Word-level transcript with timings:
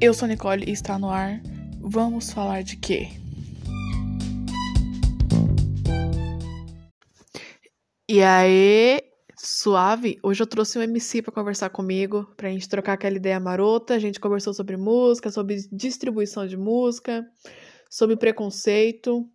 Eu 0.00 0.14
sou 0.14 0.28
Nicole 0.28 0.64
e 0.64 0.70
está 0.70 0.96
no 0.96 1.10
ar. 1.10 1.40
Vamos 1.80 2.30
falar 2.30 2.62
de 2.62 2.76
quê? 2.76 3.08
E 8.08 8.22
aí, 8.22 9.02
suave? 9.36 10.16
Hoje 10.22 10.40
eu 10.40 10.46
trouxe 10.46 10.78
um 10.78 10.82
MC 10.82 11.20
para 11.20 11.34
conversar 11.34 11.70
comigo, 11.70 12.32
pra 12.36 12.48
gente 12.48 12.68
trocar 12.68 12.92
aquela 12.92 13.16
ideia 13.16 13.40
marota. 13.40 13.94
A 13.94 13.98
gente 13.98 14.20
conversou 14.20 14.54
sobre 14.54 14.76
música, 14.76 15.32
sobre 15.32 15.56
distribuição 15.72 16.46
de 16.46 16.56
música, 16.56 17.26
sobre 17.90 18.16
preconceito. 18.16 19.28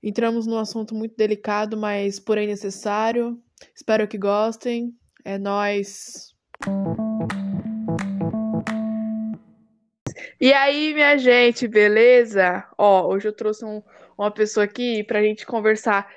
Entramos 0.00 0.46
num 0.46 0.58
assunto 0.58 0.94
muito 0.94 1.16
delicado, 1.16 1.76
mas 1.76 2.20
porém 2.20 2.46
necessário. 2.46 3.36
Espero 3.74 4.06
que 4.06 4.16
gostem. 4.16 4.94
É 5.24 5.38
nós. 5.38 6.32
E 10.40 10.52
aí, 10.52 10.92
minha 10.94 11.16
gente, 11.16 11.68
beleza? 11.68 12.66
Ó, 12.76 13.08
hoje 13.08 13.28
eu 13.28 13.32
trouxe 13.32 13.64
um, 13.64 13.82
uma 14.18 14.30
pessoa 14.30 14.64
aqui 14.64 15.04
pra 15.04 15.22
gente 15.22 15.46
conversar 15.46 16.08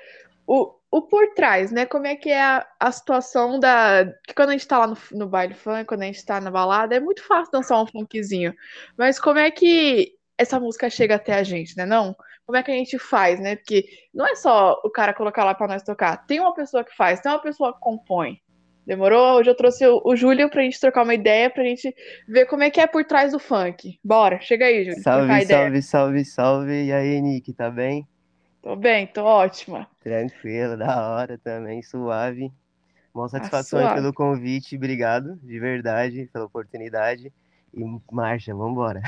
o, 0.46 0.74
o 0.90 1.02
por 1.02 1.34
trás, 1.34 1.70
né? 1.70 1.86
Como 1.86 2.06
é 2.06 2.16
que 2.16 2.30
é 2.30 2.42
a, 2.42 2.66
a 2.80 2.90
situação 2.90 3.60
da. 3.60 4.06
Que 4.26 4.34
quando 4.34 4.50
a 4.50 4.52
gente 4.52 4.66
tá 4.66 4.78
lá 4.78 4.86
no, 4.88 4.96
no 5.12 5.28
baile 5.28 5.54
funk, 5.54 5.84
quando 5.84 6.02
a 6.02 6.06
gente 6.06 6.24
tá 6.24 6.40
na 6.40 6.50
balada, 6.50 6.96
é 6.96 7.00
muito 7.00 7.22
fácil 7.24 7.52
dançar 7.52 7.82
um 7.82 7.86
funkzinho. 7.86 8.54
Mas 8.96 9.20
como 9.20 9.38
é 9.38 9.50
que 9.50 10.14
essa 10.36 10.58
música 10.58 10.90
chega 10.90 11.14
até 11.16 11.34
a 11.34 11.42
gente, 11.42 11.76
né? 11.76 11.86
Não? 11.86 12.16
Como 12.46 12.56
é 12.56 12.62
que 12.62 12.70
a 12.70 12.74
gente 12.74 12.98
faz, 12.98 13.38
né? 13.40 13.56
Porque 13.56 13.84
não 14.12 14.26
é 14.26 14.34
só 14.34 14.80
o 14.84 14.90
cara 14.90 15.14
colocar 15.14 15.44
lá 15.44 15.54
pra 15.54 15.68
nós 15.68 15.82
tocar. 15.82 16.26
Tem 16.26 16.40
uma 16.40 16.54
pessoa 16.54 16.84
que 16.84 16.94
faz, 16.96 17.20
tem 17.20 17.30
uma 17.30 17.42
pessoa 17.42 17.74
que 17.74 17.80
compõe. 17.80 18.40
Demorou? 18.88 19.36
Hoje 19.36 19.50
eu 19.50 19.54
trouxe 19.54 19.86
o, 19.86 20.00
o 20.02 20.16
Júlio 20.16 20.48
pra 20.48 20.62
gente 20.62 20.80
trocar 20.80 21.02
uma 21.02 21.12
ideia, 21.12 21.50
pra 21.50 21.62
gente 21.62 21.94
ver 22.26 22.46
como 22.46 22.62
é 22.62 22.70
que 22.70 22.80
é 22.80 22.86
por 22.86 23.04
trás 23.04 23.32
do 23.32 23.38
funk. 23.38 24.00
Bora, 24.02 24.40
chega 24.40 24.64
aí, 24.64 24.82
Júlio. 24.82 25.02
Salve, 25.02 25.44
salve, 25.44 25.82
salve, 25.82 26.24
salve. 26.24 26.84
E 26.86 26.90
aí, 26.90 27.20
Nick, 27.20 27.52
tá 27.52 27.70
bem? 27.70 28.08
Tô 28.62 28.74
bem, 28.74 29.06
tô 29.06 29.22
ótima. 29.22 29.86
Tranquilo, 30.02 30.74
da 30.78 31.06
hora 31.06 31.36
também, 31.36 31.82
suave. 31.82 32.50
Boa 33.12 33.28
satisfação 33.28 33.78
suave. 33.78 33.96
pelo 33.96 34.10
convite, 34.10 34.76
obrigado, 34.76 35.36
de 35.42 35.60
verdade, 35.60 36.30
pela 36.32 36.46
oportunidade. 36.46 37.30
E 37.74 37.84
marcha, 38.10 38.54
vambora. 38.54 39.02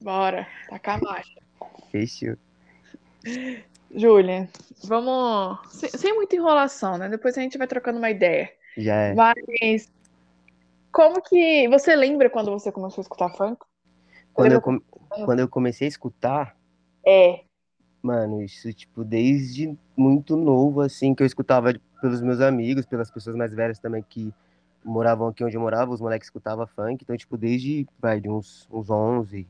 Bora, 0.00 0.46
tacar 0.70 0.98
a 0.98 1.02
marcha. 1.02 1.40
Fechou. 1.90 2.36
Júlia, 3.92 4.48
vamos. 4.84 5.58
Sem, 5.72 5.90
sem 5.90 6.14
muita 6.14 6.36
enrolação, 6.36 6.96
né? 6.98 7.08
Depois 7.08 7.36
a 7.36 7.40
gente 7.40 7.58
vai 7.58 7.66
trocando 7.66 7.98
uma 7.98 8.08
ideia. 8.08 8.48
Já 8.76 8.94
é. 8.94 9.14
Mas. 9.14 9.90
Como 10.90 11.22
que. 11.22 11.68
Você 11.68 11.94
lembra 11.96 12.28
quando 12.30 12.50
você 12.50 12.70
começou 12.70 13.00
a 13.00 13.04
escutar 13.04 13.30
funk? 13.30 13.64
Quando 14.32 14.52
eu, 14.52 14.60
com- 14.60 14.80
quando 15.24 15.40
eu 15.40 15.48
comecei 15.48 15.86
a 15.86 15.88
escutar, 15.88 16.56
É. 17.04 17.42
mano, 18.02 18.42
isso, 18.42 18.72
tipo, 18.72 19.04
desde 19.04 19.76
muito 19.96 20.36
novo, 20.36 20.80
assim, 20.80 21.14
que 21.14 21.22
eu 21.22 21.26
escutava 21.26 21.74
pelos 22.00 22.20
meus 22.22 22.40
amigos, 22.40 22.86
pelas 22.86 23.10
pessoas 23.10 23.36
mais 23.36 23.52
velhas 23.54 23.78
também 23.78 24.02
que 24.08 24.32
moravam 24.84 25.28
aqui 25.28 25.44
onde 25.44 25.56
eu 25.56 25.60
morava, 25.60 25.92
os 25.92 26.00
moleques 26.00 26.26
escutavam 26.26 26.66
funk, 26.66 27.02
então, 27.04 27.16
tipo, 27.16 27.36
desde, 27.36 27.86
vai, 28.00 28.20
de 28.20 28.28
uns, 28.28 28.66
uns 28.72 28.90
11, 28.90 29.46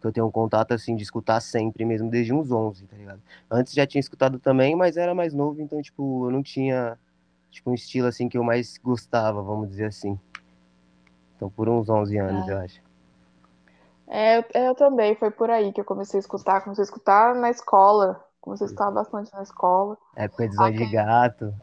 que 0.00 0.06
eu 0.06 0.12
tenho 0.12 0.26
um 0.26 0.30
contato, 0.30 0.72
assim, 0.72 0.94
de 0.94 1.02
escutar 1.02 1.40
sempre 1.40 1.84
mesmo, 1.84 2.10
desde 2.10 2.32
uns 2.32 2.50
11, 2.50 2.84
tá 2.86 2.96
ligado? 2.96 3.22
Antes 3.50 3.72
já 3.72 3.86
tinha 3.86 4.00
escutado 4.00 4.38
também, 4.38 4.76
mas 4.76 4.96
era 4.96 5.14
mais 5.14 5.32
novo, 5.32 5.62
então, 5.62 5.80
tipo, 5.80 6.26
eu 6.26 6.30
não 6.30 6.42
tinha, 6.42 6.98
tipo, 7.50 7.70
um 7.70 7.74
estilo, 7.74 8.06
assim, 8.08 8.28
que 8.28 8.38
eu 8.38 8.44
mais 8.44 8.78
gostava, 8.78 9.42
vamos 9.42 9.68
dizer 9.68 9.86
assim. 9.86 10.18
Então, 11.36 11.50
por 11.50 11.68
uns 11.68 11.88
11 11.88 12.16
anos, 12.18 12.48
Ah. 12.48 12.52
eu 12.52 12.58
acho. 12.58 12.80
É, 14.08 14.38
eu, 14.38 14.44
eu 14.54 14.74
também, 14.74 15.14
foi 15.16 15.30
por 15.30 15.50
aí 15.50 15.72
que 15.72 15.80
eu 15.80 15.84
comecei 15.84 16.18
a 16.18 16.20
escutar. 16.20 16.62
Comecei 16.62 16.82
a 16.82 16.86
escutar 16.86 17.34
na 17.34 17.50
escola. 17.50 18.24
Comecei 18.40 18.64
a 18.66 18.68
escutar 18.68 18.90
bastante 18.92 19.32
na 19.34 19.42
escola. 19.42 19.98
Época 20.14 20.48
de 20.48 20.54
Zóio 20.54 20.76
de. 20.76 20.86
Gato. 20.86 21.54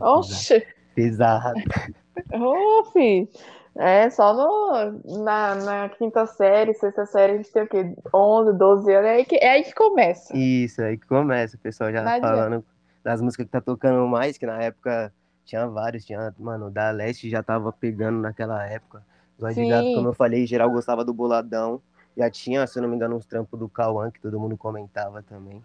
Oxe! 0.00 0.66
Pesado. 0.94 1.60
Ô, 2.34 2.84
fi. 2.92 3.28
É, 3.78 4.08
só 4.08 4.32
no, 4.32 5.22
na, 5.22 5.54
na 5.54 5.88
quinta 5.90 6.24
série, 6.26 6.72
sexta 6.72 7.04
série, 7.04 7.32
a 7.32 7.36
gente 7.36 7.52
tem 7.52 7.62
o 7.62 7.68
quê? 7.68 7.94
11, 8.12 8.54
12 8.54 8.94
anos. 8.94 9.06
É 9.10 9.14
aí 9.16 9.24
que, 9.24 9.36
é 9.36 9.50
aí 9.50 9.62
que 9.62 9.74
começa. 9.74 10.34
Isso, 10.36 10.82
aí 10.82 10.96
que 10.96 11.06
começa, 11.06 11.56
o 11.56 11.60
pessoal 11.60 11.92
já 11.92 12.02
Não 12.02 12.10
adianta. 12.10 12.64
Das 13.06 13.22
músicas 13.22 13.46
que 13.46 13.52
tá 13.52 13.60
tocando 13.60 14.04
mais, 14.08 14.36
que 14.36 14.44
na 14.44 14.60
época 14.60 15.14
tinha 15.44 15.64
vários, 15.68 16.04
tinha, 16.04 16.34
mano, 16.40 16.68
da 16.68 16.90
Leste 16.90 17.30
já 17.30 17.40
tava 17.40 17.72
pegando 17.72 18.18
naquela 18.18 18.66
época. 18.66 19.00
Zóio 19.40 19.54
de 19.54 19.68
Gato, 19.68 19.86
Sim. 19.86 19.94
como 19.94 20.08
eu 20.08 20.12
falei, 20.12 20.44
geral 20.44 20.68
gostava 20.72 21.04
do 21.04 21.14
Boladão. 21.14 21.80
Já 22.16 22.28
tinha, 22.28 22.66
se 22.66 22.76
eu 22.76 22.82
não 22.82 22.88
me 22.88 22.96
engano, 22.96 23.14
uns 23.14 23.24
trampos 23.24 23.56
do 23.60 23.68
Cauã, 23.68 24.10
que 24.10 24.20
todo 24.20 24.40
mundo 24.40 24.56
comentava 24.56 25.22
também. 25.22 25.62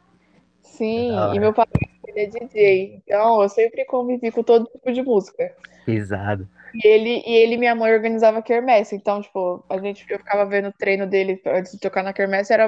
Sim, 0.61 1.13
hora. 1.13 1.35
e 1.35 1.39
meu 1.39 1.51
pai 1.51 1.65
ele 2.05 2.19
é 2.19 2.27
DJ. 2.27 3.01
Então, 3.03 3.41
eu 3.41 3.49
sempre 3.49 3.85
convivi 3.85 4.31
com 4.31 4.43
todo 4.43 4.67
tipo 4.67 4.91
de 4.93 5.01
música. 5.01 5.51
Pesado. 5.83 6.47
E 6.73 6.87
ele 6.87 7.23
e 7.25 7.33
ele 7.35 7.57
minha 7.57 7.75
mãe 7.75 7.93
organizava 7.93 8.41
quermesse. 8.41 8.95
Então, 8.95 9.21
tipo, 9.21 9.63
a 9.69 9.77
gente 9.79 10.05
eu 10.09 10.17
ficava 10.19 10.45
vendo 10.45 10.69
o 10.69 10.73
treino 10.73 11.07
dele 11.07 11.41
antes 11.45 11.71
de 11.73 11.79
tocar 11.79 12.03
na 12.03 12.13
quermesse, 12.13 12.53
era 12.53 12.67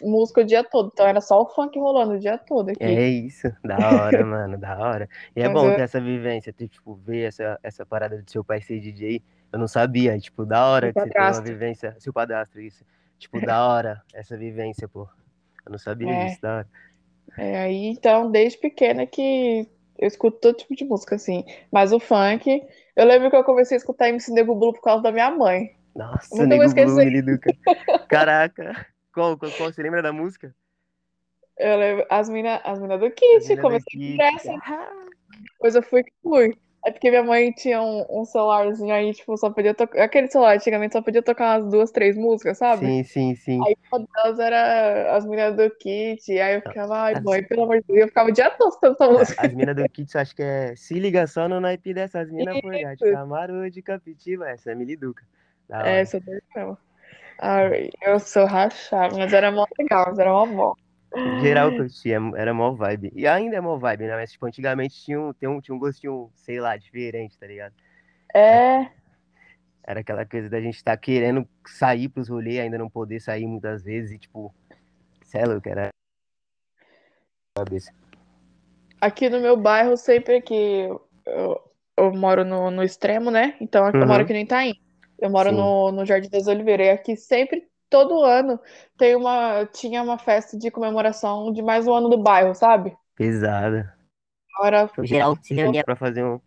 música 0.00 0.40
o 0.40 0.44
dia 0.44 0.64
todo. 0.64 0.90
Então 0.92 1.06
era 1.06 1.20
só 1.20 1.40
o 1.42 1.46
funk 1.46 1.78
rolando 1.78 2.14
o 2.14 2.18
dia 2.18 2.38
todo 2.38 2.70
aqui. 2.70 2.80
É 2.84 3.08
isso, 3.08 3.48
da 3.64 3.76
hora, 3.78 4.24
mano, 4.26 4.58
da 4.58 4.76
hora. 4.78 5.08
E 5.36 5.40
é 5.42 5.48
Mas 5.48 5.54
bom 5.54 5.66
eu- 5.68 5.76
ter 5.76 5.82
essa 5.82 6.00
vivência, 6.00 6.52
ter, 6.52 6.68
tipo, 6.68 6.94
ver 6.96 7.28
essa, 7.28 7.58
essa 7.62 7.86
parada 7.86 8.20
de 8.22 8.30
seu 8.30 8.42
pai 8.44 8.60
ser 8.60 8.80
DJ. 8.80 9.22
Eu 9.52 9.58
não 9.58 9.68
sabia, 9.68 10.18
tipo, 10.18 10.44
da 10.46 10.66
hora 10.66 10.92
Seu 10.92 10.94
que 10.94 11.00
você 11.00 11.10
tem 11.10 11.26
uma 11.26 11.40
vivência. 11.40 11.94
Seu 12.00 12.12
padastro, 12.12 12.60
isso. 12.60 12.84
Tipo, 13.18 13.40
da 13.40 13.64
hora 13.66 14.02
essa 14.12 14.36
vivência, 14.36 14.88
pô. 14.88 15.06
Eu 15.64 15.70
não 15.72 15.78
sabia 15.78 16.08
É. 16.08 16.16
disso, 16.16 16.40
da 16.42 16.56
hora. 16.58 16.68
É, 17.36 17.58
aí, 17.60 17.86
então, 17.86 18.30
desde 18.30 18.58
pequena 18.58 19.06
que 19.06 19.66
eu 19.98 20.08
escuto 20.08 20.38
todo 20.40 20.56
tipo 20.58 20.74
de 20.76 20.84
música, 20.84 21.14
assim. 21.16 21.44
Mas 21.70 21.92
o 21.92 22.00
funk, 22.00 22.62
eu 22.96 23.04
lembro 23.04 23.30
que 23.30 23.36
eu 23.36 23.44
comecei 23.44 23.76
a 23.76 23.78
escutar 23.78 24.08
MC 24.08 24.32
Nego 24.32 24.54
Blue 24.54 24.72
por 24.72 24.82
causa 24.82 25.02
da 25.02 25.12
minha 25.12 25.30
mãe. 25.30 25.76
Nossa, 25.94 26.34
Nunca 26.34 26.46
Nego 26.46 26.74
Blue. 26.74 27.38
Caraca. 28.08 28.86
Qual, 29.12 29.36
qual, 29.36 29.50
qual, 29.52 29.72
você 29.72 29.82
lembra 29.82 30.02
da 30.02 30.12
música? 30.12 30.54
Eu 31.58 31.76
lembro, 31.76 32.06
as 32.08 32.28
minas 32.28 32.60
as 32.64 32.78
mina 32.78 32.96
do 32.96 33.10
Kit, 33.10 33.56
comecei 33.58 34.00
Kit. 34.00 34.16
por 34.16 34.24
essa, 34.24 34.52
depois 35.52 35.74
eu 35.74 35.82
fui 35.82 36.02
que 36.02 36.12
fui. 36.22 36.56
É 36.84 36.90
porque 36.90 37.10
minha 37.10 37.22
mãe 37.22 37.52
tinha 37.52 37.80
um, 37.80 38.04
um 38.10 38.24
celularzinho 38.24 38.92
aí, 38.92 39.12
tipo, 39.14 39.36
só 39.36 39.50
podia 39.50 39.72
tocar. 39.72 40.02
Aquele 40.02 40.28
celular 40.28 40.56
antigamente 40.56 40.92
só 40.92 41.00
podia 41.02 41.22
tocar 41.22 41.60
umas 41.60 41.70
duas, 41.70 41.90
três 41.92 42.16
músicas, 42.16 42.58
sabe? 42.58 42.86
Sim, 42.86 43.04
sim, 43.04 43.34
sim. 43.36 43.60
Aí 43.64 43.76
uma 43.92 44.04
delas 44.14 44.38
era 44.40 45.16
as 45.16 45.24
meninas 45.24 45.56
do 45.56 45.70
Kit. 45.76 46.40
Aí 46.40 46.56
eu 46.56 46.62
ficava, 46.62 46.96
ai, 46.98 47.20
mãe, 47.20 47.42
pelo 47.44 47.62
amor 47.62 47.76
de 47.80 47.84
Deus, 47.86 48.00
eu 48.00 48.08
ficava 48.08 48.28
o 48.30 48.32
dia 48.32 48.50
todo 48.50 48.70
escutando 48.70 48.94
essa 48.94 49.12
música. 49.12 49.46
As 49.46 49.54
minas 49.54 49.76
do 49.76 49.88
Kits, 49.88 50.16
acho 50.16 50.34
que 50.34 50.42
é 50.42 50.74
Se 50.74 50.94
Liga 50.94 51.26
Só 51.28 51.48
no 51.48 51.60
naipe 51.60 51.94
dessas 51.94 52.28
minas 52.30 52.60
por 52.60 52.72
Isso. 52.72 52.82
gato. 52.82 53.04
Camaro 53.04 53.70
de 53.70 53.80
Capitiba, 53.82 54.48
essa 54.48 54.72
é 54.72 54.74
Miliduca. 54.74 55.22
É, 55.70 56.00
essa 56.00 56.18
daí 56.20 56.40
mesmo. 56.56 56.78
Ai, 57.38 57.90
eu 58.02 58.20
sou 58.20 58.44
rachada, 58.46 59.16
mas 59.16 59.32
era 59.32 59.50
mó 59.50 59.66
legal, 59.78 60.06
mas 60.08 60.18
era 60.18 60.30
mó 60.32 60.46
bom. 60.46 60.74
Geral, 61.40 61.68
eu 61.68 61.72
curtia, 61.76 62.18
era 62.36 62.52
mó 62.54 62.72
vibe. 62.72 63.12
E 63.14 63.26
ainda 63.26 63.56
é 63.56 63.60
mó 63.60 63.76
vibe, 63.76 64.06
né? 64.06 64.16
Mas, 64.16 64.32
tipo, 64.32 64.46
antigamente 64.46 64.94
tinha 65.04 65.20
um, 65.20 65.32
tem 65.32 65.48
um, 65.48 65.60
tinha 65.60 65.74
um 65.74 65.78
gostinho, 65.78 66.30
sei 66.34 66.60
lá, 66.60 66.76
diferente, 66.76 67.38
tá 67.38 67.46
ligado? 67.46 67.74
É, 68.34 68.90
Era 69.84 70.00
aquela 70.00 70.24
coisa 70.24 70.48
da 70.48 70.60
gente 70.60 70.76
estar 70.76 70.96
querendo 70.96 71.48
sair 71.66 72.08
pros 72.08 72.28
rolês, 72.28 72.60
ainda 72.60 72.78
não 72.78 72.88
poder 72.88 73.20
sair 73.20 73.46
muitas 73.46 73.82
vezes, 73.82 74.12
e, 74.12 74.18
tipo, 74.18 74.54
sei 75.24 75.44
lá, 75.44 75.60
era 75.64 75.88
cabeça. 77.56 77.92
aqui 79.00 79.28
no 79.28 79.40
meu 79.40 79.56
bairro, 79.56 79.96
sempre 79.96 80.40
que 80.40 80.88
eu, 81.26 81.60
eu 81.96 82.12
moro 82.12 82.44
no, 82.44 82.70
no 82.70 82.82
extremo, 82.82 83.30
né? 83.30 83.56
Então 83.60 83.86
eu 83.88 83.94
Uhum. 83.94 84.06
moro 84.06 84.22
aqui 84.22 84.32
no 84.32 84.38
Itaim. 84.38 84.74
Eu 85.18 85.30
moro 85.30 85.50
Sim. 85.50 85.56
no, 85.56 85.92
no 85.92 86.06
Jardim 86.06 86.28
das 86.28 86.46
Oliveiras. 86.46 86.86
E 86.86 86.90
aqui 86.90 87.16
sempre, 87.16 87.68
todo 87.92 88.24
ano, 88.24 88.58
tem 88.96 89.14
uma, 89.14 89.66
tinha 89.66 90.02
uma 90.02 90.16
festa 90.16 90.58
de 90.58 90.70
comemoração 90.70 91.52
de 91.52 91.60
mais 91.60 91.86
um 91.86 91.92
ano 91.92 92.08
do 92.08 92.16
bairro, 92.16 92.54
sabe? 92.54 92.96
Pesada. 93.14 93.94
Em 94.98 95.06
geral, 95.06 95.36
se 95.42 95.54
reunia 95.54 95.84
pra 95.84 95.94
fazer 95.94 96.24
um. 96.24 96.40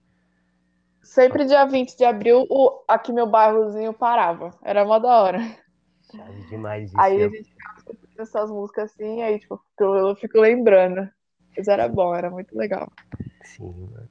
sempre 1.03 1.45
dia 1.45 1.65
20 1.65 1.95
de 1.95 2.03
abril, 2.03 2.47
o, 2.50 2.83
aqui 2.88 3.13
meu 3.13 3.27
bairrozinho 3.27 3.94
parava. 3.94 4.51
Era 4.63 4.83
mó 4.83 4.97
da 4.97 5.21
hora. 5.21 5.39
Chave 6.12 6.42
demais 6.47 6.89
isso. 6.89 7.00
Aí 7.00 7.24
a 7.24 7.30
gente 7.30 7.50
ficava 7.50 7.77
escutando 7.77 8.19
essas 8.19 8.50
músicas 8.50 8.92
assim, 8.92 9.21
aí 9.21 9.39
tipo, 9.39 9.62
eu, 9.80 9.95
eu 9.95 10.15
fico 10.15 10.39
lembrando. 10.39 11.07
Mas 11.56 11.68
era 11.68 11.88
bom, 11.88 12.13
era 12.13 12.30
muito 12.30 12.57
legal. 12.57 12.92
Sim, 13.44 13.88
mano. 13.92 14.09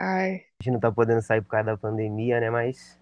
Ai. 0.00 0.34
A 0.60 0.62
gente 0.62 0.72
não 0.72 0.80
tá 0.80 0.92
podendo 0.92 1.22
sair 1.22 1.42
por 1.42 1.48
causa 1.48 1.66
da 1.66 1.76
pandemia, 1.76 2.38
né? 2.38 2.50
Mas. 2.50 2.98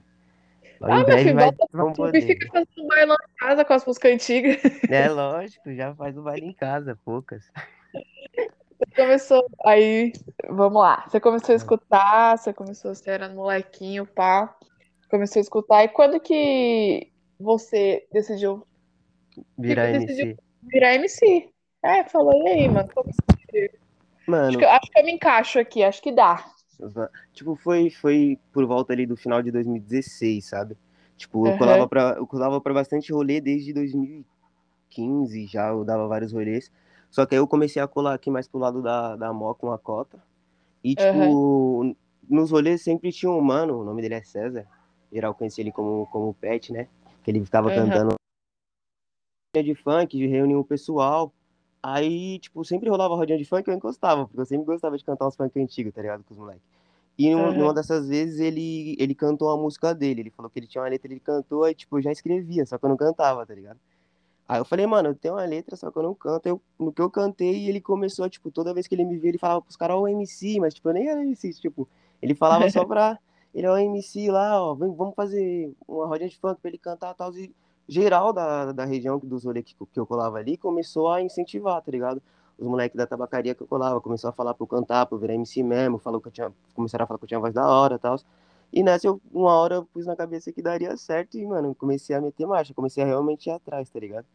Ah, 0.83 1.05
meu 1.05 1.19
filho, 1.19 1.35
vai... 1.35 1.45
volta 1.45 1.67
vamos 1.73 1.93
Tu 1.95 1.97
poder. 1.97 2.23
fica 2.23 2.47
fazendo 2.53 2.89
bailão 2.89 3.17
em 3.17 3.37
casa 3.37 3.65
com 3.65 3.73
as 3.73 3.85
músicas 3.87 4.13
antigas. 4.13 4.57
É 4.91 5.09
lógico, 5.09 5.73
já 5.75 5.95
faz 5.95 6.17
o 6.17 6.23
baile 6.23 6.47
em 6.47 6.53
casa, 6.53 6.99
poucas. 7.05 7.45
Você 7.93 8.95
começou. 8.97 9.47
Aí, 9.65 10.13
vamos 10.49 10.83
lá. 10.83 11.05
Você 11.09 11.21
começou 11.21 11.53
a 11.53 11.57
escutar, 11.57 12.37
você 12.39 12.53
começou, 12.53 12.95
você 12.95 13.11
era 13.11 13.29
molequinho, 13.29 14.07
pá. 14.07 14.55
Começou 15.11 15.41
a 15.41 15.43
escutar. 15.43 15.85
E 15.85 15.89
quando 15.89 16.21
que 16.21 17.11
você 17.39 18.07
decidiu 18.13 18.67
Virar 19.59 19.91
que 19.91 19.97
MC. 19.97 20.07
decidiu 20.07 20.37
virar 20.63 20.95
MC? 20.95 21.49
É, 21.83 22.05
falou 22.05 22.33
e 22.47 22.49
aí, 22.49 22.69
mano. 22.69 22.89
Como 22.95 23.11
que- 23.49 23.71
Acho 24.27 24.31
Mano, 24.31 24.59
que, 24.59 24.65
acho 24.65 24.91
que 24.91 24.99
eu 24.99 25.05
me 25.05 25.13
encaixo 25.13 25.59
aqui, 25.59 25.85
acho 25.85 26.01
que 26.01 26.11
dá. 26.11 26.45
Tipo, 27.33 27.57
foi, 27.57 27.91
foi 27.91 28.39
por 28.53 28.65
volta 28.67 28.93
ali 28.93 29.07
do 29.07 29.17
final 29.17 29.43
de 29.43 29.51
2016, 29.51 30.45
sabe? 30.45 30.77
Tipo, 31.17 31.47
eu 31.47 31.53
colava 31.55 31.89
pra, 31.89 32.15
eu 32.17 32.27
colava 32.27 32.61
pra 32.61 32.75
bastante 32.75 33.13
rolê 33.13 33.41
desde 33.41 33.73
2015 33.73 35.47
já, 35.47 35.69
eu 35.69 35.85
dava 35.85 36.09
vários 36.09 36.33
rolês. 36.33 36.71
Só 37.11 37.25
que 37.25 37.35
aí 37.35 37.41
eu 37.41 37.47
comecei 37.47 37.81
a 37.81 37.87
colar 37.87 38.15
aqui 38.15 38.31
mais 38.31 38.49
pro 38.49 38.59
lado 38.59 38.83
da, 38.83 39.15
da 39.15 39.33
Mó 39.33 39.55
com 39.55 39.71
a 39.71 39.79
cota. 39.79 40.21
E, 40.83 40.97
tipo, 40.97 41.97
nos 42.29 42.51
rolês 42.51 42.83
sempre 42.83 43.13
tinha 43.13 43.31
um 43.31 43.41
mano, 43.41 43.81
o 43.81 43.85
nome 43.85 44.03
dele 44.03 44.15
é 44.15 44.23
César. 44.23 44.67
Em 45.11 45.15
geral, 45.15 45.31
eu 45.31 45.35
conheci 45.35 45.61
ele 45.61 45.71
como, 45.71 46.07
como 46.07 46.35
Pet, 46.35 46.73
né? 46.73 46.89
Que 47.23 47.31
ele 47.31 47.45
ficava 47.45 47.69
Aham. 47.69 47.85
cantando 47.85 48.15
de 49.63 49.75
funk, 49.75 50.17
de 50.19 50.27
reunião 50.27 50.65
pessoal. 50.65 51.33
Aí, 51.87 52.39
tipo, 52.39 52.65
sempre 52.65 52.89
rolava 52.89 53.15
rodinha 53.15 53.37
de 53.37 53.45
funk, 53.45 53.69
eu 53.69 53.75
encostava, 53.75 54.27
porque 54.27 54.41
eu 54.41 54.47
sempre 54.47 54.65
gostava 54.65 54.97
de 54.97 55.05
cantar 55.05 55.29
uns 55.29 55.37
funk 55.37 55.61
antigos, 55.61 55.93
tá 55.93 56.01
ligado? 56.01 56.25
Com 56.25 56.33
os 56.33 56.41
moleques. 56.41 56.63
E 57.19 57.31
numa, 57.31 57.49
Aham. 57.49 57.59
numa 57.59 57.75
dessas 57.75 58.09
vezes 58.09 58.41
ele, 58.41 58.97
ele 58.99 59.15
cantou 59.15 59.51
a 59.51 59.57
música 59.59 59.95
dele. 59.95 60.23
Ele 60.23 60.31
falou 60.31 60.49
que 60.51 60.59
ele 60.59 60.67
tinha 60.67 60.81
uma 60.83 60.89
letra, 60.89 61.13
ele 61.13 61.21
cantou, 61.21 61.63
aí, 61.63 61.75
tipo, 61.75 61.99
eu 61.99 62.03
já 62.03 62.11
escrevia, 62.11 62.65
só 62.65 62.79
que 62.79 62.87
eu 62.87 62.89
não 62.89 62.97
cantava, 62.97 63.45
tá 63.45 63.55
ligado? 63.55 63.79
Aí 64.49 64.59
eu 64.61 64.65
falei, 64.65 64.87
mano, 64.87 65.11
eu 65.11 65.15
tenho 65.15 65.35
uma 65.35 65.45
letra, 65.45 65.77
só 65.77 65.91
que 65.91 65.99
eu 65.99 66.03
não 66.03 66.15
canto. 66.15 66.47
Eu, 66.47 66.63
no 66.79 66.91
que 66.91 67.03
eu 67.03 67.11
cantei, 67.11 67.69
ele 67.69 67.83
começou, 67.83 68.31
tipo, 68.31 68.51
toda 68.51 68.73
vez 68.73 68.87
que 68.87 68.95
ele 68.95 69.05
me 69.05 69.19
via, 69.19 69.31
ele 69.31 69.39
falava 69.39 69.61
pros 69.61 69.77
caras, 69.77 69.97
ó, 69.97 70.01
o 70.01 70.09
MC, 70.09 70.59
mas, 70.61 70.73
tipo, 70.73 70.89
eu 70.89 70.95
nem 70.95 71.09
era 71.09 71.23
MC, 71.23 71.53
tipo, 71.53 71.87
ele 72.23 72.35
falava 72.35 72.67
só 72.71 72.85
pra. 72.87 73.19
Ele 73.55 73.67
é 73.67 73.71
o 73.71 73.77
MC 73.77 74.31
lá, 74.31 74.63
ó, 74.63 74.75
vem, 74.75 74.91
vamos 74.95 75.15
fazer 75.15 75.71
uma 75.87 76.07
rodinha 76.07 76.31
de 76.31 76.39
funk 76.39 76.61
pra 76.63 76.71
ele 76.71 76.79
cantar 76.79 77.13
e 77.13 77.15
tal. 77.17 77.35
E 77.37 77.55
geral 77.89 78.33
da, 78.33 78.73
da 78.73 78.85
região 78.85 79.19
dos 79.19 79.45
rolês 79.45 79.65
que, 79.65 79.75
que 79.75 80.01
eu 80.01 80.07
colava 80.07 80.39
ali 80.39 80.57
começou 80.57 81.11
a 81.11 81.23
incentivar, 81.23 81.81
tá 81.83 81.91
ligado? 81.91 82.23
Os 82.59 82.67
moleques 82.67 82.97
da 82.97 83.07
tabacaria 83.07 83.55
que 83.55 83.63
eu 83.63 83.67
colava 83.67 84.01
começou 84.01 84.31
a 84.31 84.33
falar 84.33 84.55
pra 84.55 84.63
eu 84.63 84.69
cantar, 84.69 85.07
pra 85.07 85.17
eu 85.17 85.21
virar 85.21 85.35
MC 85.35 85.63
mesmo, 85.63 85.99
falou 85.99 86.21
que 86.21 86.29
eu 86.29 86.33
tinha, 86.33 86.53
começaram 86.73 87.05
a 87.05 87.07
falar 87.07 87.19
que 87.19 87.25
eu 87.25 87.29
tinha 87.29 87.41
voz 87.41 87.53
da 87.53 87.67
hora 87.67 87.97
e 87.97 87.99
tal. 87.99 88.17
E 88.73 88.83
nessa, 88.83 89.07
eu, 89.07 89.21
uma 89.33 89.53
hora 89.53 89.77
eu 89.77 89.85
pus 89.85 90.07
na 90.07 90.17
cabeça 90.17 90.53
que 90.53 90.63
daria 90.63 90.97
certo 90.97 91.37
e, 91.37 91.47
mano, 91.47 91.75
comecei 91.75 92.15
a 92.15 92.21
meter 92.21 92.47
marcha, 92.47 92.75
comecei 92.75 93.03
a 93.03 93.07
realmente 93.07 93.47
ir 93.49 93.53
atrás, 93.53 93.89
tá 93.91 94.01
ligado? 94.01 94.27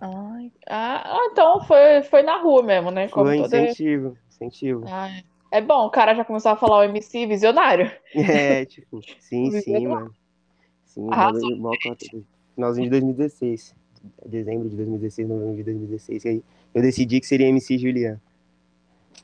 Ai, 0.00 0.52
ah, 0.68 1.02
ah, 1.16 1.28
então 1.32 1.60
foi, 1.62 2.02
foi 2.02 2.22
na 2.22 2.38
rua 2.38 2.62
mesmo, 2.62 2.90
né? 2.90 3.08
Como 3.08 3.26
Foi 3.26 3.38
toda... 3.38 3.60
incentivo, 3.60 4.16
incentivo. 4.28 4.84
Ah, 4.86 5.08
é 5.50 5.60
bom, 5.60 5.86
o 5.86 5.90
cara 5.90 6.14
já 6.14 6.24
começou 6.24 6.52
a 6.52 6.56
falar 6.56 6.78
o 6.78 6.82
MC 6.84 7.26
visionário. 7.26 7.90
É, 8.14 8.64
tipo, 8.64 9.00
sim, 9.18 9.50
sim, 9.60 9.86
mano. 9.86 10.14
Sim, 10.96 11.08
Arrasou. 11.12 11.56
mó 11.56 11.70
cota. 11.82 12.06
Finalzinho 12.54 12.84
de 12.86 12.90
2016. 12.90 13.74
Dezembro 14.24 14.68
de 14.68 14.76
2016, 14.76 15.28
novembro 15.28 15.56
de 15.56 15.62
2016. 15.64 16.24
E 16.24 16.28
aí 16.28 16.44
eu 16.74 16.82
decidi 16.82 17.20
que 17.20 17.26
seria 17.26 17.48
MC 17.48 17.76
Julian. 17.78 18.12
Meu 18.12 18.20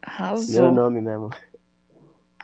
Arrasou. 0.03 0.73
nome 0.73 1.01
mesmo. 1.01 1.31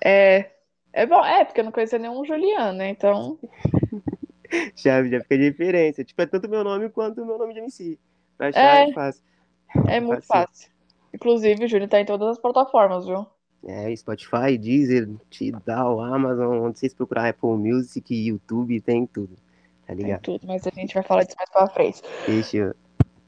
É, 0.04 0.50
é 0.92 1.06
bom, 1.06 1.24
é, 1.24 1.44
porque 1.44 1.60
eu 1.60 1.64
não 1.64 1.72
conhecia 1.72 1.98
nenhum 1.98 2.24
Juliano, 2.24 2.78
né? 2.78 2.90
Então, 2.90 3.38
Já, 4.76 5.04
já 5.04 5.20
fica 5.20 5.34
a 5.34 5.38
diferença. 5.38 6.04
Tipo, 6.04 6.22
é 6.22 6.26
tanto 6.26 6.48
meu 6.48 6.64
nome 6.64 6.88
quanto 6.88 7.22
o 7.22 7.26
meu 7.26 7.36
nome 7.36 7.52
de 7.52 7.60
MC. 7.60 7.98
Pra 8.36 8.48
achar 8.48 8.86
É. 8.86 8.90
é 8.90 8.92
fácil. 8.92 9.22
é 9.86 10.00
muito 10.00 10.24
Facinho. 10.24 10.46
fácil. 10.48 10.70
Inclusive, 11.12 11.64
o 11.64 11.68
Júnior 11.68 11.88
tá 11.90 12.00
em 12.00 12.04
todas 12.06 12.28
as 12.28 12.38
plataformas, 12.38 13.04
viu? 13.06 13.26
É, 13.66 13.94
Spotify, 13.96 14.56
Deezer, 14.56 15.08
Tidal, 15.30 16.00
Amazon, 16.00 16.58
onde 16.60 16.78
vocês 16.78 16.94
procurar 16.94 17.28
Apple 17.28 17.50
Music, 17.50 18.14
YouTube, 18.14 18.80
tem 18.80 19.06
tudo. 19.06 19.34
Tá 19.86 19.94
Tem 19.94 19.96
ligado? 19.96 20.22
tudo, 20.22 20.46
mas 20.46 20.66
a 20.66 20.70
gente 20.70 20.94
vai 20.94 21.02
falar 21.02 21.24
disso 21.24 21.36
mais 21.38 21.50
pra 21.50 21.66
frente. 21.68 22.02
Deixa. 22.26 22.76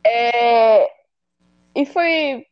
É, 0.04 0.84
E 1.74 1.86
foi, 1.86 2.46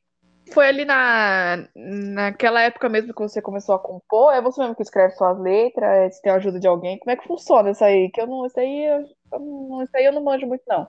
foi 0.53 0.67
ali 0.67 0.85
na, 0.85 1.69
naquela 1.77 2.63
época 2.63 2.89
mesmo 2.89 3.13
que 3.15 3.21
você 3.23 3.41
começou 3.43 3.75
a 3.75 3.79
compor? 3.79 4.33
É 4.33 4.41
você 4.41 4.61
mesmo 4.61 4.75
que 4.75 4.83
escreve 4.83 5.15
suas 5.15 5.39
letras? 5.39 5.89
É, 5.91 6.11
Você 6.11 6.23
tem 6.23 6.33
a 6.33 6.37
ajuda 6.37 6.59
de 6.59 6.67
alguém? 6.67 6.99
Como 6.99 7.11
é 7.11 7.17
que 7.17 7.27
funciona 7.27 7.71
isso 7.71 7.85
aí? 7.85 8.11
Que 8.11 8.21
eu 8.21 8.27
não, 8.27 8.47
isso 8.47 8.59
aí, 8.59 8.87
eu, 8.87 9.07
eu 9.33 9.41
não, 9.41 9.83
isso 9.85 9.97
aí 9.97 10.05
eu 10.05 10.13
não 10.13 10.25
manjo 10.25 10.47
muito, 10.47 10.63
não. 10.67 10.87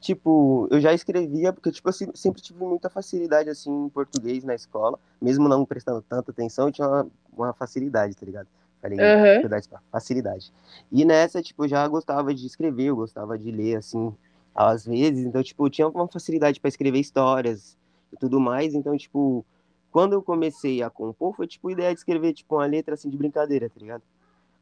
Tipo, 0.00 0.66
eu 0.70 0.80
já 0.80 0.94
escrevia, 0.94 1.52
porque 1.52 1.70
tipo, 1.70 1.88
eu 1.88 1.92
se- 1.92 2.10
sempre 2.14 2.40
tive 2.40 2.58
muita 2.64 2.88
facilidade, 2.88 3.50
assim, 3.50 3.70
em 3.70 3.88
português 3.90 4.42
na 4.44 4.54
escola. 4.54 4.98
Mesmo 5.20 5.48
não 5.48 5.64
prestando 5.66 6.00
tanta 6.02 6.30
atenção, 6.30 6.68
eu 6.68 6.72
tinha 6.72 6.88
uma, 6.88 7.06
uma 7.36 7.52
facilidade, 7.52 8.16
tá 8.16 8.24
ligado? 8.24 8.48
Falei, 8.80 8.96
pá, 9.70 9.80
facilidade. 9.92 10.52
E 10.90 11.04
nessa, 11.04 11.42
tipo, 11.42 11.64
eu 11.64 11.68
já 11.68 11.86
gostava 11.86 12.34
de 12.34 12.46
escrever, 12.46 12.84
eu 12.86 12.96
gostava 12.96 13.38
de 13.38 13.50
ler, 13.50 13.76
assim, 13.76 14.14
às 14.54 14.86
vezes. 14.86 15.26
Então, 15.26 15.42
tipo, 15.42 15.66
eu 15.66 15.70
tinha 15.70 15.86
uma 15.88 16.08
facilidade 16.08 16.58
para 16.60 16.68
escrever 16.68 16.98
histórias 16.98 17.76
e 18.12 18.16
tudo 18.16 18.40
mais. 18.40 18.74
Então, 18.74 18.96
tipo, 18.96 19.44
quando 19.92 20.14
eu 20.14 20.22
comecei 20.22 20.82
a 20.82 20.88
compor, 20.88 21.34
foi, 21.36 21.46
tipo, 21.46 21.70
ideia 21.70 21.92
de 21.92 22.00
escrever, 22.00 22.32
tipo, 22.32 22.54
uma 22.56 22.64
letra, 22.66 22.94
assim, 22.94 23.10
de 23.10 23.18
brincadeira, 23.18 23.68
tá 23.68 23.78
ligado? 23.78 24.02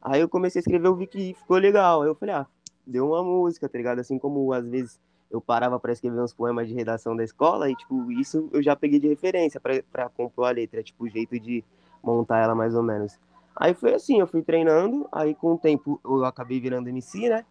Aí 0.01 0.21
eu 0.21 0.29
comecei 0.29 0.59
a 0.59 0.61
escrever, 0.61 0.87
eu 0.87 0.95
vi 0.95 1.07
que 1.07 1.33
ficou 1.33 1.57
legal. 1.57 2.01
Aí 2.01 2.09
eu 2.09 2.15
falei, 2.15 2.35
ah, 2.35 2.47
deu 2.85 3.07
uma 3.07 3.23
música, 3.23 3.69
tá 3.69 3.77
ligado? 3.77 3.99
Assim 3.99 4.17
como 4.19 4.51
às 4.53 4.65
vezes 4.67 4.99
eu 5.29 5.39
parava 5.39 5.79
para 5.79 5.91
escrever 5.91 6.19
uns 6.21 6.33
poemas 6.33 6.67
de 6.67 6.73
redação 6.73 7.15
da 7.15 7.23
escola 7.23 7.69
e, 7.69 7.75
tipo, 7.75 8.11
isso 8.11 8.49
eu 8.51 8.61
já 8.63 8.75
peguei 8.75 8.99
de 8.99 9.07
referência 9.07 9.59
para 9.59 10.09
compor 10.09 10.47
a 10.47 10.51
letra, 10.51 10.81
tipo, 10.83 11.03
o 11.05 11.09
jeito 11.09 11.39
de 11.39 11.63
montar 12.03 12.39
ela 12.39 12.55
mais 12.55 12.73
ou 12.75 12.81
menos. 12.83 13.19
Aí 13.55 13.73
foi 13.73 13.93
assim, 13.93 14.19
eu 14.19 14.27
fui 14.27 14.41
treinando, 14.41 15.07
aí 15.11 15.35
com 15.35 15.53
o 15.53 15.57
tempo 15.57 15.99
eu 16.03 16.23
acabei 16.25 16.59
virando 16.59 16.87
MC, 16.89 17.29
né? 17.29 17.45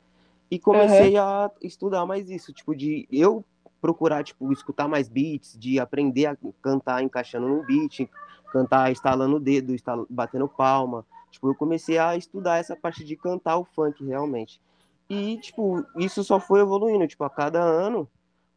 E 0.50 0.58
comecei 0.58 1.16
a 1.16 1.50
estudar 1.62 2.06
mais 2.06 2.30
isso, 2.30 2.52
tipo, 2.52 2.74
de 2.74 3.06
eu 3.12 3.44
procurar, 3.80 4.24
tipo, 4.24 4.50
escutar 4.52 4.88
mais 4.88 5.08
beats, 5.08 5.56
de 5.58 5.78
aprender 5.78 6.26
a 6.26 6.36
cantar 6.62 7.02
encaixando 7.02 7.46
no 7.46 7.62
beat, 7.62 8.08
cantar 8.50 8.90
estalando 8.90 9.36
o 9.36 9.40
dedo, 9.40 9.74
estal- 9.74 10.06
batendo 10.08 10.48
palma. 10.48 11.04
Tipo, 11.30 11.48
eu 11.50 11.54
comecei 11.54 11.98
a 11.98 12.16
estudar 12.16 12.56
essa 12.58 12.74
parte 12.74 13.04
de 13.04 13.14
cantar 13.14 13.58
o 13.58 13.64
funk 13.64 14.02
realmente. 14.04 14.60
E, 15.08 15.38
tipo, 15.38 15.84
isso 15.96 16.22
só 16.22 16.38
foi 16.38 16.60
evoluindo, 16.60 17.06
tipo, 17.06 17.24
a 17.24 17.30
cada 17.30 17.62
ano, 17.62 18.08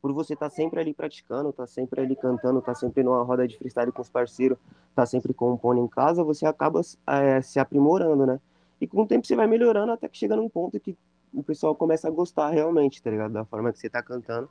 por 0.02 0.12
você 0.12 0.34
estar 0.34 0.50
sempre 0.50 0.80
ali 0.80 0.94
praticando, 0.94 1.54
tá 1.54 1.66
sempre 1.66 2.02
ali 2.02 2.16
cantando, 2.16 2.62
tá 2.62 2.74
sempre 2.76 3.04
numa 3.04 3.24
roda 3.24 3.48
de 3.48 3.58
freestyle 3.58 3.92
com 3.92 4.02
os 4.02 4.10
parceiros, 4.10 4.58
tá 4.96 5.06
sempre 5.06 5.34
compondo 5.34 5.80
em 5.80 5.88
casa, 5.88 6.24
você 6.24 6.46
acaba 6.46 6.82
é, 7.08 7.42
se 7.42 7.60
aprimorando, 7.60 8.26
né? 8.26 8.40
E 8.82 8.88
com 8.88 9.04
o 9.04 9.08
tempo 9.08 9.26
você 9.26 9.36
vai 9.36 9.48
melhorando 9.48 9.92
até 9.92 10.10
que 10.10 10.18
chega 10.18 10.36
num 10.36 10.50
ponto 10.50 10.80
que 10.80 10.98
o 11.34 11.44
pessoal 11.44 11.76
começa 11.76 12.08
a 12.08 12.12
gostar 12.12 12.50
realmente, 12.50 13.02
tá 13.02 13.12
ligado? 13.12 13.32
Da 13.32 13.46
forma 13.46 13.72
que 13.72 13.80
você 13.80 13.90
tá 13.90 14.02
cantando. 14.02 14.50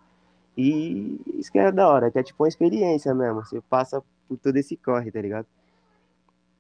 E 0.57 1.21
isso 1.35 1.51
que 1.51 1.59
é 1.59 1.71
da 1.73 1.89
hora, 1.89 2.11
que 2.11 2.19
é 2.19 2.23
tipo 2.23 2.43
uma 2.43 2.49
experiência 2.49 3.15
mesmo. 3.15 3.45
Você 3.45 3.61
passa 3.69 4.03
por 4.29 4.39
todo 4.39 4.57
esse 4.57 4.77
corre, 4.77 5.11
tá 5.11 5.21
ligado? 5.21 5.47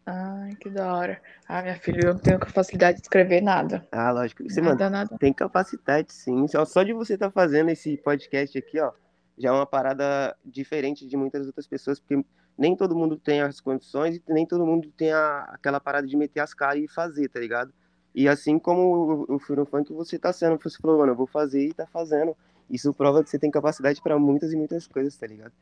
Ai, 0.07 0.55
que 0.57 0.69
da 0.71 0.95
hora. 0.95 1.21
Ah, 1.47 1.63
minha 1.63 1.77
filha, 1.77 2.07
eu 2.07 2.15
não 2.15 2.21
tenho 2.21 2.39
facilidade 2.47 2.99
de 2.99 3.03
escrever 3.03 3.41
nada. 3.41 3.87
Ah, 3.93 4.11
lógico. 4.11 4.43
Você, 4.43 4.61
mano, 4.61 4.79
Nada, 4.79 4.91
nada. 4.91 5.19
tem 5.19 5.33
capacidade 5.33 6.13
sim. 6.13 6.49
Só, 6.49 6.65
só 6.65 6.83
de 6.83 6.93
você 6.93 7.15
estar 7.15 7.27
tá 7.27 7.33
fazendo 7.33 7.71
esse 7.71 7.97
podcast 7.99 8.57
aqui, 8.59 8.81
ó, 8.81 8.93
já 9.39 9.51
é 9.51 9.53
uma 9.53 9.67
parada 9.67 10.37
diferente 10.45 11.07
de 11.07 11.17
muitas 11.17 11.47
outras 11.47 11.67
pessoas, 11.67 12.01
porque 12.01 12.25
nem 12.59 12.77
todo 12.77 12.97
mundo 12.97 13.17
tem 13.17 13.41
as 13.41 13.61
condições 13.61 14.17
e 14.17 14.23
nem 14.29 14.47
todo 14.47 14.67
mundo 14.67 14.91
tem 14.97 15.13
a, 15.13 15.51
aquela 15.53 15.81
parada 15.81 16.07
de 16.07 16.17
meter 16.17 16.41
as 16.41 16.53
caras 16.53 16.83
e 16.83 16.89
fazer, 16.89 17.29
tá 17.29 17.41
ligado? 17.41 17.73
E 18.15 18.29
assim 18.29 18.59
como 18.59 19.27
o, 19.29 19.37
o 19.37 19.39
Furo 19.39 19.65
Funk, 19.65 19.93
você 19.93 20.19
tá 20.19 20.33
sendo, 20.33 20.59
você 20.61 20.79
falou, 20.81 20.99
mano, 20.99 21.13
eu 21.13 21.17
vou 21.17 21.27
fazer 21.27 21.69
e 21.69 21.73
tá 21.73 21.87
fazendo. 21.87 22.37
Isso 22.69 22.93
prova 22.93 23.23
que 23.23 23.31
você 23.31 23.39
tem 23.39 23.51
capacidade 23.51 24.01
para 24.01 24.19
muitas 24.19 24.53
e 24.53 24.57
muitas 24.57 24.87
coisas, 24.87 25.17
tá 25.17 25.27
ligado? 25.27 25.53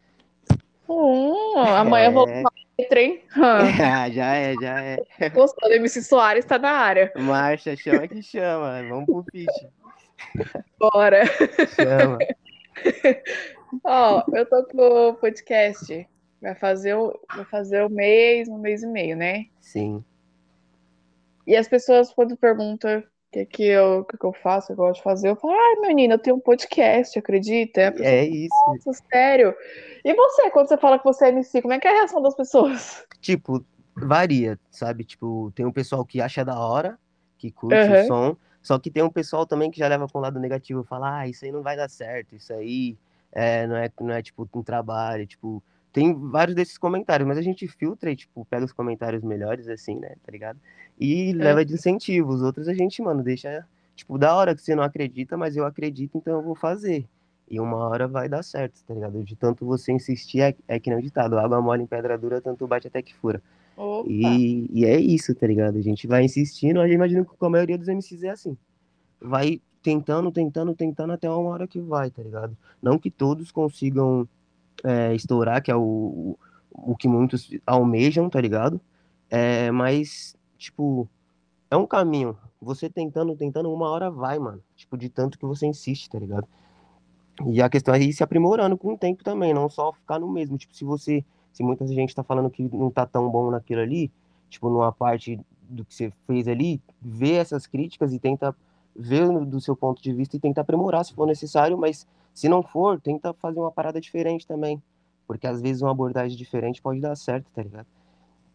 Hum, 0.89 1.59
amanhã 1.59 2.07
eu 2.07 2.13
vou 2.13 2.29
É. 2.29 2.43
letra, 2.79 3.01
hein? 3.01 3.23
Ah, 3.37 3.59
Ah, 4.05 4.11
já 4.11 4.35
é, 4.35 4.55
já 4.55 4.81
é. 4.81 5.31
Gostou, 5.31 5.71
MC 5.73 6.03
Soares 6.03 6.45
tá 6.45 6.59
na 6.59 6.71
área. 6.71 7.13
Marcha, 7.17 7.77
chama 7.77 8.07
que 8.07 8.23
chama. 8.23 8.83
Vamos 8.89 9.07
pro 9.07 9.25
pitch. 9.25 9.49
Bora. 10.79 11.25
Chama. 11.75 12.19
Ó, 13.85 14.23
eu 14.33 14.47
tô 14.47 14.65
com 14.65 15.09
o 15.09 15.15
podcast. 15.15 16.09
Vai 16.41 16.55
fazer 16.55 16.95
o, 16.95 17.19
vai 17.35 17.45
fazer 17.47 17.83
o 17.83 17.91
mês, 17.91 18.49
um 18.49 18.59
mês 18.59 18.83
e 18.83 18.87
meio, 18.87 19.17
né? 19.17 19.47
Sim. 19.61 20.05
E 21.47 21.57
as 21.57 21.67
pessoas, 21.67 22.13
quando 22.13 22.37
perguntam 22.37 23.03
que, 23.31 23.45
que, 23.47 23.63
eu, 23.65 24.01
o 24.01 24.05
que, 24.05 24.17
que 24.17 24.25
eu 24.25 24.33
faço, 24.33 24.69
que 24.69 24.73
eu 24.73 24.77
gosto 24.77 24.97
de 24.99 25.03
fazer, 25.03 25.29
eu 25.29 25.37
falo, 25.37 25.53
ai, 25.55 25.89
menina, 25.89 26.15
eu 26.15 26.19
tenho 26.19 26.37
um 26.37 26.41
podcast, 26.41 27.19
acredita? 27.19 27.93
Pessoa, 27.93 28.09
É 28.09 28.25
isso. 28.25 28.55
Nossa, 28.67 29.05
sério? 29.13 29.55
E 30.05 30.15
você, 30.15 30.51
quando 30.51 30.69
você 30.69 30.79
fala 30.79 30.99
que 30.99 31.05
você 31.05 31.27
é 31.27 31.29
MC, 31.29 31.61
como 31.61 31.75
é 31.75 31.79
que 31.79 31.87
é 31.87 31.91
a 31.91 31.95
reação 31.95 32.23
das 32.23 32.35
pessoas? 32.35 33.07
Tipo, 33.21 33.65
varia, 33.95 34.59
sabe? 34.71 35.05
Tipo, 35.05 35.53
tem 35.55 35.67
um 35.67 35.73
pessoal 35.73 36.05
que 36.05 36.21
acha 36.21 36.45
da 36.45 36.59
hora, 36.59 36.99
que 37.37 37.51
curte 37.51 37.77
Aham. 37.77 38.03
o 38.03 38.07
som, 38.07 38.37
só 38.63 38.79
que 38.79 38.91
tem 38.91 39.03
um 39.03 39.11
pessoal 39.11 39.47
também 39.47 39.71
que 39.71 39.79
já 39.79 39.89
leva 39.89 40.07
para 40.07 40.19
um 40.19 40.23
lado 40.23 40.41
negativo, 40.41 40.85
fala, 40.85 41.21
ah, 41.21 41.29
isso 41.29 41.45
aí 41.45 41.53
não 41.53 41.63
vai 41.63 41.77
dar 41.77 41.89
certo, 41.91 42.35
isso 42.35 42.53
aí 42.53 42.97
é, 43.33 43.67
não, 43.67 43.77
é, 43.77 43.91
não 44.01 44.13
é, 44.13 44.23
tipo, 44.23 44.49
um 44.55 44.63
trabalho, 44.63 45.27
tipo... 45.27 45.63
Tem 45.99 46.15
vários 46.15 46.55
desses 46.55 46.79
comentários, 46.79 47.27
mas 47.27 47.37
a 47.37 47.43
gente 47.43 47.67
filtra 47.67 48.13
e, 48.13 48.15
tipo, 48.15 48.45
pega 48.45 48.65
os 48.65 48.71
comentários 48.71 49.21
melhores, 49.25 49.67
assim, 49.67 49.99
né, 49.99 50.15
tá 50.25 50.31
ligado? 50.31 50.57
E 50.97 51.33
leva 51.33 51.65
de 51.65 51.75
incentivo, 51.75 52.33
os 52.33 52.41
outros 52.41 52.69
a 52.69 52.73
gente, 52.73 53.03
mano, 53.03 53.21
deixa, 53.21 53.67
tipo, 53.97 54.17
da 54.17 54.33
hora 54.33 54.55
que 54.55 54.63
você 54.63 54.77
não 54.77 54.85
acredita, 54.85 55.37
mas 55.37 55.57
eu 55.57 55.67
acredito, 55.67 56.17
então 56.17 56.35
eu 56.35 56.43
vou 56.43 56.55
fazer. 56.55 57.05
E 57.51 57.59
uma 57.59 57.79
hora 57.79 58.07
vai 58.07 58.29
dar 58.29 58.45
certo, 58.45 58.81
tá 58.87 58.95
ligado? 58.95 59.25
De 59.25 59.35
tanto 59.35 59.67
você 59.67 59.91
insistir, 59.91 60.41
é, 60.41 60.55
é 60.69 60.79
que 60.79 60.89
nem 60.89 61.01
o 61.01 61.03
ditado, 61.03 61.37
água 61.37 61.61
mole 61.61 61.83
em 61.83 61.87
pedra 61.87 62.17
dura, 62.17 62.41
tanto 62.41 62.65
bate 62.69 62.87
até 62.87 63.03
que 63.03 63.13
fura. 63.13 63.43
E, 64.07 64.71
e, 64.73 64.85
é 64.85 65.01
isso, 65.01 65.35
tá 65.35 65.49
ligado? 65.49 65.79
A 65.79 65.83
gente 65.83 66.07
vai 66.07 66.23
insistindo, 66.23 66.79
eu 66.79 66.93
imagino 66.93 67.25
que 67.25 67.37
com 67.37 67.47
a 67.47 67.51
maioria 67.51 67.77
dos 67.77 67.89
MCs 67.89 68.23
é 68.23 68.31
assim. 68.31 68.57
Vai 69.21 69.61
tentando, 69.83 70.31
tentando, 70.31 70.73
tentando 70.77 71.13
até 71.13 71.29
uma 71.29 71.51
hora 71.51 71.67
que 71.67 71.81
vai, 71.81 72.09
tá 72.09 72.23
ligado? 72.23 72.57
Não 72.81 73.01
que 73.01 73.11
todos 73.11 73.51
consigam 73.51 74.29
é, 74.85 75.15
estourar, 75.15 75.63
que 75.63 75.71
é 75.71 75.77
o, 75.77 76.39
o 76.71 76.97
que 76.97 77.09
muitos 77.09 77.51
almejam, 77.67 78.29
tá 78.31 78.41
ligado? 78.41 78.81
É, 79.31 79.71
mas, 79.71 80.37
tipo, 80.57 81.09
é 81.71 81.77
um 81.77 81.87
caminho. 81.87 82.37
Você 82.61 82.89
tentando, 82.89 83.37
tentando, 83.37 83.73
uma 83.73 83.89
hora 83.89 84.11
vai, 84.11 84.39
mano. 84.39 84.63
Tipo, 84.77 84.97
de 84.97 85.09
tanto 85.09 85.39
que 85.39 85.47
você 85.47 85.67
insiste, 85.67 86.09
tá 86.09 86.19
ligado? 86.19 86.47
E 87.47 87.63
a 87.63 87.69
questão 87.69 87.95
é 87.95 88.01
ir 88.01 88.13
se 88.13 88.23
aprimorando 88.23 88.77
com 88.77 88.95
o 88.95 88.99
tempo 88.99 89.23
também, 89.23 89.55
não 89.55 89.69
só 89.69 89.93
ficar 89.93 90.19
no 90.19 90.29
mesmo. 90.29 90.57
Tipo, 90.59 90.75
se 90.75 90.85
você. 90.85 91.25
Se 91.53 91.63
muita 91.63 91.87
gente 91.87 92.15
tá 92.15 92.23
falando 92.23 92.51
que 92.51 92.63
não 92.73 92.91
tá 92.91 93.05
tão 93.05 93.29
bom 93.29 93.51
naquilo 93.51 93.81
ali, 93.81 94.13
tipo, 94.49 94.69
numa 94.69 94.93
parte 94.93 95.41
do 95.69 95.85
que 95.85 95.95
você 95.95 96.13
fez 96.27 96.47
ali, 96.47 96.81
vê 97.01 97.33
essas 97.33 97.67
críticas 97.67 98.13
e 98.13 98.19
tenta 98.19 98.55
ver 98.95 99.29
do 99.45 99.61
seu 99.61 99.77
ponto 99.77 100.03
de 100.03 100.13
vista 100.13 100.37
e 100.37 100.41
tenta 100.41 100.61
aprimorar 100.61 101.05
se 101.05 101.15
for 101.15 101.27
necessário, 101.27 101.77
mas 101.77 102.07
se 102.39 102.49
não 102.49 102.63
for, 102.63 103.01
tenta 103.01 103.35
fazer 103.35 103.59
uma 103.59 103.73
parada 103.73 104.01
diferente 104.01 104.47
também. 104.47 104.81
Porque 105.27 105.45
às 105.45 105.61
vezes 105.61 105.83
uma 105.83 105.91
abordagem 105.91 106.39
diferente 106.39 106.81
pode 106.81 107.01
dar 107.01 107.17
certo, 107.17 107.51
tá 107.53 107.61
ligado? 107.61 107.89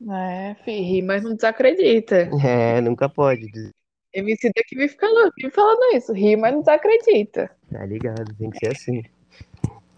É, 0.09 0.55
fi, 0.63 1.01
mas 1.01 1.21
não 1.21 1.35
desacredita. 1.35 2.29
É, 2.41 2.79
nunca 2.79 3.09
pode. 3.09 3.51
MC 4.13 4.51
daqui 4.55 4.77
me 4.77 4.87
fica 4.87 5.05
me 5.37 5.51
falando 5.51 5.97
isso, 5.97 6.13
ri, 6.13 6.37
mas 6.37 6.53
não 6.53 6.61
desacredita. 6.61 7.51
Tá 7.69 7.85
ligado, 7.85 8.33
tem 8.35 8.49
que 8.51 8.59
ser 8.59 8.71
assim. 8.71 9.03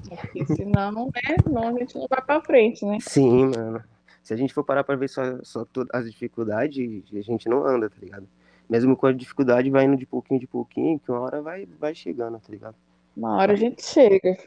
Porque 0.10 0.46
senão, 0.48 1.06
né, 1.06 1.36
não, 1.48 1.68
a 1.68 1.80
gente 1.80 1.96
não 1.96 2.08
vai 2.10 2.22
pra 2.24 2.42
frente, 2.42 2.84
né? 2.84 2.98
Sim, 3.02 3.52
mano. 3.56 3.84
Se 4.24 4.34
a 4.34 4.38
gente 4.38 4.52
for 4.52 4.64
parar 4.64 4.84
pra 4.84 4.96
ver 4.96 5.10
só, 5.10 5.22
só 5.44 5.64
todas 5.64 5.94
as 5.94 6.12
dificuldades, 6.12 7.04
a 7.14 7.22
gente 7.22 7.48
não 7.48 7.64
anda, 7.64 7.88
tá 7.88 7.98
ligado? 8.02 8.28
Mesmo 8.68 8.98
com 8.98 9.06
a 9.06 9.14
dificuldade, 9.14 9.70
vai 9.70 9.86
indo 9.86 9.96
de 9.96 10.08
pouquinho 10.08 10.40
de 10.40 10.48
pouquinho, 10.48 10.98
que 10.98 11.12
uma 11.12 11.20
hora 11.20 11.40
vai, 11.40 11.68
vai 11.80 11.94
chegando, 11.94 12.40
tá 12.40 12.50
ligado? 12.50 12.76
Uma 13.16 13.38
hora 13.38 13.54
a 13.54 13.56
gente 13.56 13.84
chega. 13.84 14.38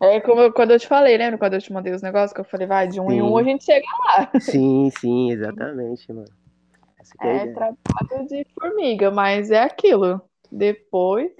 É 0.00 0.20
como 0.20 0.40
eu, 0.42 0.52
quando 0.52 0.72
eu 0.72 0.78
te 0.78 0.86
falei, 0.86 1.16
lembra 1.16 1.38
quando 1.38 1.54
eu 1.54 1.60
te 1.60 1.72
mandei 1.72 1.92
os 1.92 2.02
negócios 2.02 2.32
que 2.32 2.40
eu 2.40 2.44
falei, 2.44 2.66
vai, 2.66 2.88
de 2.88 3.00
um 3.00 3.08
sim. 3.08 3.16
em 3.16 3.22
um 3.22 3.36
a 3.36 3.42
gente 3.42 3.64
chega 3.64 3.86
lá. 4.06 4.30
Sim, 4.40 4.90
sim, 5.00 5.30
exatamente, 5.32 6.12
mano. 6.12 6.28
É, 7.20 7.36
é 7.36 7.52
trabalho 7.52 8.26
de 8.28 8.46
formiga, 8.58 9.10
mas 9.10 9.50
é 9.50 9.62
aquilo. 9.62 10.20
Depois. 10.50 11.32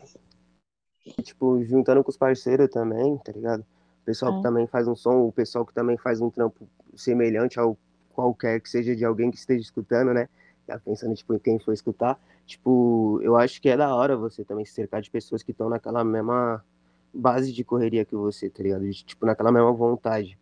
Tipo, 1.23 1.63
juntando 1.65 2.03
com 2.03 2.11
os 2.11 2.17
parceiros 2.17 2.69
também, 2.71 3.19
tá 3.19 3.33
ligado? 3.33 3.61
O 3.61 4.05
pessoal 4.05 4.33
é. 4.33 4.37
que 4.37 4.43
também 4.43 4.67
faz 4.67 4.89
um 4.89 4.97
som, 4.97 5.27
o 5.27 5.33
pessoal 5.33 5.65
que 5.65 5.75
também 5.75 5.97
faz 5.97 6.21
um 6.21 6.31
trampo 6.31 6.67
semelhante 6.95 7.59
ao 7.59 7.77
qualquer 8.13 8.61
que 8.61 8.71
seja 8.71 8.97
de 8.97 9.05
alguém 9.05 9.31
que 9.31 9.37
esteja 9.37 9.61
escutando, 9.61 10.15
né? 10.15 10.29
Tá 10.67 10.79
pensando, 10.79 11.15
tipo, 11.15 11.35
em 11.35 11.39
quem 11.39 11.59
for 11.59 11.73
escutar. 11.73 12.19
Tipo, 12.47 13.21
eu 13.23 13.37
acho 13.37 13.61
que 13.61 13.69
é 13.69 13.77
da 13.77 13.95
hora 13.95 14.17
você 14.17 14.45
também 14.45 14.65
se 14.65 14.73
cercar 14.73 15.03
de 15.03 15.11
pessoas 15.11 15.43
que 15.43 15.51
estão 15.51 15.69
naquela 15.69 16.05
mesma 16.05 16.65
base 17.13 17.53
de 17.53 17.65
correria 17.65 18.05
que 18.05 18.15
você, 18.15 18.49
tá 18.49 18.63
ligado? 18.63 18.89
De, 18.89 19.05
tipo, 19.05 19.27
naquela 19.27 19.51
mesma 19.51 19.73
vontade. 19.73 20.39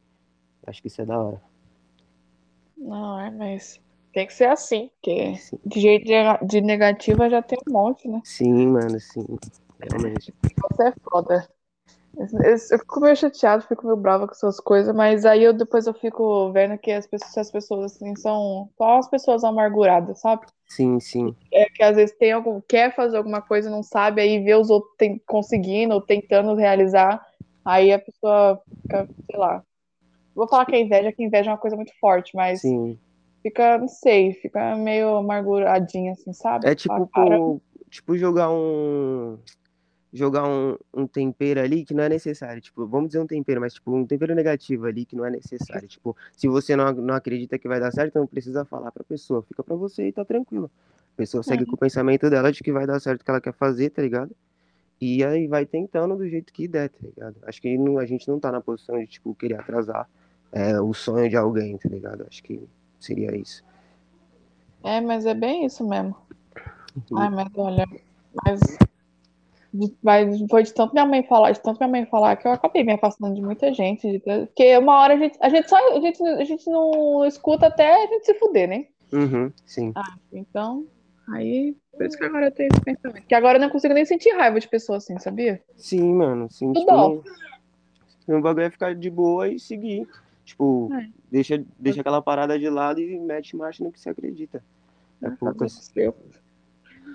Acho 0.67 0.83
que 0.83 0.89
isso 0.89 1.01
é 1.01 1.07
da 1.07 1.19
hora. 1.19 1.43
Não, 2.77 3.19
é, 3.19 3.31
mas 3.31 3.81
tem 4.13 4.27
que 4.27 4.35
ser 4.35 4.49
assim, 4.49 4.91
porque 4.95 5.37
sim. 5.37 5.59
de 5.65 5.81
jeito 5.81 6.07
de 6.47 6.61
negativa 6.61 7.31
já 7.31 7.41
tem 7.41 7.59
um 7.69 7.73
monte, 7.73 8.07
né? 8.07 8.21
Sim, 8.25 8.67
mano, 8.69 9.01
sim. 9.01 9.25
Realmente. 9.81 10.35
Você 10.71 10.89
é 10.89 10.93
foda. 11.03 11.49
Eu, 12.17 12.51
eu 12.71 12.79
fico 12.79 13.01
meio 13.01 13.17
chateado, 13.17 13.65
fico 13.67 13.87
meio 13.87 13.97
brava 13.97 14.27
com 14.27 14.33
essas 14.33 14.61
coisas, 14.61 14.95
mas 14.95 15.25
aí 15.25 15.43
eu 15.43 15.53
depois 15.53 15.87
eu 15.87 15.95
fico 15.95 16.53
vendo 16.53 16.79
que 16.79 16.91
as 16.91 17.07
pessoas, 17.07 17.37
as 17.39 17.51
pessoas 17.51 17.93
assim 17.93 18.15
são 18.17 18.69
só 18.77 18.99
as 18.99 19.09
pessoas 19.09 19.45
amarguradas, 19.45 20.21
sabe? 20.21 20.47
Sim, 20.67 20.99
sim. 21.01 21.35
É 21.53 21.67
que 21.67 21.83
às 21.83 21.97
vezes 21.97 22.17
tem 22.17 22.33
algum, 22.33 22.61
quer 22.61 22.95
fazer 22.95 23.17
alguma 23.17 23.43
coisa, 23.43 23.71
não 23.71 23.83
sabe, 23.83 24.21
aí 24.21 24.43
vê 24.43 24.55
os 24.55 24.71
outros 24.71 24.93
tem, 24.97 25.21
conseguindo 25.27 25.95
ou 25.95 26.01
tentando 26.01 26.55
realizar, 26.55 27.25
aí 27.65 27.93
a 27.93 27.99
pessoa 27.99 28.61
fica, 28.83 29.09
sei 29.31 29.39
lá. 29.39 29.63
Vou 30.35 30.49
falar 30.49 30.67
que 30.67 30.75
é 30.75 30.81
inveja, 30.81 31.13
que 31.13 31.23
inveja 31.23 31.51
é 31.51 31.53
uma 31.53 31.59
coisa 31.59 31.77
muito 31.77 31.93
forte, 32.01 32.35
mas 32.35 32.61
sim 32.61 32.99
fica, 33.45 33.77
não 33.77 33.89
sei, 33.89 34.33
fica 34.33 34.75
meio 34.75 35.17
amarguradinha, 35.17 36.13
assim, 36.13 36.33
sabe? 36.33 36.67
É 36.67 36.75
tipo, 36.75 37.61
tipo 37.91 38.17
jogar 38.17 38.51
um. 38.51 39.39
Jogar 40.17 40.49
um, 40.49 40.79
um 40.95 41.07
tempero 41.09 41.61
ali 41.61 41.85
que 41.85 41.93
não 41.93 42.05
é 42.05 42.09
necessário. 42.09 42.63
Tipo, 42.63 42.87
vamos 42.87 43.09
dizer 43.09 43.19
um 43.19 43.27
tempero, 43.27 43.61
mas 43.61 43.75
tipo, 43.75 43.93
um 43.93 44.07
tempero 44.07 44.35
negativo 44.35 44.87
ali 44.87 45.05
que 45.05 45.17
não 45.17 45.25
é 45.25 45.31
necessário. 45.31 45.89
Tipo, 45.89 46.17
se 46.33 46.47
você 46.47 46.77
não, 46.77 46.93
não 46.93 47.15
acredita 47.15 47.59
que 47.59 47.67
vai 47.67 47.81
dar 47.81 47.91
certo, 47.91 48.19
não 48.19 48.27
precisa 48.27 48.65
falar 48.65 48.93
pra 48.93 49.03
pessoa. 49.03 49.43
Fica 49.43 49.65
pra 49.65 49.75
você 49.75 50.07
e 50.07 50.13
tá 50.13 50.25
tranquilo. 50.25 50.71
A 51.15 51.17
pessoa 51.17 51.43
segue 51.43 51.65
é. 51.65 51.67
com 51.67 51.75
o 51.75 51.79
pensamento 51.79 52.31
dela 52.31 52.53
de 52.53 52.63
que 52.63 52.73
vai 52.73 52.87
dar 52.87 53.01
certo 53.01 53.23
o 53.23 53.25
que 53.25 53.31
ela 53.31 53.41
quer 53.41 53.55
fazer, 53.55 53.91
tá 53.91 54.03
ligado? 54.03 54.31
E 55.01 55.25
aí 55.25 55.49
vai 55.49 55.67
tentando 55.67 56.17
do 56.17 56.29
jeito 56.29 56.53
que 56.53 56.69
der, 56.69 56.89
tá 56.89 56.99
ligado? 57.03 57.37
Acho 57.43 57.61
que 57.61 57.77
não, 57.77 57.99
a 57.99 58.07
gente 58.07 58.29
não 58.29 58.39
tá 58.39 58.53
na 58.53 58.61
posição 58.61 58.99
de, 58.99 59.09
tipo, 59.09 59.35
querer 59.35 59.59
atrasar 59.59 60.09
é, 60.53 60.81
o 60.81 60.95
sonho 60.95 61.29
de 61.29 61.37
alguém, 61.37 61.77
tá 61.77 61.89
ligado? 61.89 62.25
Acho 62.29 62.43
que 62.43 62.63
Seria 63.05 63.37
isso. 63.37 63.63
É, 64.83 64.99
mas 64.99 65.27
é 65.27 65.35
bem 65.35 65.67
isso 65.67 65.87
mesmo. 65.87 66.17
Uhum. 67.11 67.19
Ai, 67.19 67.29
mas 67.29 67.49
olha, 67.55 67.87
mas, 68.43 68.61
mas 70.03 70.41
foi 70.49 70.63
de 70.63 70.73
tanto 70.73 70.93
minha 70.93 71.05
mãe 71.05 71.23
falar, 71.25 71.51
de 71.51 71.61
tanto 71.61 71.79
minha 71.79 71.91
mãe 71.91 72.07
falar 72.07 72.37
que 72.37 72.47
eu 72.47 72.53
acabei 72.53 72.85
me 72.85 72.93
afastando 72.93 73.35
de 73.35 73.43
muita 73.43 73.73
gente. 73.75 74.09
De, 74.09 74.19
porque 74.21 74.77
uma 74.79 75.01
hora 75.01 75.15
a 75.15 75.17
gente, 75.17 75.37
a 75.41 75.49
gente 75.49 75.69
só 75.69 75.77
a 75.97 76.01
gente, 76.01 76.23
a 76.23 76.45
gente 76.45 76.71
não 76.71 77.25
escuta 77.27 77.67
até 77.67 78.05
a 78.05 78.07
gente 78.07 78.25
se 78.25 78.35
fuder, 78.35 78.69
né? 78.69 78.87
Uhum, 79.13 79.53
sim. 79.67 79.93
Ah, 79.97 80.17
então, 80.33 80.87
aí, 81.29 81.77
por 81.93 82.07
isso 82.07 82.17
que 82.17 82.25
agora 82.25 82.47
eu 82.47 82.53
tenho 82.53 82.69
esse 82.73 82.81
pensamento. 82.81 83.27
Que 83.27 83.35
agora 83.35 83.59
eu 83.59 83.61
não 83.61 83.71
consigo 83.71 83.95
nem 83.95 84.05
sentir 84.05 84.31
raiva 84.31 84.61
de 84.61 84.69
pessoas 84.69 85.05
assim, 85.05 85.19
sabia? 85.19 85.61
Sim, 85.77 86.15
mano. 86.15 86.49
Sim, 86.51 86.73
Tudo 86.73 86.81
tipo, 86.81 88.37
o 88.37 88.41
bagulho 88.41 88.67
é 88.67 88.71
ficar 88.71 88.95
de 88.95 89.11
boa 89.11 89.49
e 89.49 89.59
seguir. 89.59 90.09
Tipo, 90.45 90.91
é. 90.93 91.09
deixa, 91.31 91.65
deixa 91.79 92.01
aquela 92.01 92.21
parada 92.23 92.59
de 92.59 92.69
lado 92.69 93.01
e 93.01 93.19
mete 93.19 93.57
marcha 93.57 93.83
no 93.83 93.91
que 93.91 93.99
você 93.99 94.11
acredita. 94.11 94.63
É, 95.23 95.27
é 95.27 95.31
poucas. 95.31 95.73
Seu. 95.73 96.15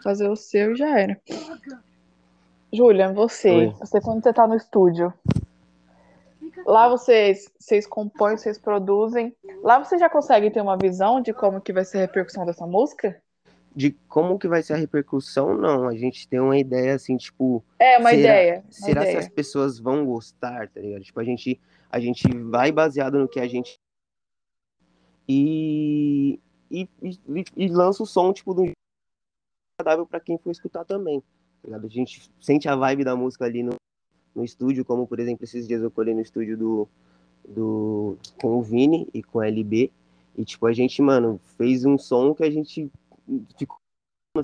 Fazer 0.04 0.28
o 0.28 0.36
seu 0.36 0.76
já 0.76 1.00
era. 1.00 1.22
Júlia, 2.72 3.12
você, 3.12 3.50
Oi. 3.50 3.76
você 3.80 4.00
quando 4.00 4.24
você 4.24 4.32
tá 4.32 4.48
no 4.48 4.56
estúdio, 4.56 5.14
lá 6.66 6.88
vocês, 6.88 7.52
vocês 7.60 7.88
compõem, 7.88 8.38
vocês 8.38 8.58
produzem. 8.58 9.36
Lá 9.64 9.84
você 9.84 9.98
já 9.98 10.10
consegue 10.10 10.52
ter 10.52 10.62
uma 10.62 10.78
visão 10.78 11.22
de 11.22 11.34
como 11.34 11.62
que 11.62 11.74
vai 11.74 11.84
ser 11.84 11.98
a 11.98 12.02
repercussão 12.02 12.46
dessa 12.46 12.68
música? 12.68 13.22
De 13.76 13.92
como 14.08 14.38
que 14.38 14.48
vai 14.48 14.62
ser 14.62 14.74
a 14.74 14.78
repercussão, 14.78 15.56
não. 15.56 15.88
A 15.88 15.96
gente 15.96 16.28
tem 16.28 16.40
uma 16.40 16.58
ideia 16.58 16.96
assim, 16.96 17.18
tipo. 17.18 17.64
É, 17.80 17.98
uma 17.98 18.10
será, 18.10 18.20
ideia. 18.20 18.64
Uma 18.64 18.72
será 18.72 19.02
ideia. 19.02 19.12
que 19.14 19.20
as 19.26 19.30
pessoas 19.30 19.80
vão 19.80 20.06
gostar, 20.06 20.70
tá 20.70 20.80
ligado? 20.80 21.04
Tipo, 21.04 21.20
a 21.20 21.24
gente 21.24 21.60
a 21.90 22.00
gente 22.00 22.28
vai 22.38 22.72
baseado 22.72 23.18
no 23.18 23.28
que 23.28 23.40
a 23.40 23.48
gente 23.48 23.80
e, 25.28 26.40
e, 26.70 26.88
e, 27.04 27.46
e 27.56 27.68
lança 27.68 28.04
o 28.04 28.06
som 28.06 28.32
tipo 28.32 28.54
do 28.54 28.72
agradável 29.80 30.06
para 30.06 30.20
quem 30.20 30.38
for 30.38 30.52
escutar 30.52 30.86
também. 30.86 31.24
Tá 31.68 31.78
a 31.78 31.88
gente 31.88 32.30
sente 32.40 32.68
a 32.68 32.76
vibe 32.76 33.04
da 33.04 33.16
música 33.16 33.46
ali 33.46 33.64
no, 33.64 33.76
no 34.34 34.44
estúdio, 34.44 34.86
como 34.86 35.08
por 35.08 35.20
exemplo 35.20 35.44
esses 35.44 35.68
dias 35.68 35.82
eu 35.82 35.92
colhei 35.92 36.14
no 36.14 36.22
estúdio 36.22 36.58
do, 36.58 36.88
do 37.48 38.18
com 38.42 38.58
o 38.58 38.62
Vini 38.62 39.08
e 39.14 39.22
com 39.22 39.40
o 39.40 39.44
LB 39.44 39.92
e 40.38 40.46
tipo 40.46 40.66
a 40.66 40.74
gente 40.74 41.02
mano 41.02 41.40
fez 41.58 41.86
um 41.86 41.98
som 41.98 42.34
que 42.34 42.44
a 42.44 42.50
gente 42.50 42.90
ficou 43.58 43.78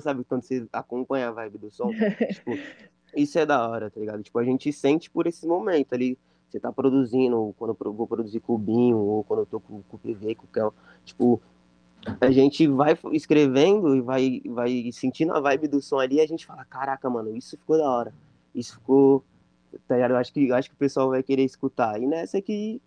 sabe 0.00 0.24
quando 0.24 0.42
você 0.42 0.66
acompanha 0.72 1.28
a 1.28 1.32
vibe 1.32 1.58
do 1.58 1.70
som 1.70 1.90
tipo, 2.32 2.52
isso 3.16 3.38
é 3.38 3.46
da 3.46 3.66
hora 3.68 3.90
tá 3.90 3.98
ligado? 3.98 4.22
Tipo 4.22 4.38
a 4.38 4.44
gente 4.44 4.72
sente 4.72 5.10
por 5.10 5.26
esse 5.26 5.46
momento 5.46 5.94
ali. 5.94 6.18
Você 6.48 6.60
tá 6.60 6.72
produzindo, 6.72 7.52
quando 7.58 7.76
eu 7.84 7.92
vou 7.92 8.06
produzir 8.06 8.38
cubinho, 8.38 8.98
ou 8.98 9.24
quando 9.24 9.40
eu 9.40 9.46
tô 9.46 9.58
com, 9.58 9.82
com 9.82 9.96
o 9.96 9.98
PV, 9.98 10.36
com 10.36 10.44
o 10.44 10.48
Kel, 10.48 10.74
tipo, 11.04 11.42
a 12.20 12.30
gente 12.30 12.66
vai 12.66 12.98
escrevendo 13.12 13.94
e 13.94 14.00
vai, 14.00 14.42
vai 14.46 14.90
sentindo 14.92 15.32
a 15.32 15.40
vibe 15.40 15.68
do 15.68 15.82
som 15.82 15.98
ali 15.98 16.16
e 16.16 16.20
a 16.20 16.26
gente 16.26 16.46
fala, 16.46 16.64
caraca, 16.64 17.08
mano, 17.10 17.36
isso 17.36 17.56
ficou 17.56 17.78
da 17.78 17.90
hora. 17.90 18.14
Isso 18.54 18.74
ficou. 18.74 19.24
Tá 19.86 19.98
eu 19.98 20.16
acho 20.16 20.32
que, 20.32 20.50
acho 20.52 20.70
que 20.70 20.74
o 20.74 20.78
pessoal 20.78 21.10
vai 21.10 21.22
querer 21.22 21.44
escutar. 21.44 22.00
E 22.00 22.06
nessa 22.06 22.40
que 22.40 22.80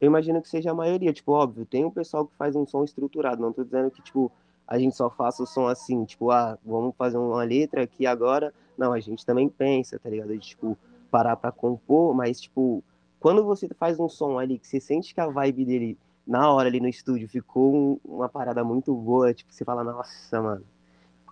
eu 0.00 0.06
imagino 0.06 0.42
que 0.42 0.48
seja 0.48 0.72
a 0.72 0.74
maioria. 0.74 1.12
Tipo, 1.12 1.32
óbvio, 1.32 1.64
tem 1.64 1.84
um 1.84 1.90
pessoal 1.90 2.26
que 2.26 2.34
faz 2.36 2.56
um 2.56 2.66
som 2.66 2.82
estruturado. 2.82 3.40
Não 3.40 3.52
tô 3.52 3.62
dizendo 3.62 3.90
que, 3.90 4.02
tipo, 4.02 4.32
a 4.66 4.76
gente 4.76 4.96
só 4.96 5.08
faça 5.08 5.44
o 5.44 5.46
som 5.46 5.68
assim, 5.68 6.04
tipo, 6.04 6.30
ah, 6.32 6.58
vamos 6.64 6.96
fazer 6.96 7.18
uma 7.18 7.44
letra 7.44 7.82
aqui 7.82 8.04
agora. 8.04 8.52
Não, 8.76 8.92
a 8.92 8.98
gente 8.98 9.24
também 9.24 9.48
pensa, 9.48 9.98
tá 10.00 10.10
ligado? 10.10 10.32
De, 10.32 10.40
tipo, 10.40 10.76
parar 11.08 11.36
pra 11.36 11.52
compor, 11.52 12.14
mas, 12.14 12.40
tipo, 12.40 12.82
quando 13.20 13.44
você 13.44 13.68
faz 13.78 14.00
um 14.00 14.08
som 14.08 14.38
ali 14.38 14.58
que 14.58 14.66
você 14.66 14.80
sente 14.80 15.14
que 15.14 15.20
a 15.20 15.28
vibe 15.28 15.64
dele 15.64 15.98
na 16.26 16.50
hora 16.50 16.68
ali 16.68 16.80
no 16.80 16.88
estúdio 16.88 17.28
ficou 17.28 17.74
um, 17.74 18.00
uma 18.04 18.28
parada 18.28 18.62
muito 18.62 18.94
boa, 18.94 19.34
tipo, 19.34 19.52
você 19.52 19.64
fala, 19.64 19.82
nossa, 19.82 20.40
mano, 20.40 20.64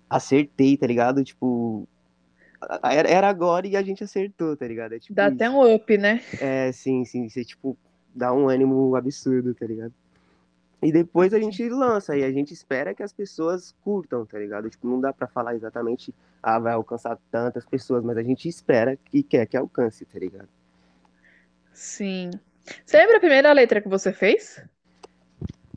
acertei, 0.08 0.76
tá 0.76 0.86
ligado? 0.86 1.22
Tipo, 1.24 1.88
era, 2.82 3.08
era 3.08 3.28
agora 3.28 3.66
e 3.66 3.76
a 3.76 3.82
gente 3.82 4.04
acertou, 4.04 4.56
tá 4.56 4.66
ligado? 4.66 4.94
É, 4.94 4.98
tipo, 4.98 5.14
Dá 5.14 5.26
até 5.26 5.48
um 5.48 5.74
up, 5.74 5.96
né? 5.96 6.20
É, 6.40 6.70
sim, 6.72 7.04
sim. 7.04 7.28
Você, 7.28 7.44
tipo, 7.44 7.76
dá 8.14 8.32
um 8.32 8.48
ânimo 8.48 8.94
absurdo, 8.96 9.54
tá 9.54 9.66
ligado? 9.66 9.94
E 10.82 10.90
depois 10.90 11.34
a 11.34 11.38
gente 11.38 11.68
lança 11.68 12.16
e 12.16 12.24
a 12.24 12.32
gente 12.32 12.54
espera 12.54 12.94
que 12.94 13.02
as 13.02 13.12
pessoas 13.12 13.74
curtam, 13.84 14.24
tá 14.24 14.38
ligado? 14.38 14.68
Tipo, 14.70 14.88
não 14.88 15.00
dá 15.00 15.12
para 15.12 15.26
falar 15.26 15.54
exatamente, 15.54 16.14
ah, 16.42 16.58
vai 16.58 16.72
alcançar 16.72 17.18
tantas 17.30 17.66
pessoas, 17.66 18.02
mas 18.02 18.16
a 18.16 18.22
gente 18.22 18.48
espera 18.48 18.98
e 19.12 19.22
quer 19.22 19.46
que 19.46 19.56
alcance, 19.56 20.06
tá 20.06 20.18
ligado? 20.18 20.48
Sim. 21.72 22.30
Você 22.84 22.96
lembra 22.96 23.18
a 23.18 23.20
primeira 23.20 23.52
letra 23.52 23.80
que 23.80 23.88
você 23.88 24.12
fez? 24.12 24.62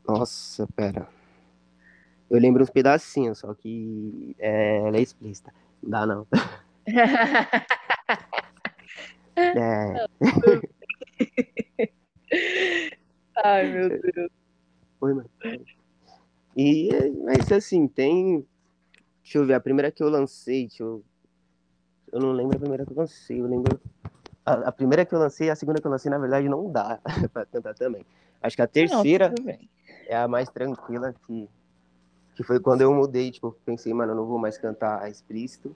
Nossa, 0.06 0.66
pera. 0.74 1.08
Eu 2.30 2.38
lembro 2.38 2.62
uns 2.62 2.70
pedacinhos, 2.70 3.38
só 3.38 3.52
que 3.54 4.34
é, 4.38 4.78
ela 4.78 4.96
é 4.96 5.00
explícita. 5.00 5.52
Não 5.82 5.90
dá, 5.90 6.06
não. 6.06 6.26
é. 9.36 10.06
Ai, 13.44 13.72
meu 13.72 13.88
Deus. 13.88 14.30
Foi, 14.98 15.14
mano. 15.14 15.30
E, 16.56 16.90
mas 17.24 17.50
assim, 17.50 17.88
tem. 17.88 18.46
Deixa 19.22 19.38
eu 19.38 19.46
ver, 19.46 19.54
a 19.54 19.60
primeira 19.60 19.90
que 19.90 20.02
eu 20.02 20.08
lancei, 20.08 20.66
deixa 20.66 20.82
eu. 20.82 21.04
Eu 22.12 22.20
não 22.20 22.32
lembro 22.32 22.56
a 22.56 22.60
primeira 22.60 22.84
que 22.84 22.92
eu 22.92 22.96
lancei, 22.96 23.40
eu 23.40 23.46
lembro. 23.46 23.80
A, 24.44 24.52
a 24.68 24.72
primeira 24.72 25.04
que 25.04 25.14
eu 25.14 25.18
lancei, 25.18 25.50
a 25.50 25.56
segunda 25.56 25.80
que 25.80 25.86
eu 25.86 25.90
lancei, 25.90 26.10
na 26.10 26.18
verdade, 26.18 26.48
não 26.48 26.70
dá 26.70 27.00
pra 27.32 27.46
cantar 27.46 27.74
também. 27.74 28.04
Acho 28.42 28.56
que 28.56 28.62
a 28.62 28.66
terceira 28.66 29.30
não, 29.30 29.58
é 30.08 30.16
a 30.16 30.28
mais 30.28 30.48
tranquila, 30.48 31.14
que, 31.26 31.48
que 32.34 32.42
foi 32.42 32.60
quando 32.60 32.80
eu 32.82 32.92
mudei, 32.92 33.30
tipo, 33.30 33.56
pensei, 33.64 33.92
mano, 33.92 34.12
eu 34.12 34.16
não 34.16 34.26
vou 34.26 34.38
mais 34.38 34.58
cantar 34.58 35.08
explícito, 35.10 35.74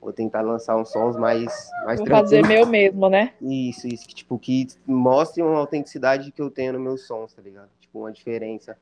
vou 0.00 0.12
tentar 0.12 0.40
lançar 0.40 0.76
uns 0.76 0.90
sons 0.90 1.16
mais, 1.16 1.70
mais 1.84 1.98
vou 1.98 2.06
tranquilos. 2.06 2.30
fazer 2.30 2.46
meu 2.46 2.66
mesmo, 2.66 3.08
né? 3.08 3.34
Isso, 3.40 3.86
isso, 3.86 4.06
que, 4.06 4.14
tipo, 4.14 4.38
que 4.38 4.66
mostre 4.86 5.42
uma 5.42 5.58
autenticidade 5.58 6.32
que 6.32 6.40
eu 6.40 6.50
tenho 6.50 6.72
nos 6.72 6.82
meus 6.82 7.06
sons, 7.06 7.32
tá 7.34 7.42
ligado? 7.42 7.68
Tipo, 7.80 8.00
uma 8.00 8.12
diferença, 8.12 8.76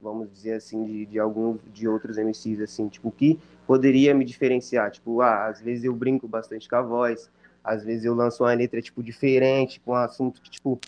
vamos 0.00 0.30
dizer 0.30 0.54
assim, 0.54 0.84
de, 0.84 1.06
de 1.06 1.18
alguns, 1.18 1.60
de 1.72 1.88
outros 1.88 2.16
MCs, 2.16 2.60
assim, 2.60 2.88
tipo, 2.88 3.10
que 3.10 3.40
poderia 3.66 4.14
me 4.14 4.24
diferenciar, 4.24 4.90
tipo, 4.90 5.20
ah, 5.20 5.46
às 5.46 5.60
vezes 5.60 5.84
eu 5.84 5.94
brinco 5.94 6.28
bastante 6.28 6.68
com 6.68 6.76
a 6.76 6.82
voz, 6.82 7.30
às 7.62 7.82
vezes 7.82 8.04
eu 8.04 8.14
lanço 8.14 8.44
uma 8.44 8.52
letra, 8.52 8.80
tipo, 8.80 9.02
diferente, 9.02 9.80
com 9.80 9.92
um 9.92 9.96
assunto 9.96 10.40
que, 10.40 10.50
tipo, 10.50 10.78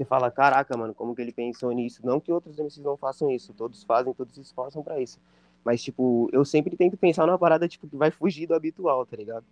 você 0.00 0.04
fala, 0.06 0.30
caraca, 0.30 0.74
mano, 0.78 0.94
como 0.94 1.14
que 1.14 1.20
ele 1.20 1.30
pensou 1.32 1.70
nisso? 1.72 2.00
Não 2.04 2.18
que 2.18 2.32
outros 2.32 2.58
MCs 2.58 2.82
não 2.82 2.96
façam 2.96 3.30
isso, 3.30 3.52
todos 3.52 3.84
fazem, 3.84 4.14
todos 4.14 4.34
se 4.34 4.40
esforçam 4.40 4.82
para 4.82 4.98
isso. 4.98 5.20
Mas, 5.62 5.82
tipo, 5.82 6.30
eu 6.32 6.42
sempre 6.42 6.74
tento 6.74 6.96
pensar 6.96 7.26
numa 7.26 7.38
parada, 7.38 7.68
tipo, 7.68 7.86
que 7.86 7.96
vai 7.96 8.10
fugir 8.10 8.46
do 8.46 8.54
habitual, 8.54 9.04
tá 9.04 9.14
ligado? 9.14 9.44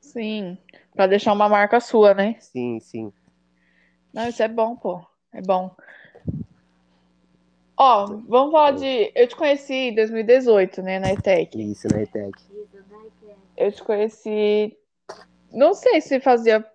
Sim, 0.00 0.58
pra 0.92 1.06
deixar 1.06 1.32
uma 1.32 1.48
marca 1.48 1.78
sua, 1.78 2.12
né? 2.12 2.36
Sim, 2.40 2.80
sim. 2.80 3.12
Não, 4.12 4.28
isso 4.28 4.42
é 4.42 4.48
bom, 4.48 4.74
pô. 4.74 5.00
É 5.32 5.40
bom. 5.40 5.72
Ó, 7.76 8.06
vamos 8.26 8.50
falar 8.50 8.72
de. 8.72 9.12
Eu 9.14 9.28
te 9.28 9.36
conheci 9.36 9.74
em 9.74 9.94
2018, 9.94 10.82
né, 10.82 10.98
na 10.98 11.12
ETEC. 11.12 11.70
Isso, 11.70 11.86
na 11.86 12.02
ETEC. 12.02 12.32
Eu 13.56 13.70
te 13.70 13.84
conheci. 13.84 14.76
Não 15.52 15.72
sei 15.72 16.00
se 16.00 16.18
fazia 16.18 16.66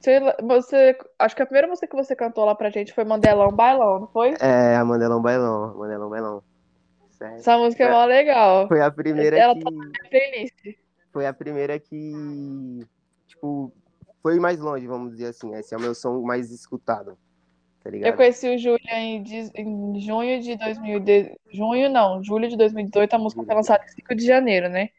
você, 0.00 0.20
você, 0.42 0.98
acho 1.18 1.34
que 1.34 1.42
a 1.42 1.46
primeira 1.46 1.68
música 1.68 1.86
que 1.86 1.96
você 1.96 2.14
cantou 2.14 2.44
lá 2.44 2.54
pra 2.54 2.70
gente 2.70 2.92
foi 2.92 3.04
Mandelão 3.04 3.50
Bailão, 3.50 4.00
não 4.00 4.06
foi? 4.08 4.34
É, 4.40 4.76
a 4.76 4.84
Mandelão 4.84 5.20
Bailão, 5.20 5.76
Mandelão 5.76 6.08
Bailão. 6.08 6.42
Certo. 7.10 7.34
Essa 7.34 7.58
música 7.58 7.84
é, 7.84 7.90
mó 7.90 8.04
legal. 8.04 8.68
Foi 8.68 8.80
a 8.80 8.90
primeira 8.90 9.36
Ela 9.36 9.54
que... 9.54 9.64
tá 9.64 9.70
na 9.70 10.08
playlist. 10.08 10.78
Foi 11.12 11.26
a 11.26 11.32
primeira 11.32 11.78
que, 11.80 12.86
tipo, 13.26 13.72
foi 14.22 14.38
mais 14.38 14.60
longe, 14.60 14.86
vamos 14.86 15.12
dizer 15.12 15.26
assim. 15.26 15.52
Esse 15.54 15.74
é 15.74 15.76
o 15.76 15.80
meu 15.80 15.94
som 15.94 16.20
mais 16.22 16.52
escutado, 16.52 17.18
tá 17.82 17.90
ligado? 17.90 18.12
Eu 18.12 18.16
conheci 18.16 18.54
o 18.54 18.58
Júlio 18.58 18.78
em, 18.92 19.24
em 19.56 20.00
junho 20.00 20.40
de 20.40 20.56
2000, 20.56 21.00
de, 21.00 21.36
junho 21.50 21.90
não, 21.90 22.22
julho 22.22 22.48
de 22.48 22.56
2018, 22.56 23.14
a 23.14 23.18
música 23.18 23.42
foi 23.42 23.54
lançada 23.54 23.84
em 23.84 23.88
5 23.88 24.14
de 24.14 24.24
janeiro, 24.24 24.68
né? 24.68 24.90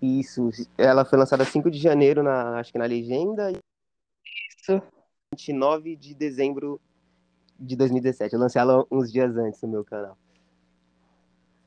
Isso, 0.00 0.50
ela 0.78 1.04
foi 1.04 1.18
lançada 1.18 1.44
5 1.44 1.70
de 1.70 1.78
janeiro, 1.78 2.22
na, 2.22 2.58
acho 2.58 2.72
que 2.72 2.78
na 2.78 2.86
legenda, 2.86 3.52
isso. 4.66 4.82
29 5.32 5.96
de 5.96 6.14
dezembro 6.14 6.80
de 7.58 7.76
2017. 7.76 8.34
Eu 8.34 8.40
lancei 8.40 8.60
ela 8.60 8.84
uns 8.90 9.12
dias 9.12 9.36
antes 9.36 9.60
no 9.62 9.68
meu 9.68 9.84
canal. 9.84 10.16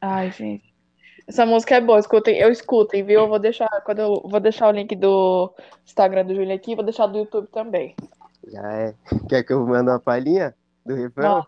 Ai, 0.01 0.31
gente. 0.31 0.73
Essa 1.27 1.45
música 1.45 1.75
é 1.75 1.81
boa, 1.81 1.99
escutem, 1.99 2.37
eu 2.37 2.51
escutem, 2.51 3.03
viu? 3.03 3.21
Eu 3.21 3.27
vou 3.27 3.37
deixar, 3.37 3.69
quando 3.85 3.99
eu 3.99 4.21
vou 4.25 4.39
deixar 4.39 4.67
o 4.67 4.71
link 4.71 4.95
do 4.95 5.53
Instagram 5.85 6.25
do 6.25 6.33
Júlio 6.33 6.55
aqui, 6.55 6.73
vou 6.73 6.83
deixar 6.83 7.05
do 7.05 7.19
YouTube 7.19 7.47
também. 7.47 7.95
Já 8.47 8.73
é. 8.73 8.95
Quer 9.29 9.43
que 9.43 9.53
eu 9.53 9.65
mande 9.65 9.89
uma 9.89 9.99
palhinha 9.99 10.55
do 10.83 10.95
refrão? 10.95 11.45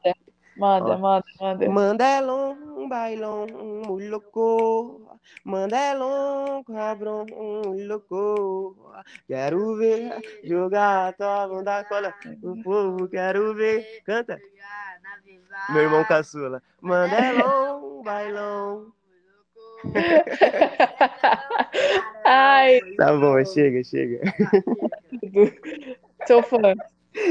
Manda, 0.56 0.98
manda, 0.98 0.98
manda, 0.98 1.26
manda. 1.40 1.70
Mandelon, 1.70 2.88
bailão, 2.88 3.48
muy 3.88 4.08
louco. 4.08 5.11
Mandelon, 5.44 6.64
cabrão, 6.64 7.26
muy 7.26 7.84
louco. 7.86 8.94
Quero 9.28 9.76
ver 9.78 10.22
jogar 10.44 11.14
tua 11.14 11.48
bunda 11.48 11.84
cola. 11.86 12.14
O 12.44 12.62
povo, 12.64 13.08
quero 13.08 13.56
ver. 13.56 14.04
Canta. 14.06 14.40
Meu 15.70 15.84
irmão 15.84 16.04
caçula. 16.06 16.62
Mandelon, 16.82 18.04
bailão. 18.04 18.94
Ai. 22.26 22.80
Tá 22.98 23.14
bom, 23.18 23.44
chega, 23.46 23.84
chega. 23.84 24.22
Sou 26.28 26.44
fã. 26.44 26.76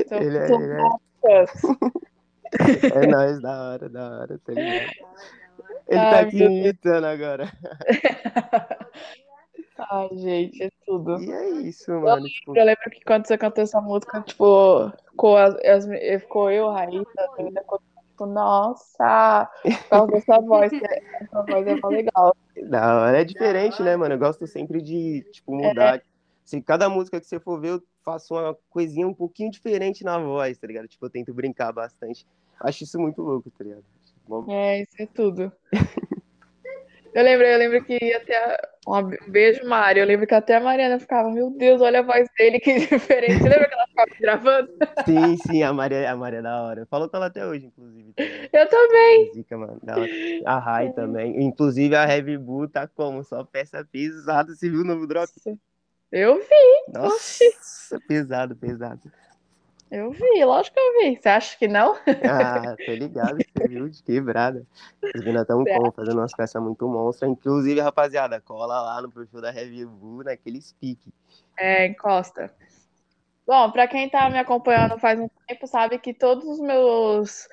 Sou, 0.09 0.19
ele 0.19 0.39
é, 0.39 0.49
sou 0.49 0.61
ele 0.61 0.75
é... 0.75 0.79
é 3.05 3.07
nóis, 3.07 3.41
da 3.41 3.71
hora, 3.71 3.89
da 3.89 4.11
hora, 4.11 4.37
tá 4.45 4.53
ligado? 4.53 4.91
Ele 5.91 5.99
tá 5.99 6.07
Ai, 6.07 6.11
tá 6.11 6.21
aqui 6.21 6.43
imitando 6.45 7.05
agora. 7.05 7.53
Ai, 9.91 10.09
gente, 10.13 10.63
é 10.63 10.71
tudo. 10.87 11.21
E 11.21 11.33
é 11.33 11.51
isso, 11.63 11.91
mano. 11.91 12.25
Eu, 12.25 12.31
tipo... 12.31 12.57
eu 12.57 12.65
lembro 12.65 12.91
que 12.91 13.05
quando 13.05 13.27
você 13.27 13.37
cantou 13.37 13.65
essa 13.65 13.81
música, 13.81 14.21
tipo, 14.21 14.93
ficou, 15.11 15.37
as, 15.37 15.57
as, 15.65 15.87
ficou 16.21 16.49
eu, 16.49 16.71
Raíssa, 16.71 17.03
tipo, 18.07 18.27
nossa, 18.27 19.51
por 19.63 19.89
causa 19.89 20.13
dessa 20.13 20.41
voz, 20.41 20.73
essa 20.73 21.43
voz 21.43 21.67
é 21.67 21.75
legal. 21.89 22.37
Não, 22.57 23.07
é 23.07 23.25
diferente, 23.25 23.83
né, 23.83 23.97
mano? 23.97 24.15
Eu 24.15 24.19
gosto 24.19 24.47
sempre 24.47 24.81
de, 24.81 25.27
tipo, 25.33 25.53
mudar. 25.53 25.97
É. 25.97 26.03
Se 26.45 26.61
cada 26.61 26.89
música 26.89 27.21
que 27.21 27.27
você 27.27 27.41
for 27.41 27.61
ver, 27.61 27.71
eu 27.71 27.83
faço 28.05 28.35
uma 28.35 28.57
coisinha 28.69 29.09
um 29.09 29.15
pouquinho 29.15 29.51
diferente 29.51 30.05
na 30.05 30.19
voz, 30.19 30.57
tá 30.57 30.69
ligado? 30.69 30.87
Tipo, 30.87 31.07
eu 31.07 31.11
tento 31.11 31.35
brincar 31.35 31.73
bastante. 31.73 32.25
Acho 32.61 32.85
isso 32.85 33.01
muito 33.01 33.23
louco, 33.23 33.51
tá 33.51 33.65
ligado? 33.65 33.83
É, 34.49 34.83
isso 34.83 35.03
é 35.03 35.07
tudo. 35.07 35.53
Eu 37.13 37.25
lembro, 37.25 37.45
eu 37.45 37.59
lembro 37.59 37.85
que 37.85 37.99
até. 38.15 38.57
Um 38.87 39.31
beijo, 39.31 39.67
Mário. 39.67 40.01
Eu 40.03 40.07
lembro 40.07 40.27
que 40.27 40.35
até 40.35 40.57
a 40.57 40.61
Mariana 40.61 40.99
ficava, 40.99 41.29
meu 41.31 41.51
Deus, 41.51 41.81
olha 41.81 42.01
a 42.01 42.03
voz 42.03 42.29
dele, 42.39 42.61
que 42.61 42.73
diferente. 42.87 43.39
Você 43.39 43.49
lembra 43.49 43.69
que 43.69 43.75
ela 43.75 43.87
ficava 43.87 44.11
gravando? 44.21 44.69
Sim, 45.05 45.37
sim, 45.37 45.63
a 45.63 45.73
Maria, 45.73 46.11
a 46.11 46.17
Maria 46.17 46.39
é 46.39 46.43
da 46.43 46.63
hora. 46.63 46.87
Falou 46.87 47.09
com 47.09 47.17
ela 47.17 47.27
até 47.27 47.45
hoje, 47.45 47.67
inclusive. 47.67 48.15
Eu 48.53 48.69
também. 48.69 49.33
Zica, 49.35 49.59
mano, 49.59 49.81
A 50.47 50.59
Rai 50.59 50.87
é. 50.87 50.93
também. 50.93 51.43
Inclusive 51.43 51.97
a 51.97 52.09
Heavy 52.09 52.39
Bull 52.39 52.69
tá 52.69 52.87
como? 52.87 53.25
Só 53.25 53.43
peça 53.45 53.85
pesada. 53.91 54.55
Você 54.55 54.71
viu 54.71 54.83
o 54.83 54.85
novo 54.85 55.07
drop? 55.07 55.29
Eu 56.13 56.37
vi. 56.37 56.93
Nossa, 56.93 57.17
Oxi. 57.17 58.07
pesado, 58.07 58.57
pesado. 58.57 59.01
Eu 59.91 60.13
vi, 60.13 60.45
lógico 60.45 60.75
que 60.75 60.81
eu 60.81 61.01
vi. 61.01 61.21
Você 61.21 61.29
acha 61.29 61.59
que 61.59 61.67
não? 61.67 61.97
Ah, 62.25 62.77
tô 62.87 62.93
ligado, 62.93 63.37
você 63.37 63.69
viu 63.69 63.89
de 63.89 64.03
quebrada. 64.03 64.65
Os 65.03 65.21
meninos 65.21 65.43
estão 65.43 65.65
com, 65.65 65.91
fazendo 65.91 66.19
umas 66.19 66.33
peças 66.33 66.63
muito 66.63 66.87
monstras. 66.89 67.31
Inclusive, 67.31 67.81
rapaziada, 67.81 68.41
cola 68.41 68.81
lá 68.81 69.03
no 69.03 69.11
perfil 69.11 69.41
da 69.41 69.51
Review 69.51 69.91
naquele 70.25 70.61
speak. 70.63 71.13
É, 71.59 71.87
encosta. 71.87 72.55
Bom, 73.45 73.71
para 73.73 73.89
quem 73.89 74.09
tá 74.09 74.31
me 74.31 74.39
acompanhando 74.39 74.97
faz 74.99 75.19
um 75.19 75.29
tempo, 75.49 75.67
sabe 75.67 75.99
que 75.99 76.15
todos 76.15 76.45
os 76.45 76.61
meus 76.61 77.49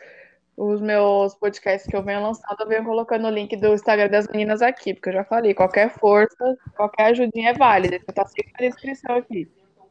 os 0.55 0.81
meus 0.81 1.35
podcasts 1.35 1.87
que 1.87 1.95
eu 1.95 2.01
venho 2.01 2.21
lançando, 2.21 2.59
eu 2.59 2.67
venho 2.67 2.83
colocando 2.83 3.27
o 3.27 3.29
link 3.29 3.55
do 3.55 3.73
Instagram 3.73 4.09
das 4.09 4.27
meninas 4.27 4.63
aqui, 4.63 4.91
porque 4.91 5.09
eu 5.09 5.13
já 5.13 5.23
falei, 5.23 5.53
qualquer 5.53 5.91
força, 5.99 6.57
qualquer 6.75 7.11
ajudinha 7.11 7.51
é 7.51 7.53
válida. 7.53 7.95
Então 7.95 8.13
tá 8.13 8.25
sempre 8.25 8.51
na 8.53 8.67
descrição 8.67 9.15
aqui. 9.15 9.47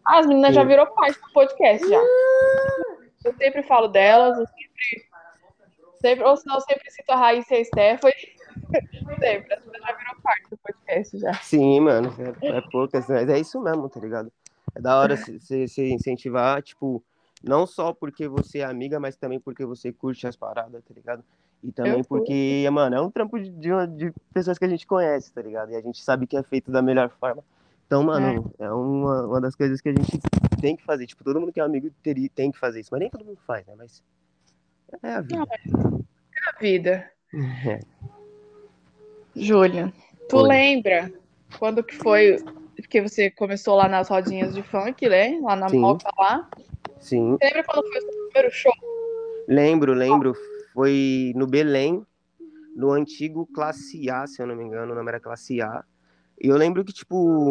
As 0.06 0.26
meninas 0.26 0.50
Sim. 0.50 0.54
já 0.54 0.64
virou 0.64 0.86
parte 0.86 1.20
do 1.20 1.32
podcast 1.32 1.88
já. 1.88 2.00
Eu 3.24 3.34
sempre 3.36 3.62
falo 3.64 3.88
delas, 3.88 4.38
eu 4.38 4.46
sempre, 4.46 5.08
sempre 6.00 6.24
ou 6.24 6.36
senão 6.36 6.56
eu 6.56 6.60
sempre 6.60 6.90
cito 6.90 7.10
a 7.10 7.16
Raíssa 7.16 7.56
e 7.56 7.60
a 7.60 7.64
Stephanie. 7.64 8.36
sempre, 9.18 9.54
as 9.54 9.64
meninas 9.64 9.82
já 9.82 9.96
virou 9.96 10.16
parte 10.22 10.50
do 10.50 10.56
podcast 10.58 11.18
já. 11.18 11.34
Sim, 11.34 11.80
mano, 11.80 12.14
é, 12.40 12.56
é 12.56 12.60
poucas, 12.70 13.08
mas 13.08 13.28
é 13.28 13.38
isso 13.38 13.60
mesmo, 13.60 13.88
tá 13.88 13.98
ligado? 13.98 14.32
É 14.74 14.80
da 14.80 14.96
hora 14.96 15.16
você 15.16 15.88
incentivar, 15.88 16.62
tipo, 16.62 17.02
não 17.42 17.66
só 17.66 17.92
porque 17.92 18.28
você 18.28 18.58
é 18.58 18.64
amiga, 18.64 19.00
mas 19.00 19.16
também 19.16 19.40
porque 19.40 19.64
você 19.64 19.92
curte 19.92 20.26
as 20.26 20.36
paradas, 20.36 20.84
tá 20.84 20.94
ligado? 20.94 21.24
E 21.64 21.72
também 21.72 21.98
Eu 21.98 22.04
porque, 22.04 22.68
mano, 22.70 22.94
é 22.94 23.00
um 23.00 23.10
trampo 23.10 23.40
de, 23.40 23.50
de, 23.50 23.86
de 23.96 24.12
pessoas 24.32 24.58
que 24.58 24.64
a 24.64 24.68
gente 24.68 24.86
conhece, 24.86 25.32
tá 25.32 25.42
ligado? 25.42 25.72
E 25.72 25.76
a 25.76 25.80
gente 25.80 26.00
sabe 26.00 26.26
que 26.26 26.36
é 26.36 26.42
feito 26.42 26.70
da 26.70 26.80
melhor 26.80 27.10
forma. 27.18 27.42
Então, 27.86 28.02
mano, 28.02 28.52
é, 28.58 28.70
uma, 28.70 29.26
uma 29.26 29.40
das 29.40 29.54
coisas 29.54 29.80
que 29.80 29.88
a 29.88 29.92
gente 29.92 30.18
tem 30.60 30.76
que 30.76 30.84
fazer. 30.84 31.06
Tipo, 31.06 31.22
todo 31.22 31.40
mundo 31.40 31.52
que 31.52 31.60
é 31.60 31.62
amigo 31.62 31.88
teria, 32.02 32.28
tem 32.34 32.50
que 32.50 32.58
fazer 32.58 32.80
isso. 32.80 32.88
Mas 32.90 33.00
nem 33.00 33.10
todo 33.10 33.24
mundo 33.24 33.38
faz, 33.46 33.64
né? 33.66 33.74
Mas 33.76 34.02
é 35.02 35.14
a 35.14 35.20
vida. 35.20 35.46
A 36.48 36.58
vida. 36.60 37.10
É. 37.66 37.80
Júlia, 39.34 39.92
tu 40.28 40.38
Oi. 40.38 40.48
lembra 40.48 41.12
quando 41.58 41.82
que 41.82 41.94
foi 41.96 42.38
que 42.88 43.02
você 43.02 43.30
começou 43.30 43.76
lá 43.76 43.88
nas 43.88 44.08
rodinhas 44.08 44.54
de 44.54 44.62
funk, 44.62 45.06
né? 45.08 45.38
Lá 45.42 45.56
na 45.56 45.68
Sim. 45.68 45.80
Moca 45.80 46.08
lá. 46.18 46.48
Sim. 47.00 47.32
Você 47.32 47.44
lembra 47.44 47.64
quando 47.64 47.88
foi 47.88 47.98
o 47.98 48.00
seu 48.00 48.24
primeiro 48.28 48.54
show? 48.54 48.72
Lembro, 49.48 49.92
lembro. 49.92 50.34
Foi 50.72 51.32
no 51.36 51.46
Belém, 51.46 52.06
no 52.74 52.92
antigo 52.92 53.46
Classe 53.46 54.08
A, 54.08 54.26
se 54.26 54.40
eu 54.40 54.46
não 54.46 54.54
me 54.54 54.64
engano, 54.64 54.92
o 54.92 54.94
nome 54.94 55.08
era 55.08 55.20
Classe 55.20 55.60
A. 55.60 55.84
E 56.40 56.48
eu 56.48 56.56
lembro 56.56 56.84
que, 56.84 56.92
tipo, 56.92 57.48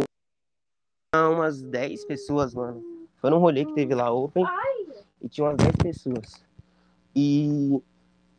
umas 1.30 1.62
10 1.62 2.06
pessoas, 2.06 2.54
mano. 2.54 2.84
Foi 3.18 3.30
num 3.30 3.40
rolê 3.40 3.66
que 3.66 3.74
teve 3.74 3.96
lá, 3.96 4.12
Open, 4.12 4.46
e 5.22 5.30
tinha 5.30 5.48
umas 5.48 5.58
10 5.58 5.76
pessoas. 5.78 6.44
E, 7.16 7.82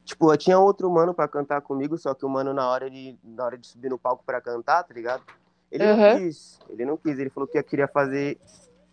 tipo, 0.05 0.33
eu 0.33 0.37
tinha 0.37 0.59
outro 0.59 0.91
mano 0.91 1.15
pra 1.15 1.27
cantar 1.27 1.61
comigo, 1.63 1.97
só 1.97 2.15
que 2.15 2.25
o 2.25 2.29
mano, 2.29 2.53
na 2.53 2.69
hora 2.69 2.91
de, 2.91 3.17
na 3.25 3.45
hora 3.45 3.59
de 3.59 3.67
subir 3.67 3.89
no 3.89 3.99
palco 3.99 4.23
pra 4.25 4.41
cantar, 4.41 4.85
tá 4.85 4.95
ligado? 4.95 5.23
Ele 5.71 5.85
não 5.85 5.95
Aham. 5.95 6.19
quis, 6.19 6.61
ele 6.69 6.85
não 6.85 6.97
quis, 6.97 7.19
ele 7.19 7.31
falou 7.31 7.49
que 7.49 7.61
queria 7.63 7.89
fazer 7.89 8.39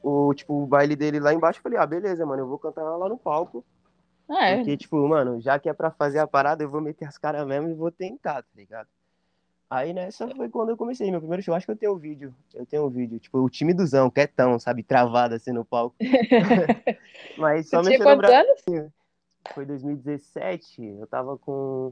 o, 0.02 0.34
tipo, 0.34 0.62
o 0.62 0.66
baile 0.66 0.96
dele 0.96 1.20
lá 1.20 1.34
embaixo. 1.34 1.60
Eu 1.60 1.64
falei, 1.64 1.78
ah, 1.78 1.86
beleza, 1.86 2.26
mano, 2.26 2.44
eu 2.44 2.48
vou 2.48 2.58
cantar 2.58 2.84
lá 2.84 3.08
no 3.08 3.18
palco. 3.18 3.64
É, 4.30 4.56
Porque, 4.56 4.76
tipo, 4.78 5.08
mano, 5.08 5.40
já 5.40 5.60
que 5.60 5.70
é 5.70 5.74
pra 5.74 5.92
fazer 5.92 6.20
a 6.20 6.28
parada, 6.28 6.64
eu 6.64 6.70
vou 6.70 6.82
meter 6.82 7.06
as 7.06 7.18
caras 7.18 7.46
mesmo 7.46 7.70
e 7.70 7.74
vou 7.74 7.92
tentar, 7.92 8.42
tá 8.42 8.50
ligado? 8.56 8.88
Aí 9.74 9.92
nessa 9.92 10.28
foi 10.36 10.50
quando 10.50 10.70
eu 10.70 10.78
comecei. 10.78 11.10
Meu 11.10 11.20
primeiro 11.20 11.42
show, 11.42 11.56
acho 11.56 11.66
que 11.66 11.72
eu 11.72 11.76
tenho 11.76 11.96
um 11.96 11.98
vídeo. 11.98 12.32
Eu 12.54 12.64
tenho 12.64 12.86
um 12.86 12.92
vídeo, 12.92 13.18
tipo, 13.18 13.40
o 13.40 13.50
timidozão, 13.50 14.08
quietão, 14.08 14.60
sabe? 14.60 14.84
Travado 14.84 15.34
assim 15.34 15.52
no 15.52 15.66
palco. 15.66 15.96
Mas 17.40 17.70
só 17.70 17.82
mexendo 17.82 18.18
braço. 18.18 18.92
Foi 19.52 19.66
2017, 19.66 20.84
eu 20.84 21.08
tava 21.08 21.40
com 21.40 21.92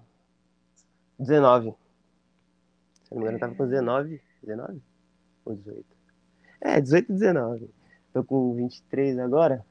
19. 1.18 1.72
Se 1.72 1.72
eu 1.72 3.16
não 3.16 3.18
me 3.18 3.24
engano, 3.24 3.38
eu 3.38 3.40
tava 3.40 3.56
com 3.56 3.66
19. 3.66 4.22
19? 4.44 4.82
Ou 5.44 5.56
18? 5.56 5.86
É, 6.62 6.80
18 6.80 7.10
e 7.10 7.14
19. 7.14 7.70
Tô 8.14 8.24
com 8.24 8.54
23 8.58 9.18
agora. 9.18 9.66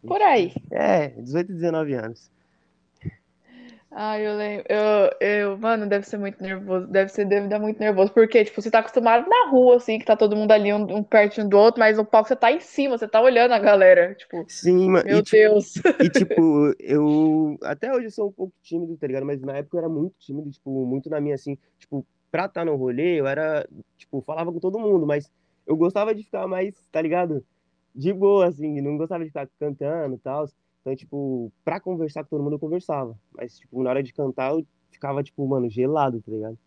Por 0.00 0.22
aí. 0.22 0.54
É, 0.70 1.08
18 1.08 1.52
e 1.52 1.54
19 1.56 1.92
anos. 1.92 2.30
Ai, 3.94 4.26
eu 4.26 4.36
lembro. 4.36 4.64
Eu, 4.70 5.10
eu, 5.20 5.58
mano, 5.58 5.86
deve 5.86 6.06
ser 6.06 6.16
muito 6.16 6.42
nervoso. 6.42 6.86
Deve 6.86 7.10
ser, 7.10 7.26
deve 7.26 7.46
dar 7.48 7.58
muito 7.58 7.78
nervoso. 7.78 8.10
Porque, 8.12 8.42
tipo, 8.42 8.60
você 8.60 8.70
tá 8.70 8.78
acostumado 8.78 9.28
na 9.28 9.50
rua, 9.50 9.76
assim, 9.76 9.98
que 9.98 10.04
tá 10.06 10.16
todo 10.16 10.34
mundo 10.34 10.50
ali 10.50 10.72
um, 10.72 10.96
um 10.96 11.02
pertinho 11.02 11.46
do 11.48 11.58
outro, 11.58 11.78
mas 11.78 11.98
no 11.98 12.04
palco 12.04 12.28
você 12.28 12.36
tá 12.36 12.50
em 12.50 12.60
cima, 12.60 12.96
você 12.96 13.06
tá 13.06 13.20
olhando 13.20 13.52
a 13.52 13.58
galera. 13.58 14.14
Tipo, 14.14 14.44
Sim, 14.48 14.90
meu 14.90 15.18
e, 15.18 15.22
tipo, 15.22 15.36
Deus. 15.36 15.76
E, 16.00 16.08
tipo, 16.10 16.74
eu. 16.80 17.58
Até 17.62 17.92
hoje 17.92 18.06
eu 18.06 18.10
sou 18.10 18.28
um 18.28 18.32
pouco 18.32 18.54
tímido, 18.62 18.96
tá 18.96 19.06
ligado? 19.06 19.26
Mas 19.26 19.42
na 19.42 19.58
época 19.58 19.76
eu 19.76 19.80
era 19.80 19.88
muito 19.90 20.14
tímido, 20.18 20.50
tipo, 20.50 20.86
muito 20.86 21.10
na 21.10 21.20
minha, 21.20 21.34
assim. 21.34 21.58
Tipo, 21.78 22.06
pra 22.30 22.46
estar 22.46 22.64
no 22.64 22.76
rolê, 22.76 23.20
eu 23.20 23.26
era. 23.26 23.68
Tipo, 23.98 24.22
falava 24.22 24.50
com 24.50 24.58
todo 24.58 24.78
mundo, 24.78 25.06
mas 25.06 25.30
eu 25.66 25.76
gostava 25.76 26.14
de 26.14 26.22
ficar 26.22 26.48
mais, 26.48 26.74
tá 26.90 27.02
ligado? 27.02 27.44
De 27.94 28.10
boa, 28.10 28.46
assim. 28.46 28.80
Não 28.80 28.96
gostava 28.96 29.22
de 29.22 29.28
ficar 29.28 29.46
cantando 29.60 30.14
e 30.14 30.18
tal. 30.18 30.46
Então, 30.82 30.94
tipo, 30.94 31.50
pra 31.64 31.80
conversar 31.80 32.24
com 32.24 32.30
todo 32.30 32.42
mundo 32.42 32.56
eu 32.56 32.58
conversava. 32.58 33.16
Mas, 33.34 33.58
tipo, 33.58 33.82
na 33.82 33.90
hora 33.90 34.02
de 34.02 34.12
cantar 34.12 34.52
eu 34.52 34.66
ficava, 34.90 35.22
tipo, 35.22 35.46
mano, 35.46 35.70
gelado, 35.70 36.20
tá 36.20 36.30
ligado? 36.30 36.58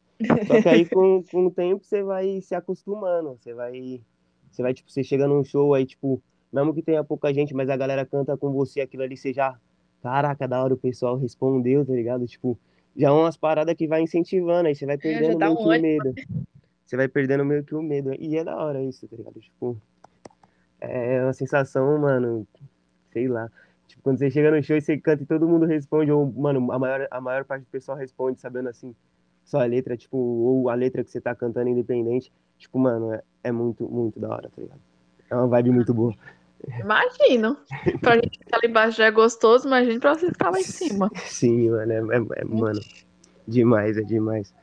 Só 0.47 0.61
que 0.61 0.69
aí 0.69 0.89
com, 0.89 1.21
com 1.29 1.45
o 1.45 1.51
tempo 1.51 1.85
você 1.85 2.01
vai 2.01 2.41
se 2.41 2.55
acostumando. 2.55 3.37
Você 3.39 3.53
vai. 3.53 4.01
Você 4.49 4.61
vai, 4.61 4.73
tipo, 4.73 4.89
você 4.89 5.03
chega 5.03 5.27
num 5.27 5.43
show 5.43 5.73
aí, 5.73 5.85
tipo 5.85 6.21
mesmo 6.55 6.73
que 6.73 6.81
tenha 6.81 7.03
pouca 7.03 7.33
gente, 7.33 7.53
mas 7.53 7.69
a 7.69 7.75
galera 7.75 8.05
canta 8.05 8.37
com 8.37 8.51
você, 8.51 8.79
aquilo 8.79 9.03
ali, 9.03 9.17
você 9.17 9.33
já, 9.33 9.59
caraca, 10.01 10.47
da 10.47 10.63
hora 10.63 10.73
o 10.73 10.77
pessoal 10.77 11.17
respondeu, 11.17 11.85
tá 11.85 11.91
ligado? 11.91 12.25
Tipo, 12.25 12.57
já 12.95 13.09
é 13.09 13.11
umas 13.11 13.35
paradas 13.35 13.75
que 13.75 13.87
vai 13.87 14.01
incentivando, 14.01 14.69
aí 14.69 14.75
você 14.75 14.85
vai 14.85 14.97
perdendo 14.97 15.33
já 15.33 15.37
dá 15.37 15.47
meio 15.47 15.59
um 15.59 15.63
que 15.63 15.77
o 15.77 15.81
medo. 15.81 16.13
Você 16.85 16.95
vai 16.95 17.07
perdendo 17.09 17.43
meio 17.43 17.63
que 17.63 17.75
o 17.75 17.81
medo. 17.81 18.13
E 18.17 18.37
é 18.37 18.43
da 18.43 18.55
hora 18.55 18.81
isso, 18.81 19.05
tá 19.07 19.17
ligado? 19.17 19.39
Tipo, 19.39 19.75
é 20.79 21.23
uma 21.23 21.33
sensação, 21.33 21.99
mano, 21.99 22.47
sei 23.11 23.27
lá. 23.27 23.51
Tipo, 23.87 24.01
quando 24.03 24.17
você 24.17 24.29
chega 24.31 24.51
no 24.51 24.61
show 24.63 24.75
e 24.75 24.81
você 24.81 24.97
canta 24.97 25.23
e 25.23 25.25
todo 25.25 25.47
mundo 25.47 25.65
responde, 25.65 26.11
ou, 26.11 26.31
mano, 26.31 26.71
a 26.71 26.79
maior, 26.79 27.07
a 27.09 27.21
maior 27.21 27.45
parte 27.45 27.63
do 27.63 27.69
pessoal 27.69 27.97
responde 27.97 28.39
sabendo 28.41 28.69
assim, 28.69 28.95
só 29.43 29.61
a 29.61 29.65
letra, 29.65 29.95
tipo, 29.95 30.17
ou 30.17 30.69
a 30.69 30.75
letra 30.75 31.03
que 31.03 31.11
você 31.11 31.21
tá 31.21 31.35
cantando 31.35 31.69
independente. 31.69 32.31
Tipo, 32.57 32.79
mano, 32.79 33.13
é, 33.13 33.21
é 33.43 33.51
muito, 33.51 33.83
muito 33.87 34.19
da 34.19 34.29
hora, 34.29 34.49
tá 34.55 34.61
ligado? 34.61 34.79
É 35.29 35.35
uma 35.35 35.47
vibe 35.47 35.71
muito 35.71 35.93
boa. 35.93 36.13
Imagino. 36.79 37.57
Pra 38.01 38.15
gente 38.21 38.39
ficar 38.39 38.59
lá 38.63 38.69
embaixo 38.69 38.97
já 38.97 39.05
é 39.05 39.11
gostoso, 39.11 39.67
imagina 39.67 39.99
pra 39.99 40.15
você 40.15 40.27
ficar 40.27 40.49
lá 40.49 40.59
em 40.59 40.63
cima. 40.63 41.11
Sim, 41.15 41.69
mano, 41.69 41.91
é, 41.91 41.97
é- 41.97 42.41
é- 42.41 42.45
mano, 42.45 42.79
demais, 43.47 43.97
é 43.97 44.01
demais. 44.01 44.53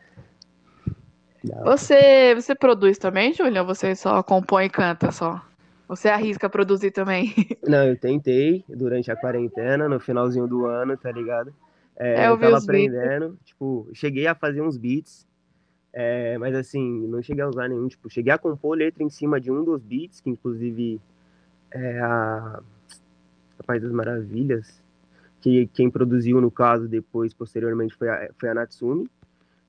Você, 1.65 2.35
você 2.37 2.55
produz 2.55 2.99
também, 2.99 3.33
Júlia? 3.33 3.63
Ou 3.63 3.67
você 3.67 3.95
só 3.97 4.23
compõe 4.23 4.67
e 4.67 4.71
canta 4.71 5.11
só? 5.11 5.41
Você 5.93 6.09
arrisca 6.09 6.49
produzir 6.49 6.91
também? 6.91 7.35
Não, 7.69 7.85
eu 7.87 7.97
tentei 7.99 8.65
durante 8.67 9.11
a 9.11 9.17
quarentena, 9.17 9.87
no 9.89 10.01
finalzinho 10.01 10.47
do 10.49 10.65
ano, 10.65 10.97
tá 10.97 11.13
ligado? 11.13 11.53
É, 11.97 12.23
É, 12.23 12.27
eu 12.29 12.31
eu 12.31 12.39
tava 12.39 12.57
os 12.57 12.67
beats. 12.67 12.95
aprendendo, 12.95 13.39
tipo, 13.45 13.87
cheguei 13.93 14.27
a 14.27 14.35
fazer 14.35 14.63
uns 14.63 14.79
beats, 14.79 15.27
é, 15.93 16.39
mas 16.39 16.55
assim, 16.55 17.07
não 17.07 17.23
cheguei 17.23 17.45
a 17.45 17.49
usar 17.49 17.69
nenhum, 17.69 17.87
tipo, 17.89 18.09
cheguei 18.09 18.33
a 18.33 18.39
compor 18.39 18.75
letra 18.77 19.03
em 19.03 19.11
cima 19.11 19.39
de 19.39 19.51
um 19.53 19.63
dos 19.63 19.83
beats, 19.83 20.19
que 20.21 20.31
inclusive 20.31 20.99
é 21.71 22.01
a, 22.01 22.63
a 23.59 23.63
País 23.65 23.83
das 23.83 23.93
Maravilhas, 23.93 24.83
que 25.43 25.67
quem 25.69 25.91
produziu, 25.91 26.41
no 26.41 26.51
caso, 26.51 26.89
depois, 26.89 27.35
posteriormente, 27.35 27.95
foi 27.95 28.09
a, 28.09 28.31
foi 28.39 28.49
a 28.49 28.55
Natsumi. 28.55 29.09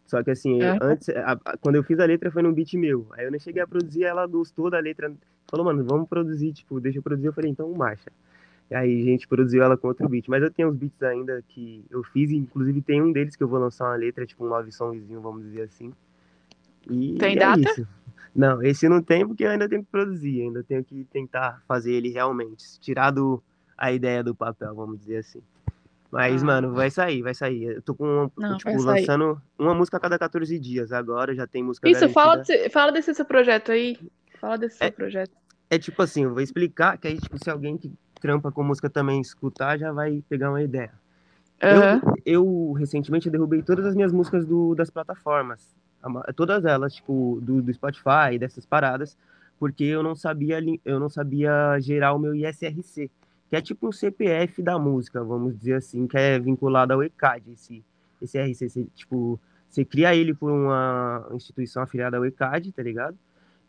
Só 0.08 0.24
que 0.24 0.32
assim, 0.32 0.62
É. 0.62 0.78
antes, 0.82 1.10
a- 1.10 1.40
a- 1.46 1.58
quando 1.58 1.76
eu 1.76 1.84
fiz 1.84 2.00
a 2.00 2.06
letra 2.06 2.32
foi 2.32 2.42
num 2.44 2.54
beat 2.54 2.74
meu. 2.76 3.08
Aí 3.12 3.26
eu 3.26 3.32
nem 3.32 3.40
cheguei 3.40 3.62
a 3.62 3.68
produzir, 3.68 4.04
ela 4.04 4.26
gostou 4.28 4.70
da 4.70 4.80
letra. 4.80 5.12
Falou, 5.54 5.68
mano, 5.68 5.84
vamos 5.88 6.10
produzir, 6.10 6.52
tipo, 6.52 6.80
deixa 6.80 6.98
eu 6.98 7.04
produzir. 7.04 7.28
Eu 7.28 7.34
falei, 7.34 7.52
então 7.52 7.72
marcha. 7.74 8.12
E 8.72 8.74
aí 8.74 9.02
a 9.04 9.06
gente 9.06 9.28
produziu 9.28 9.62
ela 9.62 9.78
com 9.78 9.88
outro 9.88 10.10
beat. 10.10 10.28
Mas 10.28 10.42
eu 10.42 10.50
tenho 10.50 10.68
uns 10.70 10.76
beats 10.76 11.04
ainda 11.04 11.44
que 11.48 11.86
eu 11.92 12.02
fiz, 12.06 12.32
inclusive 12.32 12.82
tem 12.82 13.00
um 13.04 13.12
deles 13.12 13.36
que 13.36 13.44
eu 13.44 13.48
vou 13.48 13.60
lançar 13.60 13.86
uma 13.86 13.96
letra, 13.96 14.26
tipo 14.26 14.44
um 14.44 14.48
love 14.48 14.72
songzinho, 14.72 15.22
vamos 15.22 15.44
dizer 15.44 15.62
assim. 15.62 15.94
E 16.90 17.14
Tem 17.20 17.36
é 17.36 17.40
data? 17.40 17.60
isso. 17.60 17.88
Não, 18.36 18.64
esse 18.64 18.90
não 18.90 19.00
tem 19.00 19.28
porque 19.28 19.44
eu 19.46 19.52
ainda 19.52 19.70
tenho 19.70 19.84
que 19.84 19.92
produzir, 19.92 20.42
ainda 20.42 20.64
tenho 20.64 20.84
que 20.84 21.04
tentar 21.14 21.62
fazer 21.68 21.94
ele 21.94 22.10
realmente, 22.10 22.80
tirar 22.80 23.12
do, 23.12 23.40
a 23.78 23.92
ideia 23.92 24.24
do 24.24 24.34
papel, 24.34 24.74
vamos 24.74 24.98
dizer 25.02 25.18
assim. 25.18 25.40
Mas, 26.10 26.42
Ah. 26.42 26.46
mano, 26.48 26.74
vai 26.74 26.90
sair, 26.90 27.22
vai 27.22 27.36
sair. 27.36 27.64
Eu 27.76 27.82
tô 27.84 27.94
com, 27.94 28.32
Não, 28.36 28.58
tipo, 28.58 28.82
lançando 28.82 29.40
uma 29.58 29.76
música 29.76 29.98
a 29.98 30.00
cada 30.00 30.18
14 30.18 30.58
dias. 30.58 30.92
Agora 30.92 31.36
já 31.36 31.46
tem 31.46 31.62
música 31.62 31.88
Isso, 31.88 32.10
fala, 32.10 32.32
garantida. 32.38 32.58
desse- 32.58 32.70
fala 32.72 32.92
desse 32.92 33.14
seu 33.14 33.26
projeto 33.26 33.72
aí. 33.72 34.00
Fala 34.40 34.58
desse 34.58 34.78
seu 34.78 34.88
É. 34.88 34.92
projeto. 34.92 35.32
É 35.70 35.80
tipo 35.80 36.02
assim, 36.02 36.24
eu 36.24 36.34
vou 36.34 36.42
explicar, 36.42 36.98
que 36.98 37.08
aí, 37.08 37.20
tipo, 37.20 37.38
se 37.44 37.50
alguém 37.50 37.78
que 37.78 37.92
trampa 38.22 38.52
com 38.52 38.64
música 38.64 38.90
também 38.90 39.20
escutar, 39.20 39.78
já 39.78 39.92
vai 39.92 40.24
pegar 40.30 40.50
uma 40.50 40.62
ideia. 40.62 40.92
Aham. 41.62 42.02
Eu, 42.26 42.72
eu 42.72 42.72
recentemente 42.74 43.30
derrubei 43.30 43.62
todas 43.62 43.86
as 43.86 43.96
minhas 43.96 44.12
músicas 44.12 44.46
do, 44.46 44.76
das 44.76 44.90
plataformas. 44.90 45.76
Todas 46.36 46.66
elas, 46.66 46.94
tipo, 46.96 47.40
do, 47.42 47.62
do 47.62 47.74
Spotify, 47.74 48.38
dessas 48.38 48.66
paradas, 48.66 49.18
porque 49.58 49.86
eu 49.86 50.04
não 50.04 50.16
sabia 50.16 50.60
eu 50.84 51.00
não 51.00 51.10
sabia 51.10 51.80
gerar 51.80 52.14
o 52.14 52.20
meu 52.20 52.36
ISRC, 52.36 53.10
que 53.50 53.56
é 53.56 53.62
tipo 53.62 53.88
um 53.88 53.92
CPF 53.92 54.62
da 54.62 54.78
música, 54.78 55.24
vamos 55.24 55.58
dizer 55.58 55.76
assim, 55.76 56.08
que 56.08 56.18
é 56.18 56.40
vinculado 56.40 56.92
ao 56.92 57.04
ECAD, 57.04 57.52
esse, 57.52 57.84
esse 58.22 58.38
RC, 58.38 58.88
tipo, 58.96 59.40
você 59.70 59.86
cria 59.86 60.16
ele 60.16 60.34
por 60.34 60.52
uma 60.52 61.28
instituição 61.34 61.84
afiliada 61.84 62.18
ao 62.18 62.26
ECAD, 62.26 62.72
tá 62.72 62.84
ligado? 62.84 63.18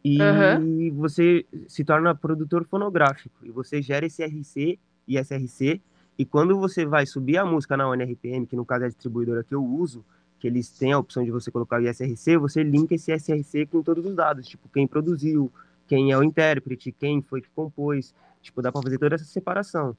E 0.04 0.20
Aham. 0.20 0.90
você 0.94 1.46
se 1.66 1.82
torna 1.82 2.14
produtor 2.14 2.66
fonográfico, 2.66 3.34
e 3.42 3.50
você 3.50 3.80
gera 3.80 4.04
esse 4.04 4.22
RC, 4.22 4.78
ISRC, 5.08 5.80
e 6.18 6.24
quando 6.26 6.58
você 6.58 6.84
vai 6.84 7.06
subir 7.06 7.38
a 7.38 7.46
música 7.46 7.76
na 7.76 7.88
ONRPM, 7.88 8.46
que 8.46 8.54
no 8.54 8.66
caso 8.66 8.84
é 8.84 8.86
a 8.86 8.90
distribuidora 8.90 9.42
que 9.42 9.54
eu 9.54 9.64
uso, 9.64 10.04
que 10.38 10.46
eles 10.46 10.68
têm 10.68 10.92
a 10.92 10.98
opção 10.98 11.24
de 11.24 11.30
você 11.30 11.50
colocar 11.50 11.80
o 11.80 11.88
ISRC, 11.88 12.36
você 12.36 12.62
linka 12.62 12.94
esse 12.94 13.12
ISRC 13.12 13.66
com 13.66 13.82
todos 13.82 14.04
os 14.04 14.14
dados, 14.14 14.46
tipo 14.46 14.68
quem 14.68 14.86
produziu, 14.86 15.50
quem 15.88 16.12
é 16.12 16.18
o 16.18 16.22
intérprete, 16.22 16.92
quem 16.92 17.22
foi 17.22 17.40
que 17.40 17.48
compôs, 17.54 18.14
tipo 18.42 18.60
dá 18.60 18.70
para 18.70 18.82
fazer 18.82 18.98
toda 18.98 19.14
essa 19.14 19.24
separação. 19.24 19.96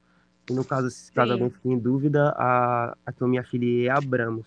E 0.48 0.52
no 0.52 0.64
caso, 0.64 0.88
se 0.88 1.10
caso 1.10 1.32
alguém 1.32 1.50
fique 1.50 1.68
em 1.68 1.76
dúvida, 1.76 2.32
a, 2.36 2.96
a 3.04 3.12
que 3.12 3.20
eu 3.20 3.26
me 3.26 3.38
afiliei 3.38 3.88
é 3.88 3.90
a 3.90 3.98
Abramos. 3.98 4.46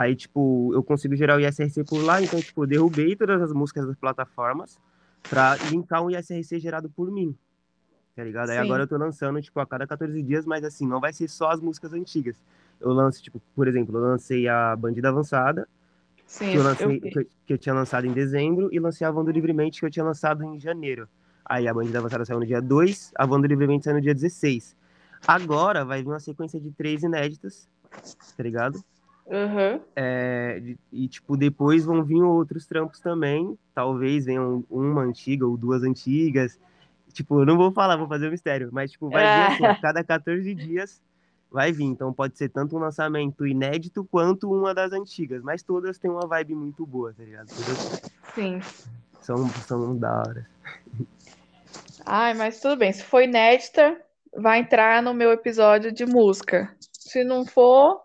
Aí, 0.00 0.16
tipo, 0.16 0.70
eu 0.72 0.82
consigo 0.82 1.14
gerar 1.14 1.36
o 1.36 1.40
ISRC 1.40 1.84
por 1.84 2.02
lá, 2.02 2.22
então, 2.22 2.40
tipo, 2.40 2.62
eu 2.62 2.66
derrubei 2.66 3.14
todas 3.14 3.42
as 3.42 3.52
músicas 3.52 3.86
das 3.86 3.98
plataformas 3.98 4.80
pra 5.28 5.56
linkar 5.70 6.02
um 6.02 6.10
ISRC 6.10 6.58
gerado 6.58 6.88
por 6.88 7.10
mim, 7.10 7.36
tá 8.16 8.24
ligado? 8.24 8.48
Aí 8.48 8.56
Sim. 8.56 8.62
agora 8.62 8.84
eu 8.84 8.88
tô 8.88 8.96
lançando, 8.96 9.42
tipo, 9.42 9.60
a 9.60 9.66
cada 9.66 9.86
14 9.86 10.22
dias, 10.22 10.46
mas 10.46 10.64
assim, 10.64 10.86
não 10.86 11.00
vai 11.00 11.12
ser 11.12 11.28
só 11.28 11.50
as 11.50 11.60
músicas 11.60 11.92
antigas. 11.92 12.42
eu 12.80 12.94
lanço, 12.94 13.22
tipo, 13.22 13.42
por 13.54 13.68
exemplo, 13.68 13.94
eu 13.94 14.00
lancei 14.00 14.48
a 14.48 14.74
Bandida 14.74 15.10
Avançada, 15.10 15.68
Sim, 16.26 16.52
que 16.52 16.56
eu, 16.56 16.62
lancei, 16.62 16.96
eu 16.96 17.00
que, 17.02 17.18
eu, 17.18 17.26
que 17.44 17.52
eu 17.52 17.58
tinha 17.58 17.74
lançado 17.74 18.06
em 18.06 18.12
dezembro, 18.14 18.70
e 18.72 18.80
lancei 18.80 19.06
a 19.06 19.10
Wanda 19.10 19.30
Livremente, 19.30 19.80
que 19.80 19.84
eu 19.84 19.90
tinha 19.90 20.04
lançado 20.04 20.42
em 20.42 20.58
janeiro. 20.58 21.06
Aí 21.44 21.68
a 21.68 21.74
Bandida 21.74 21.98
Avançada 21.98 22.24
saiu 22.24 22.40
no 22.40 22.46
dia 22.46 22.62
2, 22.62 23.12
a 23.18 23.26
Wanda 23.26 23.46
Livremente 23.46 23.84
saiu 23.84 23.96
no 23.96 24.00
dia 24.00 24.14
16. 24.14 24.74
Agora 25.26 25.84
vai 25.84 26.02
vir 26.02 26.08
uma 26.08 26.20
sequência 26.20 26.58
de 26.58 26.70
três 26.70 27.02
inéditas, 27.02 27.68
tá 28.34 28.42
ligado? 28.42 28.82
Uhum. 29.30 29.80
É, 29.94 30.60
e, 30.92 31.06
tipo, 31.06 31.36
depois 31.36 31.84
vão 31.84 32.02
vir 32.02 32.20
outros 32.20 32.66
trampos 32.66 32.98
também. 32.98 33.56
Talvez 33.72 34.24
venham 34.24 34.64
uma 34.68 35.02
antiga 35.02 35.46
ou 35.46 35.56
duas 35.56 35.84
antigas. 35.84 36.58
Tipo, 37.12 37.40
eu 37.40 37.46
não 37.46 37.56
vou 37.56 37.70
falar, 37.70 37.96
vou 37.96 38.08
fazer 38.08 38.26
um 38.26 38.32
mistério. 38.32 38.70
Mas, 38.72 38.90
tipo, 38.90 39.08
vai 39.08 39.22
vir 39.32 39.44
assim, 39.44 39.64
a 39.64 39.74
cada 39.80 40.02
14 40.02 40.52
dias 40.54 41.00
vai 41.48 41.70
vir. 41.70 41.84
Então 41.84 42.12
pode 42.12 42.36
ser 42.36 42.48
tanto 42.48 42.76
um 42.76 42.80
lançamento 42.80 43.46
inédito 43.46 44.04
quanto 44.04 44.52
uma 44.52 44.74
das 44.74 44.92
antigas. 44.92 45.42
Mas 45.42 45.62
todas 45.62 45.96
têm 45.96 46.10
uma 46.10 46.26
vibe 46.26 46.56
muito 46.56 46.84
boa, 46.84 47.14
tá 47.14 47.22
ligado? 47.22 47.48
Todas 47.48 48.02
Sim. 48.34 48.60
são, 49.20 49.48
são 49.48 49.96
da 49.96 50.18
hora. 50.18 50.46
Ai, 52.04 52.34
mas 52.34 52.60
tudo 52.60 52.76
bem. 52.76 52.92
Se 52.92 53.04
for 53.04 53.22
inédita, 53.22 53.96
vai 54.36 54.58
entrar 54.58 55.00
no 55.00 55.14
meu 55.14 55.30
episódio 55.30 55.92
de 55.92 56.04
música. 56.04 56.74
Se 56.92 57.22
não 57.22 57.46
for, 57.46 58.00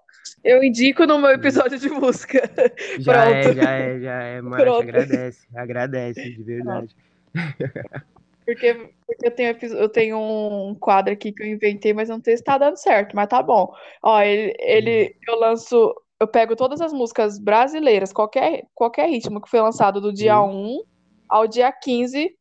eu 0.46 0.64
indico 0.64 1.08
no 1.08 1.18
meu 1.18 1.32
episódio 1.32 1.80
de 1.80 1.90
música. 1.90 2.40
Já 3.00 3.32
é, 3.32 3.44
Pronto. 3.44 3.56
já 3.56 3.72
é, 3.72 4.00
já 4.00 4.24
é. 4.24 4.42
Pronto. 4.42 4.82
agradece. 4.84 5.48
Agradece, 5.56 6.30
de 6.30 6.44
verdade. 6.44 6.96
Porque, 8.46 8.76
porque 9.08 9.28
eu 9.28 9.32
tenho, 9.32 9.58
eu 9.76 9.90
tenho 9.90 10.20
um 10.20 10.76
quadro 10.76 11.12
aqui 11.12 11.32
que 11.32 11.42
eu 11.42 11.48
inventei, 11.48 11.96
mas 11.96 12.10
não 12.10 12.22
sei 12.24 12.38
se 12.38 12.44
tá 12.44 12.60
dando 12.60 12.78
certo, 12.78 13.16
mas 13.16 13.28
tá 13.28 13.42
bom. 13.42 13.74
Ó, 14.04 14.22
ele, 14.22 14.54
ele 14.60 15.16
eu 15.28 15.40
lanço, 15.40 15.96
eu 16.20 16.28
pego 16.28 16.56
todas 16.56 16.80
as 16.80 16.94
músicas 16.94 17.40
brasileiras, 17.40 18.14
qualquer, 18.14 18.62
qualquer 18.76 19.10
ritmo 19.10 19.42
que 19.42 19.50
foi 19.50 19.60
lançado 19.62 20.00
do 20.00 20.14
dia 20.14 20.40
Hum. 20.40 20.78
1 20.78 20.84
ao 21.28 21.48
dia 21.48 21.72
15, 21.72 22.38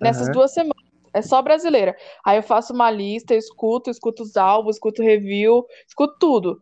nessas 0.00 0.24
Aham. 0.24 0.32
duas 0.32 0.52
semanas. 0.52 0.74
É 1.14 1.22
só 1.22 1.40
brasileira. 1.40 1.96
Aí 2.26 2.36
eu 2.36 2.42
faço 2.42 2.74
uma 2.74 2.90
lista, 2.90 3.32
escuto, 3.32 3.90
escuto 3.90 4.24
os 4.24 4.36
álbuns, 4.36 4.74
escuto 4.74 5.04
review, 5.04 5.64
escuto 5.86 6.16
tudo 6.18 6.60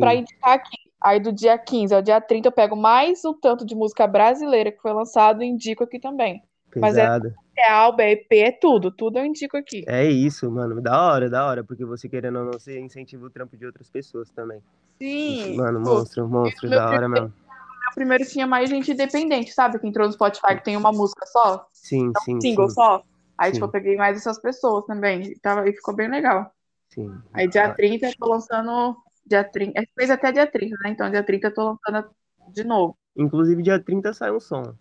Pra 0.00 0.14
indicar 0.14 0.54
aqui. 0.54 0.76
Aí 1.02 1.20
do 1.20 1.32
dia 1.32 1.56
15 1.58 1.94
ao 1.94 2.02
dia 2.02 2.20
30 2.20 2.48
eu 2.48 2.52
pego 2.52 2.74
mais 2.74 3.24
o 3.24 3.34
tanto 3.34 3.64
de 3.64 3.74
música 3.74 4.06
brasileira 4.06 4.72
que 4.72 4.80
foi 4.80 4.92
lançado 4.92 5.42
e 5.42 5.46
indico 5.46 5.84
aqui 5.84 6.00
também. 6.00 6.42
Mas 6.74 6.96
é 6.96 7.02
pesado. 7.02 7.34
é 7.56 7.70
álbum, 7.70 8.02
é 8.02 8.12
EP, 8.12 8.38
é 8.38 8.52
tudo. 8.52 8.90
Tudo 8.90 9.18
eu 9.18 9.24
indico 9.24 9.56
aqui. 9.56 9.84
É 9.86 10.04
isso, 10.04 10.50
mano. 10.50 10.80
Da 10.80 11.00
hora, 11.00 11.30
da 11.30 11.46
hora. 11.46 11.64
Porque 11.64 11.84
você 11.84 12.08
querendo 12.08 12.38
ou 12.38 12.44
não, 12.44 12.52
você 12.52 12.80
incentiva 12.80 13.26
o 13.26 13.30
trampo 13.30 13.56
de 13.56 13.66
outras 13.66 13.88
pessoas 13.88 14.30
também. 14.30 14.60
Sim. 14.98 15.56
mano, 15.56 15.80
monstro, 15.80 16.28
monstro, 16.28 16.68
meu 16.68 16.78
da 16.78 16.88
hora 16.88 17.08
mesmo. 17.08 17.28
o 17.28 17.94
primeiro 17.94 18.26
tinha 18.26 18.46
mais 18.46 18.68
gente 18.68 18.90
independente, 18.90 19.52
sabe? 19.52 19.78
Que 19.78 19.86
entrou 19.86 20.06
no 20.06 20.12
Spotify 20.12 20.56
que 20.56 20.64
tem 20.64 20.76
uma 20.76 20.92
música 20.92 21.26
só, 21.26 21.66
Sim, 21.72 22.12
sim, 22.24 22.40
single 22.40 22.68
sim, 22.68 22.74
só. 22.74 23.02
Aí, 23.38 23.50
Sim. 23.50 23.54
tipo, 23.54 23.66
eu 23.66 23.70
peguei 23.70 23.96
mais 23.96 24.16
essas 24.16 24.40
pessoas 24.40 24.86
também. 24.86 25.22
E, 25.22 25.38
tava, 25.38 25.68
e 25.68 25.72
ficou 25.72 25.94
bem 25.94 26.08
legal. 26.08 26.50
sim. 26.88 27.14
Aí, 27.34 27.46
dia 27.46 27.66
Ah, 27.66 27.74
30, 27.74 28.06
eu 28.06 28.12
tô 28.18 28.28
lançando. 28.30 28.96
Dia 29.26 29.44
30. 29.44 29.80
É, 29.80 29.84
fez 29.98 30.10
até 30.10 30.32
dia 30.32 30.46
30, 30.46 30.76
né? 30.82 30.90
Então, 30.90 31.10
dia 31.10 31.22
30 31.22 31.48
eu 31.48 31.54
tô 31.54 31.64
lançando 31.84 32.10
de 32.48 32.64
novo. 32.64 32.96
Inclusive, 33.16 33.62
dia 33.62 33.82
30 33.82 34.12
sai 34.12 34.30
um 34.30 34.40
som. 34.40 34.74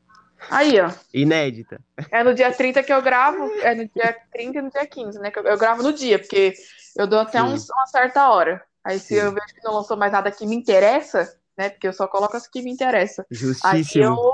Aí, 0.51 0.79
ó. 0.79 0.89
Inédita. 1.13 1.81
É 2.11 2.23
no 2.23 2.33
dia 2.33 2.51
30 2.53 2.83
que 2.83 2.93
eu 2.93 3.01
gravo. 3.01 3.43
É 3.61 3.73
no 3.73 3.87
dia 3.87 4.15
30 4.31 4.59
e 4.59 4.61
no 4.61 4.69
dia 4.69 4.85
15, 4.85 5.19
né? 5.19 5.31
Eu, 5.35 5.43
eu 5.43 5.57
gravo 5.57 5.81
no 5.81 5.91
dia, 5.93 6.19
porque 6.19 6.53
eu 6.95 7.07
dou 7.07 7.19
até 7.19 7.41
uns- 7.41 7.69
uma 7.69 7.87
certa 7.87 8.29
hora. 8.29 8.63
Aí, 8.83 8.99
se 8.99 9.07
Sim. 9.07 9.15
eu 9.15 9.31
vejo 9.33 9.55
que 9.55 9.63
não 9.63 9.73
lançou 9.73 9.97
mais 9.97 10.11
nada 10.11 10.31
que 10.31 10.45
me 10.45 10.55
interessa, 10.55 11.27
né? 11.57 11.69
Porque 11.69 11.87
eu 11.87 11.93
só 11.93 12.07
coloco 12.07 12.37
as 12.37 12.47
que 12.47 12.61
me 12.61 12.71
interessam. 12.71 13.25
Aí 13.63 13.81
Justíssimo. 13.81 14.05
eu, 14.05 14.31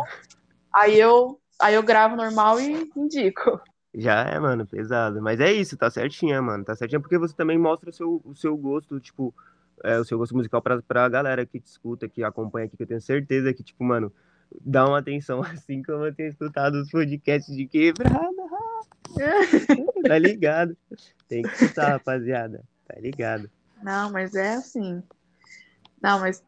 aí 0.74 1.00
eu, 1.00 1.40
aí 1.60 1.76
eu 1.76 1.84
gravo 1.84 2.16
normal 2.18 2.60
e 2.60 2.92
indico. 2.96 3.62
Já 3.94 4.22
é, 4.24 4.40
mano, 4.40 4.66
pesado. 4.66 5.22
Mas 5.22 5.40
é 5.40 5.52
isso, 5.52 5.78
tá 5.78 5.90
certinho, 5.90 6.42
mano. 6.44 6.64
Tá 6.66 6.76
certinho 6.76 7.02
porque 7.02 7.18
você 7.18 7.36
também 7.36 7.58
mostra 7.58 7.90
o 7.90 7.94
seu, 7.94 8.22
o 8.24 8.36
seu 8.36 8.56
gosto, 8.58 9.00
tipo, 9.00 9.34
é, 9.84 10.00
o 10.00 10.06
seu 10.06 10.18
gosto 10.18 10.36
musical 10.36 10.62
pra, 10.62 10.82
pra 10.82 11.10
galera 11.10 11.46
que 11.46 11.60
te 11.60 11.68
escuta, 11.68 12.08
que 12.08 12.24
acompanha 12.24 12.66
aqui, 12.66 12.78
que 12.78 12.84
eu 12.84 12.88
tenho 12.88 13.02
certeza 13.02 13.54
que, 13.54 13.64
tipo, 13.64 13.84
mano, 13.84 14.12
dá 14.60 14.86
uma 14.88 15.00
atenção 15.00 15.42
assim 15.44 15.82
como 15.82 16.06
eu 16.06 16.14
tenho 16.14 16.30
escutado 16.30 16.76
os 16.76 16.90
podcasts 16.90 17.56
de 17.56 17.68
quebrada. 17.68 18.20
Tá 20.08 20.18
ligado? 20.18 20.78
Tem 21.28 21.44
que 21.44 21.50
escutar, 21.50 21.90
rapaziada. 21.90 22.64
Tá 22.88 23.00
ligado? 23.00 23.50
Não, 23.84 24.12
mas 24.12 24.36
é 24.36 24.54
assim. 24.54 25.04
Não, 26.02 26.20
mas. 26.20 26.44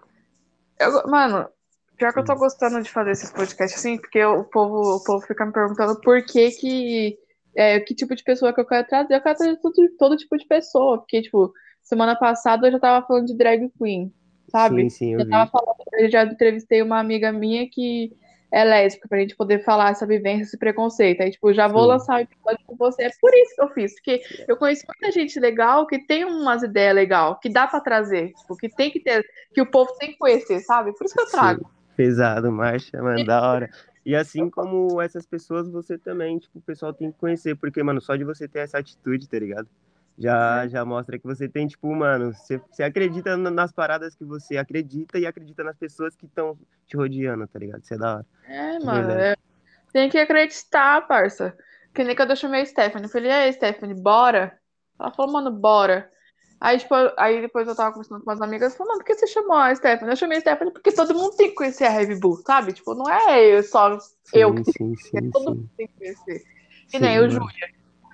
Eu, 0.79 1.07
mano, 1.07 1.49
pior 1.97 2.13
que 2.13 2.19
eu 2.19 2.25
tô 2.25 2.35
gostando 2.35 2.81
de 2.81 2.89
fazer 2.89 3.11
esses 3.11 3.31
podcasts 3.31 3.79
assim, 3.79 3.97
porque 3.97 4.23
o 4.23 4.43
povo, 4.43 4.97
o 4.97 5.03
povo 5.03 5.25
fica 5.25 5.45
me 5.45 5.51
perguntando 5.51 5.99
por 6.01 6.23
que 6.23 6.51
que. 6.51 7.19
É, 7.55 7.79
que 7.79 7.93
tipo 7.93 8.15
de 8.15 8.23
pessoa 8.23 8.53
que 8.53 8.61
eu 8.61 8.65
quero 8.65 8.87
trazer. 8.87 9.15
Eu 9.15 9.21
quero 9.21 9.37
trazer 9.37 9.57
todo, 9.57 9.75
todo 9.97 10.17
tipo 10.17 10.37
de 10.37 10.47
pessoa. 10.47 10.97
Porque, 10.99 11.21
tipo, 11.21 11.53
semana 11.83 12.15
passada 12.15 12.67
eu 12.67 12.71
já 12.71 12.79
tava 12.79 13.05
falando 13.05 13.27
de 13.27 13.37
drag 13.37 13.69
queen, 13.77 14.11
sabe? 14.49 14.83
Sim, 14.83 14.89
sim, 14.89 15.13
eu 15.13 15.19
Eu 15.21 15.29
tava 15.29 15.51
falando, 15.51 15.75
eu 15.93 16.09
já 16.09 16.23
entrevistei 16.23 16.81
uma 16.81 16.99
amiga 16.99 17.31
minha 17.31 17.69
que 17.69 18.11
é 18.53 18.63
lésbica, 18.63 19.07
pra 19.09 19.17
gente 19.17 19.35
poder 19.35 19.63
falar 19.63 19.89
essa 19.89 20.05
vivência, 20.05 20.43
esse 20.43 20.57
preconceito. 20.59 21.21
Aí, 21.21 21.31
tipo, 21.31 21.51
já 21.51 21.67
vou 21.67 21.81
Sim. 21.81 21.87
lançar 21.87 22.19
o 22.19 22.21
episódio 22.21 22.59
com 22.67 22.75
você. 22.75 23.03
É 23.05 23.09
por 23.19 23.33
isso 23.33 23.55
que 23.55 23.61
eu 23.63 23.69
fiz, 23.69 23.93
porque 23.95 24.21
eu 24.47 24.55
conheço 24.55 24.83
muita 24.87 25.11
gente 25.11 25.39
legal 25.39 25.87
que 25.87 26.05
tem 26.05 26.23
umas 26.23 26.61
ideias 26.61 26.93
legais, 26.93 27.35
que 27.41 27.49
dá 27.49 27.65
pra 27.65 27.81
trazer, 27.81 28.31
tipo, 28.33 28.55
que 28.55 28.69
tem 28.69 28.91
que 28.91 28.99
ter, 28.99 29.25
que 29.55 29.59
o 29.61 29.65
povo 29.65 29.91
tem 29.97 30.11
que 30.11 30.19
conhecer, 30.19 30.59
sabe? 30.59 30.93
Por 30.95 31.03
isso 31.05 31.15
que 31.15 31.21
eu 31.21 31.31
trago. 31.31 31.61
Sim, 31.61 31.95
pesado, 31.97 32.51
marcha, 32.51 33.01
mano, 33.01 33.25
da 33.25 33.41
hora. 33.41 33.69
E 34.05 34.13
assim 34.15 34.47
como 34.51 35.01
essas 35.01 35.25
pessoas, 35.25 35.67
você 35.67 35.97
também, 35.97 36.37
tipo, 36.37 36.59
o 36.59 36.61
pessoal 36.61 36.93
tem 36.93 37.11
que 37.11 37.17
conhecer, 37.17 37.55
porque, 37.55 37.81
mano, 37.81 37.99
só 37.99 38.15
de 38.15 38.23
você 38.23 38.47
ter 38.47 38.59
essa 38.59 38.77
atitude, 38.77 39.27
tá 39.27 39.39
ligado? 39.39 39.67
Já, 40.17 40.67
já 40.67 40.85
mostra 40.85 41.17
que 41.17 41.25
você 41.25 41.49
tem, 41.49 41.67
tipo, 41.67 41.93
mano, 41.93 42.33
você, 42.33 42.57
você 42.57 42.83
acredita 42.83 43.35
na- 43.35 43.49
nas 43.49 43.71
paradas 43.71 44.15
que 44.15 44.23
você 44.23 44.57
acredita 44.57 45.17
e 45.17 45.25
acredita 45.25 45.63
nas 45.63 45.75
pessoas 45.77 46.15
que 46.15 46.25
estão 46.25 46.57
te 46.85 46.95
rodeando, 46.95 47.47
tá 47.47 47.57
ligado? 47.59 47.81
Isso 47.81 47.93
é 47.93 47.97
da 47.97 48.15
hora. 48.17 48.25
É, 48.45 48.79
mano, 48.79 49.11
é- 49.11 49.35
tem 49.91 50.09
que 50.09 50.17
acreditar, 50.19 51.07
parça. 51.07 51.55
Que 51.93 52.03
nem 52.03 52.15
quando 52.15 52.31
eu 52.31 52.35
chamei 52.35 52.61
a 52.61 52.65
Stephanie, 52.65 53.05
eu 53.05 53.09
falei, 53.11 53.29
e 53.29 53.33
aí, 53.33 53.53
Stephanie, 53.53 53.95
bora? 54.01 54.57
Ela 54.99 55.11
falou, 55.11 55.31
mano, 55.31 55.51
bora. 55.51 56.09
Aí, 56.59 56.79
tipo, 56.79 56.95
aí 57.17 57.41
depois 57.41 57.67
eu 57.67 57.75
tava 57.75 57.91
conversando 57.91 58.23
com 58.23 58.29
umas 58.29 58.41
amigas, 58.41 58.75
falei, 58.75 58.89
mano, 58.93 58.99
por 58.99 59.05
que 59.05 59.15
você 59.15 59.27
chamou 59.27 59.57
a 59.57 59.75
Stephanie? 59.75 60.11
Eu 60.13 60.15
chamei 60.15 60.37
a 60.37 60.41
Stephanie 60.41 60.73
porque 60.73 60.91
todo 60.91 61.13
mundo 61.13 61.35
tem 61.35 61.49
que 61.49 61.55
conhecer 61.55 61.85
a 61.85 61.93
Heavy 61.93 62.19
Bull, 62.19 62.37
sabe? 62.37 62.73
Tipo, 62.73 62.95
não 62.95 63.09
é 63.09 63.45
eu 63.57 63.63
só 63.63 63.97
eu 64.33 64.53
que 64.53 64.61
Sim, 64.61 64.95
sim, 64.95 64.95
é 65.15 65.21
sim, 65.21 65.31
todo 65.31 65.43
sim. 65.43 65.49
mundo 65.49 65.69
tem 65.77 65.87
que 65.87 65.93
conhecer. 65.97 66.43
Sim, 66.87 66.99
nem 66.99 67.19
o. 67.19 67.29
Júlia. 67.29 67.47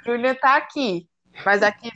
O 0.06 0.12
Júlia 0.12 0.36
tá 0.36 0.56
aqui, 0.56 1.09
mas 1.46 1.62
daqui, 1.62 1.90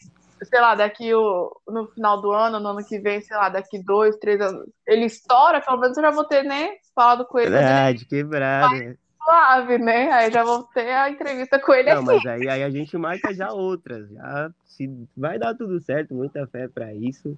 sei 0.43 0.60
lá, 0.62 0.76
daqui 0.76 1.13
o, 1.13 1.62
no 1.67 1.88
final 1.93 2.22
do 2.22 2.32
ano, 2.32 2.60
no 2.60 2.69
ano 2.69 2.86
que 2.86 3.00
vem, 3.00 3.22
sei 3.22 3.36
lá, 3.38 3.50
daqui 3.50 3.84
dois, 3.84 4.15
três 4.17 4.39
anos, 4.41 4.65
ele 4.88 5.06
estoura, 5.06 5.62
pelo 5.62 5.80
menos 5.80 5.98
eu 5.98 6.04
já 6.04 6.12
vou 6.12 6.26
ter, 6.26 6.43
né, 6.43 6.69
falado 6.96 7.26
com 7.26 7.39
ele, 7.39 7.52
quando 7.52 7.69
ele 7.69 7.80
Ah, 7.80 7.91
de 7.91 8.06
quebrada. 8.06 8.98
suave, 9.24 9.78
né? 9.78 10.12
Aí 10.12 10.32
já 10.32 10.43
vou 10.43 10.63
ter 10.74 10.89
a 10.91 11.10
entrevista 11.10 11.60
com 11.60 11.74
ele 11.74 11.89
Não, 11.89 11.96
aqui. 11.96 12.06
mas 12.06 12.26
aí, 12.26 12.50
aí 12.50 12.63
a 12.63 12.69
gente 12.69 12.98
marca 12.98 13.34
já 13.34 13.52
outras. 13.52 14.10
Já 14.10 14.52
se 14.65 14.88
vai 15.15 15.38
dar 15.39 15.56
tudo 15.56 15.80
certo, 15.80 16.13
muita 16.13 16.48
fé 16.48 16.67
pra 16.67 16.93
isso. 16.93 17.38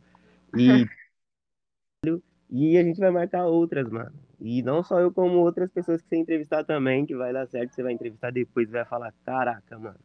E, 0.55 0.86
e 2.49 2.77
a 2.77 2.84
gente 2.84 2.99
vai 2.99 3.12
marcar 3.12 3.45
outras, 3.45 3.89
mano. 3.89 4.13
E 4.39 4.62
não 4.62 4.84
só 4.84 4.99
eu, 4.99 5.12
como 5.12 5.39
outras 5.39 5.71
pessoas 5.71 6.01
que 6.01 6.10
você 6.10 6.17
entrevistar 6.17 6.63
também, 6.63 7.05
que 7.05 7.15
vai 7.15 7.31
dar 7.34 7.47
certo, 7.47 7.73
você 7.73 7.84
vai 7.84 7.93
entrevistar 7.93 8.31
depois 8.31 8.67
e 8.67 8.71
vai 8.71 8.86
falar, 8.86 9.13
caraca, 9.25 9.77
mano. 9.79 9.99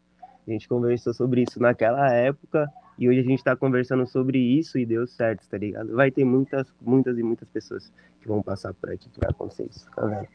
A 0.50 0.52
gente 0.52 0.68
conversou 0.68 1.14
sobre 1.14 1.42
isso 1.42 1.62
naquela 1.62 2.12
época 2.12 2.68
e 2.98 3.08
hoje 3.08 3.20
a 3.20 3.22
gente 3.22 3.42
tá 3.44 3.54
conversando 3.54 4.04
sobre 4.04 4.36
isso 4.36 4.76
e 4.78 4.84
deu 4.84 5.06
certo, 5.06 5.48
tá 5.48 5.56
ligado? 5.56 5.94
Vai 5.94 6.10
ter 6.10 6.24
muitas, 6.24 6.66
muitas 6.82 7.16
e 7.16 7.22
muitas 7.22 7.48
pessoas 7.48 7.92
que 8.20 8.26
vão 8.26 8.42
passar 8.42 8.74
por 8.74 8.90
aqui 8.90 9.08
que 9.08 9.20
vai 9.20 9.30
acontecer 9.30 9.68
isso, 9.70 9.86
tá 9.94 10.04
vendo? 10.06 10.26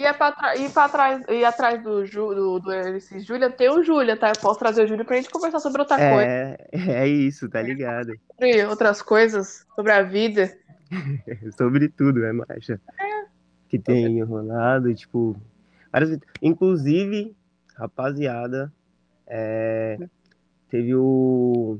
E, 0.00 0.02
é 0.04 0.12
pra 0.12 0.32
tra- 0.32 0.56
e, 0.56 0.68
pra 0.68 0.88
trás, 0.88 1.22
e 1.28 1.44
atrás 1.44 1.80
do, 1.80 2.04
Ju, 2.04 2.34
do, 2.34 2.58
do 2.58 2.72
MC 2.72 3.20
Júlia 3.20 3.48
tem 3.48 3.70
o 3.70 3.84
Júlia, 3.84 4.16
tá? 4.16 4.30
Eu 4.30 4.40
posso 4.42 4.58
trazer 4.58 4.82
o 4.82 4.86
Júlia 4.88 5.04
pra 5.04 5.14
gente 5.16 5.30
conversar 5.30 5.60
sobre 5.60 5.80
outra 5.80 5.96
coisa, 5.96 6.22
É, 6.28 6.58
é 7.04 7.08
isso, 7.08 7.48
tá 7.48 7.62
ligado? 7.62 8.14
sobre 8.34 8.66
outras 8.66 9.00
coisas, 9.00 9.64
sobre 9.76 9.92
a 9.92 10.02
vida. 10.02 10.52
sobre 11.56 11.88
tudo, 11.88 12.24
é 12.24 12.32
marcha. 12.32 12.80
Que 13.68 13.78
tem 13.78 14.20
rolado, 14.24 14.92
tipo. 14.92 15.36
várias- 15.92 16.18
Inclusive, 16.42 17.34
rapaziada, 17.76 18.72
é, 19.26 19.98
teve 20.68 20.94
o 20.94 21.78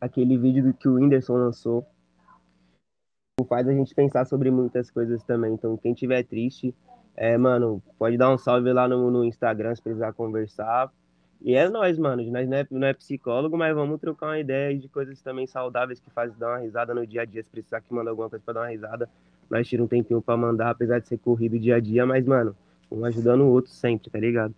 aquele 0.00 0.36
vídeo 0.36 0.62
do 0.62 0.74
que 0.74 0.88
o 0.88 0.94
Whindersson 0.94 1.34
lançou. 1.34 1.86
Faz 3.48 3.68
a 3.68 3.72
gente 3.72 3.94
pensar 3.94 4.24
sobre 4.24 4.50
muitas 4.50 4.90
coisas 4.90 5.22
também. 5.22 5.52
Então, 5.52 5.76
quem 5.76 5.92
tiver 5.92 6.22
triste, 6.24 6.74
é, 7.14 7.36
mano, 7.36 7.82
pode 7.98 8.16
dar 8.16 8.32
um 8.32 8.38
salve 8.38 8.72
lá 8.72 8.88
no, 8.88 9.10
no 9.10 9.24
Instagram 9.24 9.74
se 9.74 9.82
precisar 9.82 10.12
conversar. 10.12 10.90
E 11.40 11.54
é 11.54 11.68
nós, 11.68 11.98
mano. 11.98 12.22
Nós 12.30 12.48
não 12.48 12.56
é, 12.56 12.66
não 12.70 12.86
é 12.86 12.94
psicólogo, 12.94 13.56
mas 13.56 13.74
vamos 13.74 14.00
trocar 14.00 14.28
uma 14.28 14.38
ideia 14.38 14.76
de 14.76 14.88
coisas 14.88 15.20
também 15.20 15.46
saudáveis 15.46 16.00
que 16.00 16.10
fazem 16.10 16.36
dar 16.38 16.48
uma 16.48 16.58
risada 16.58 16.94
no 16.94 17.06
dia 17.06 17.22
a 17.22 17.24
dia. 17.24 17.42
Se 17.42 17.50
precisar 17.50 17.80
que 17.82 17.92
manda 17.92 18.10
alguma 18.10 18.30
coisa 18.30 18.42
pra 18.44 18.54
dar 18.54 18.60
uma 18.60 18.70
risada, 18.70 19.08
nós 19.50 19.68
tira 19.68 19.82
um 19.82 19.86
tempinho 19.86 20.22
pra 20.22 20.36
mandar, 20.36 20.70
apesar 20.70 20.98
de 20.98 21.08
ser 21.08 21.18
corrido 21.18 21.58
dia 21.58 21.76
a 21.76 21.80
dia, 21.80 22.06
mas, 22.06 22.24
mano, 22.24 22.56
um 22.90 23.04
ajudando 23.04 23.42
o 23.42 23.48
outro 23.48 23.70
sempre, 23.70 24.10
tá 24.10 24.18
ligado? 24.18 24.54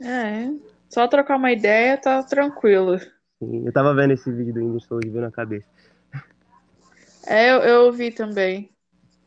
É, 0.00 0.50
só 0.90 1.06
trocar 1.06 1.36
uma 1.36 1.52
ideia, 1.52 1.96
tá 1.96 2.22
tranquilo. 2.22 2.98
Sim, 3.38 3.64
eu 3.64 3.72
tava 3.72 3.94
vendo 3.94 4.12
esse 4.12 4.30
vídeo 4.30 4.52
do 4.52 4.60
Whindersson 4.60 4.96
hoje, 4.96 5.08
veio 5.08 5.24
na 5.24 5.30
cabeça. 5.30 5.66
É, 7.26 7.50
eu, 7.52 7.60
eu 7.60 7.92
vi 7.92 8.10
também. 8.10 8.70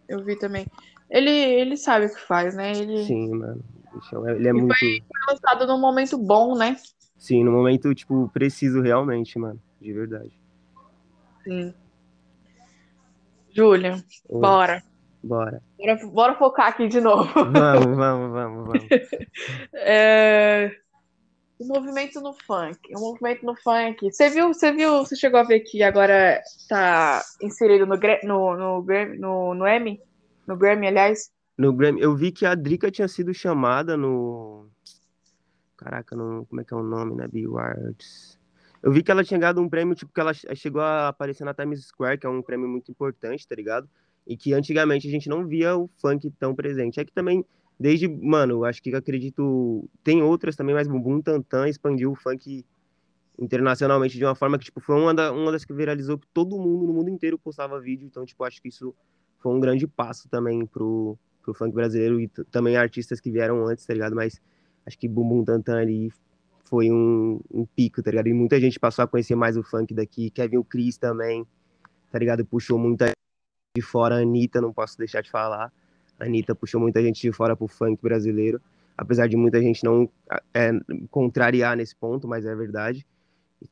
Eu 0.08 0.23
vi 0.23 0.38
também. 0.38 0.67
Ele, 1.10 1.32
ele 1.32 1.78
sabe 1.78 2.08
o 2.08 2.13
que 2.13 2.19
faz, 2.19 2.54
né? 2.54 2.73
Ele... 2.73 3.06
Sim, 3.06 3.30
mano. 3.30 3.63
Ele 4.36 4.47
é 4.47 4.52
e 4.52 4.54
muito. 4.54 4.76
Foi 4.78 5.02
lançado 5.30 5.65
num 5.65 5.80
momento 5.80 6.17
bom, 6.17 6.58
né? 6.58 6.76
Sim, 7.17 7.43
no 7.43 7.52
momento, 7.52 7.93
tipo, 7.95 8.30
preciso 8.34 8.82
realmente, 8.82 9.39
mano. 9.39 9.60
De 9.80 9.93
verdade. 9.93 10.38
Sim. 11.43 11.73
Júlia, 13.52 14.04
Oi. 14.28 14.41
bora. 14.41 14.84
Bora. 15.23 15.62
bora. 15.78 16.08
Bora 16.08 16.36
focar 16.36 16.67
aqui 16.67 16.88
de 16.88 16.99
novo. 16.99 17.32
Vamos, 17.34 17.95
vamos, 17.95 18.32
vamos, 18.34 18.67
vamos. 18.67 18.88
é... 19.73 20.76
O 21.63 21.65
movimento 21.65 22.19
no 22.19 22.34
funk. 22.34 22.78
O 22.93 22.99
movimento 22.99 23.45
no 23.45 23.56
funk. 23.56 24.12
Você 24.12 24.30
viu, 24.30 24.49
você 24.49 24.73
viu, 24.73 24.97
você 24.97 25.15
chegou 25.15 25.39
a 25.39 25.43
ver 25.43 25.62
que 25.62 25.82
agora 25.82 26.41
tá 26.67 27.23
inserido 27.41 27.86
no, 27.86 27.95
no, 27.95 28.58
no, 28.58 28.84
no, 29.17 29.54
no? 29.54 29.97
No 30.45 30.58
Grammy, 30.58 30.88
aliás? 30.88 31.32
No 31.58 31.71
Grammy, 31.71 32.02
eu 32.02 32.13
vi 32.15 32.34
que 32.34 32.45
a 32.45 32.54
Drica 32.54 32.91
tinha 32.91 33.08
sido 33.08 33.34
chamada 33.34 33.95
no. 33.95 34.67
Caraca, 35.78 36.17
no... 36.17 36.45
como 36.47 36.60
é 36.60 36.65
que 36.65 36.73
é 36.73 36.78
o 36.78 36.84
nome, 36.84 37.15
né? 37.15 37.30
Awards. 37.47 38.38
Eu 38.82 38.91
vi 38.91 39.02
que 39.02 39.10
ela 39.10 39.23
tinha 39.23 39.39
ganhado 39.39 39.62
um 39.62 39.69
prêmio, 39.69 39.95
tipo, 39.95 40.12
que 40.12 40.19
ela 40.19 40.34
chegou 40.34 40.82
a 40.82 41.08
aparecer 41.08 41.45
na 41.45 41.54
Times 41.54 41.86
Square, 41.86 42.17
que 42.17 42.26
é 42.26 42.30
um 42.30 42.41
prêmio 42.41 42.67
muito 42.67 42.91
importante, 42.91 43.47
tá 43.47 43.56
ligado? 43.56 43.89
E 44.28 44.36
que 44.36 44.54
antigamente 44.54 45.08
a 45.08 45.12
gente 45.12 45.30
não 45.30 45.47
via 45.47 45.78
o 45.78 45.89
funk 46.02 46.30
tão 46.38 46.54
presente. 46.54 46.99
É 46.99 47.06
que 47.06 47.13
também, 47.13 47.45
desde, 47.79 48.07
mano, 48.07 48.63
acho 48.65 48.81
que 48.81 48.93
acredito. 48.95 49.89
Tem 50.03 50.21
outras 50.21 50.55
também, 50.55 50.75
mas 50.75 50.88
Bumbum 50.88 51.21
Tantan 51.21 51.67
expandiu 51.67 52.12
o 52.12 52.15
funk 52.15 52.65
internacionalmente 53.38 54.17
de 54.17 54.23
uma 54.23 54.36
forma 54.36 54.57
que, 54.57 54.65
tipo, 54.65 54.79
foi 54.79 54.95
uma, 54.95 55.13
da, 55.13 55.31
uma 55.31 55.51
das 55.51 55.65
que 55.65 55.73
viralizou 55.73 56.17
que 56.17 56.27
todo 56.33 56.57
mundo 56.57 56.86
no 56.86 56.93
mundo 56.93 57.09
inteiro 57.09 57.38
postava 57.38 57.79
vídeo. 57.79 58.05
Então, 58.05 58.25
tipo, 58.25 58.43
acho 58.43 58.62
que 58.62 58.69
isso 58.69 58.93
foi 59.39 59.53
um 59.53 59.59
grande 59.59 59.88
passo 59.88 60.29
também 60.29 60.65
pro, 60.65 61.17
pro 61.41 61.53
funk 61.53 61.73
brasileiro 61.73 62.19
e 62.21 62.27
também 62.51 62.77
artistas 62.77 63.19
que 63.19 63.31
vieram 63.31 63.65
antes, 63.67 63.86
tá 63.86 63.93
ligado? 63.93 64.15
Mas 64.15 64.41
acho 64.86 64.97
que 64.97 65.07
Bumbum 65.07 65.43
Tantan 65.43 65.79
ali 65.79 66.12
foi 66.63 66.91
um, 66.91 67.39
um, 67.51 67.65
pico, 67.65 68.01
tá 68.01 68.12
ligado? 68.12 68.27
E 68.27 68.33
muita 68.33 68.59
gente 68.59 68.79
passou 68.79 69.03
a 69.03 69.07
conhecer 69.07 69.36
mais 69.36 69.57
o 69.57 69.63
funk 69.63 69.93
daqui. 69.93 70.29
Kevin 70.29 70.57
o 70.57 70.63
Chris 70.63 70.97
também, 70.97 71.45
tá 72.12 72.17
ligado? 72.19 72.45
Puxou 72.45 72.79
muita 72.79 73.12
de 73.75 73.81
fora. 73.81 74.15
Anitta, 74.15 74.62
não 74.62 74.71
posso 74.71 74.97
deixar 74.97 75.21
de 75.21 75.29
falar. 75.29 75.71
Anitta 76.23 76.55
puxou 76.55 76.79
muita 76.79 77.01
gente 77.01 77.21
de 77.21 77.31
fora 77.31 77.55
pro 77.55 77.67
funk 77.67 78.01
brasileiro. 78.01 78.62
Apesar 78.97 79.27
de 79.27 79.36
muita 79.36 79.62
gente 79.62 79.83
não 79.83 80.09
é, 80.53 80.71
contrariar 81.09 81.75
nesse 81.75 81.95
ponto, 81.95 82.27
mas 82.27 82.45
é 82.45 82.55
verdade. 82.55 83.05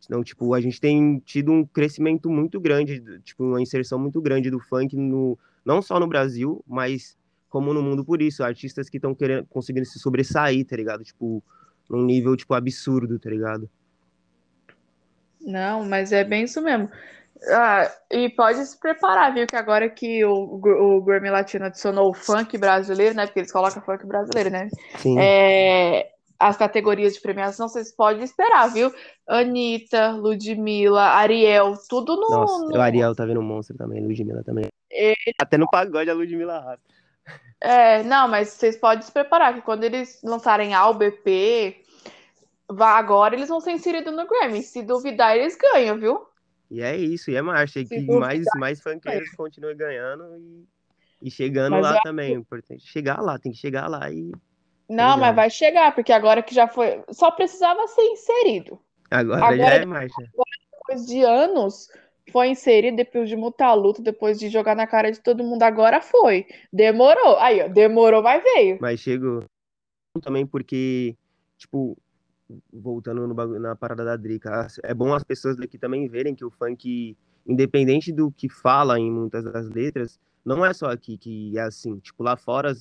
Então, 0.05 0.23
tipo, 0.23 0.53
a 0.53 0.61
gente 0.61 0.79
tem 0.79 1.19
tido 1.19 1.51
um 1.51 1.65
crescimento 1.65 2.29
muito 2.29 2.59
grande, 2.59 3.01
tipo, 3.23 3.43
uma 3.43 3.61
inserção 3.61 3.99
muito 3.99 4.21
grande 4.21 4.49
do 4.49 4.59
funk 4.59 4.95
no, 4.95 5.37
não 5.65 5.81
só 5.81 5.99
no 5.99 6.07
Brasil, 6.07 6.63
mas 6.67 7.17
como 7.49 7.73
no 7.73 7.83
mundo 7.83 8.03
por 8.03 8.21
isso. 8.21 8.43
Artistas 8.43 8.89
que 8.89 8.97
estão 8.97 9.13
querendo 9.13 9.45
conseguindo 9.47 9.85
se 9.85 9.99
sobressair, 9.99 10.65
tá 10.65 10.75
ligado? 10.75 11.03
Tipo, 11.03 11.43
num 11.89 12.03
nível, 12.03 12.35
tipo, 12.35 12.53
absurdo, 12.53 13.19
tá 13.19 13.29
ligado? 13.29 13.69
Não, 15.39 15.83
mas 15.83 16.11
é 16.11 16.23
bem 16.23 16.45
isso 16.45 16.61
mesmo. 16.61 16.89
Ah, 17.49 17.91
e 18.11 18.29
pode 18.29 18.63
se 18.65 18.79
preparar, 18.79 19.33
viu? 19.33 19.47
Que 19.47 19.55
agora 19.55 19.89
que 19.89 20.23
o, 20.23 20.61
o 20.61 21.01
Grammy 21.01 21.29
Latino 21.29 21.65
adicionou 21.65 22.09
o 22.09 22.13
funk 22.13 22.57
brasileiro, 22.57 23.15
né? 23.15 23.25
Porque 23.25 23.39
eles 23.39 23.51
colocam 23.51 23.81
funk 23.81 24.05
brasileiro, 24.05 24.51
né? 24.51 24.69
Sim. 24.97 25.17
É, 25.19 26.11
as 26.39 26.55
categorias 26.55 27.13
de 27.13 27.21
premiação, 27.21 27.67
vocês 27.67 27.91
podem 27.91 28.23
esperar, 28.23 28.67
viu? 28.71 28.93
Anitta, 29.27 30.11
Ludmilla, 30.11 31.01
Ariel, 31.01 31.73
tudo 31.89 32.15
no. 32.15 32.29
Nossa, 32.29 32.65
no... 32.65 32.77
o 32.77 32.81
Ariel 32.81 33.15
tá 33.15 33.25
vendo 33.25 33.41
monstro 33.41 33.75
também, 33.75 34.05
Ludmilla 34.05 34.43
também. 34.43 34.65
E... 34.91 35.15
Até 35.39 35.57
no 35.57 35.69
pagode 35.69 36.09
a 36.09 36.13
Ludmilla 36.13 36.57
arrasa. 36.57 36.81
É, 37.59 38.03
não, 38.03 38.27
mas 38.27 38.49
vocês 38.49 38.75
podem 38.75 39.03
se 39.03 39.11
preparar, 39.11 39.53
que 39.53 39.61
quando 39.61 39.83
eles 39.83 40.19
lançarem 40.23 40.73
A, 40.73 40.87
o 40.89 40.95
BP, 40.95 41.83
vá 42.67 42.97
agora 42.97 43.35
eles 43.35 43.49
vão 43.49 43.59
ser 43.59 43.71
inseridos 43.71 44.13
no 44.13 44.27
Grammy. 44.27 44.63
Se 44.63 44.81
duvidar, 44.81 45.37
eles 45.37 45.55
ganham, 45.55 45.97
viu? 45.97 46.30
E 46.71 46.81
é 46.81 46.95
isso, 46.95 47.29
e 47.29 47.35
é 47.35 47.41
marcha. 47.41 47.81
E 47.81 47.85
que 47.85 47.99
mais, 48.01 48.45
mais 48.55 48.81
funkeiros 48.81 49.29
continuem 49.31 49.75
ganhando 49.75 50.23
e, 50.37 51.27
e 51.27 51.29
chegando 51.29 51.71
Mas 51.73 51.81
lá 51.83 51.95
eu- 51.97 52.01
também. 52.01 52.45
É 52.69 52.77
chegar 52.79 53.21
lá, 53.21 53.37
tem 53.37 53.51
que 53.51 53.57
chegar 53.57 53.87
lá 53.89 54.09
e. 54.09 54.31
Não, 54.89 55.15
Legal. 55.15 55.17
mas 55.19 55.35
vai 55.35 55.49
chegar, 55.49 55.93
porque 55.93 56.13
agora 56.13 56.41
que 56.41 56.55
já 56.55 56.67
foi. 56.69 57.03
Só 57.11 57.29
precisava 57.29 57.85
ser 57.87 58.03
inserido. 58.03 58.79
Agora, 59.09 59.43
Agora- 59.45 59.57
já 59.57 59.73
é 59.75 59.85
marcha. 59.85 60.15
Depois 60.71 61.05
de 61.05 61.21
anos, 61.23 61.89
foi 62.31 62.47
inserido, 62.47 62.95
depois 62.95 63.27
de 63.27 63.35
muita 63.35 63.73
luta, 63.73 64.01
depois 64.01 64.39
de 64.39 64.49
jogar 64.49 64.73
na 64.75 64.87
cara 64.87 65.11
de 65.11 65.19
todo 65.19 65.43
mundo, 65.43 65.63
agora 65.63 66.01
foi. 66.01 66.45
Demorou. 66.71 67.37
Aí, 67.39 67.61
ó, 67.61 67.67
demorou, 67.67 68.23
mas 68.23 68.41
veio. 68.43 68.77
Mas 68.79 69.01
chegou 69.01 69.43
também 70.21 70.45
porque, 70.45 71.15
tipo, 71.57 71.97
voltando 72.71 73.27
no 73.27 73.59
na 73.59 73.75
parada 73.75 74.03
da 74.03 74.15
Drica, 74.15 74.67
é 74.83 74.93
bom 74.93 75.13
as 75.13 75.23
pessoas 75.23 75.57
daqui 75.57 75.77
também 75.77 76.07
verem 76.07 76.35
que 76.35 76.45
o 76.45 76.51
funk, 76.51 77.17
independente 77.45 78.11
do 78.11 78.31
que 78.31 78.49
fala 78.49 78.99
em 78.99 79.11
muitas 79.11 79.43
das 79.43 79.69
letras, 79.69 80.19
não 80.43 80.65
é 80.65 80.73
só 80.73 80.87
aqui 80.87 81.17
que 81.17 81.57
é 81.57 81.61
assim. 81.61 81.99
Tipo, 81.99 82.23
lá 82.23 82.35
fora 82.35 82.73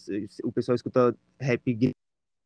o 0.45 0.53
pessoal 0.53 0.75
escuta 0.75 1.15
rap 1.39 1.95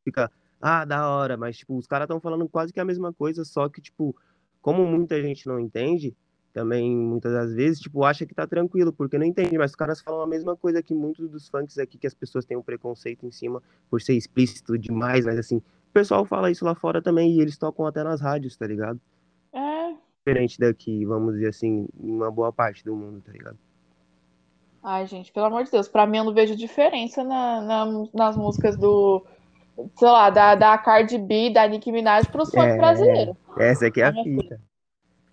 fica, 0.05 0.31
ah, 0.61 0.85
da 0.85 1.09
hora, 1.09 1.37
mas, 1.37 1.57
tipo, 1.59 1.77
os 1.77 1.87
caras 1.87 2.05
estão 2.07 2.21
falando 2.21 2.49
quase 2.49 2.73
que 2.73 2.81
a 2.81 2.85
mesma 2.85 3.13
coisa, 3.13 3.45
só 3.45 3.69
que, 3.69 3.81
tipo, 3.81 4.15
como 4.61 4.87
muita 4.87 5.21
gente 5.23 5.47
não 5.47 5.59
entende, 5.59 6.17
também 6.53 6.97
muitas 6.97 7.33
das 7.33 7.53
vezes, 7.53 7.81
tipo, 7.81 8.05
acha 8.05 8.25
que 8.25 8.35
tá 8.35 8.47
tranquilo, 8.47 8.93
porque 8.93 9.19
não 9.19 9.27
entende, 9.27 9.59
mas 9.59 9.73
os 9.73 9.77
caras 9.77 10.01
falam 10.01 10.23
a 10.23 10.27
mesma 10.27 10.57
coisa 10.57 10.83
que 10.83 10.95
muitos 10.95 11.29
dos 11.29 11.49
funks 11.49 11.79
aqui, 11.79 11.99
que 11.99 12.07
as 12.07 12.15
pessoas 12.15 12.45
têm 12.45 12.57
um 12.57 12.63
preconceito 12.63 13.27
em 13.27 13.31
cima 13.33 13.63
por 13.91 14.01
ser 14.01 14.15
explícito 14.15 14.79
demais, 14.79 15.25
mas 15.25 15.39
assim, 15.39 15.61
pessoal 15.95 16.25
fala 16.27 16.51
isso 16.51 16.65
lá 16.65 16.75
fora 16.75 17.01
também 17.01 17.31
e 17.33 17.41
eles 17.41 17.57
tocam 17.57 17.87
até 17.87 18.03
nas 18.03 18.21
rádios, 18.21 18.57
tá 18.57 18.67
ligado? 18.67 19.01
É. 19.53 19.95
Diferente 20.19 20.59
daqui, 20.59 21.05
vamos 21.07 21.35
dizer 21.35 21.49
assim, 21.49 21.87
uma 21.99 22.31
boa 22.31 22.53
parte 22.53 22.85
do 22.85 22.95
mundo, 22.97 23.23
tá 23.25 23.33
ligado? 23.33 23.57
Ai, 24.83 25.07
gente, 25.07 25.33
pelo 25.33 25.47
amor 25.47 25.65
de 25.65 25.71
Deus, 25.71 25.89
pra 25.89 26.07
mim 26.07 26.19
eu 26.19 26.25
não 26.25 26.35
vejo 26.35 26.55
diferença 26.55 27.25
na, 27.25 27.61
na- 27.63 28.05
nas 28.13 28.37
músicas 28.37 28.77
do, 28.77 29.25
sei 29.97 30.09
lá, 30.09 30.29
da, 30.29 30.55
da 30.55 30.77
Cardi 30.77 31.17
B, 31.17 31.51
da 31.51 31.67
Nicki 31.67 31.91
Minaj 31.91 32.27
pros 32.29 32.51
funk 32.51 32.63
É. 32.67 32.77
brasileiros. 32.77 33.37
Essa 33.57 33.87
aqui 33.87 34.03
é 34.03 34.05
a 34.05 34.09
assim. 34.11 34.23
fita. 34.41 34.61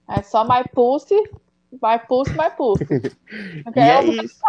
É 0.08 0.22
só 0.22 0.44
my 0.46 0.64
pussy, 0.74 1.16
my 1.72 2.00
pussy, 2.08 2.32
my 2.38 2.50
pussy. 2.56 2.86
E 3.76 3.80
É 3.80 3.90
é 4.00 4.04
isso. 4.04 4.40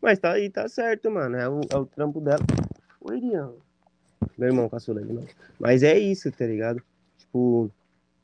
Mas 0.00 0.18
tá 0.18 0.32
aí, 0.32 0.50
tá 0.50 0.68
certo, 0.68 1.10
mano. 1.10 1.36
É 1.36 1.48
o, 1.48 1.60
é 1.70 1.76
o 1.76 1.86
trampo 1.86 2.20
dela. 2.20 2.40
Oi, 3.00 3.16
Irian. 3.18 3.52
Meu 4.36 4.48
irmão 4.48 4.68
caçula 4.68 5.00
novo. 5.00 5.26
Mas 5.58 5.82
é 5.82 5.98
isso, 5.98 6.30
tá 6.30 6.46
ligado? 6.46 6.82
Tipo, 7.18 7.70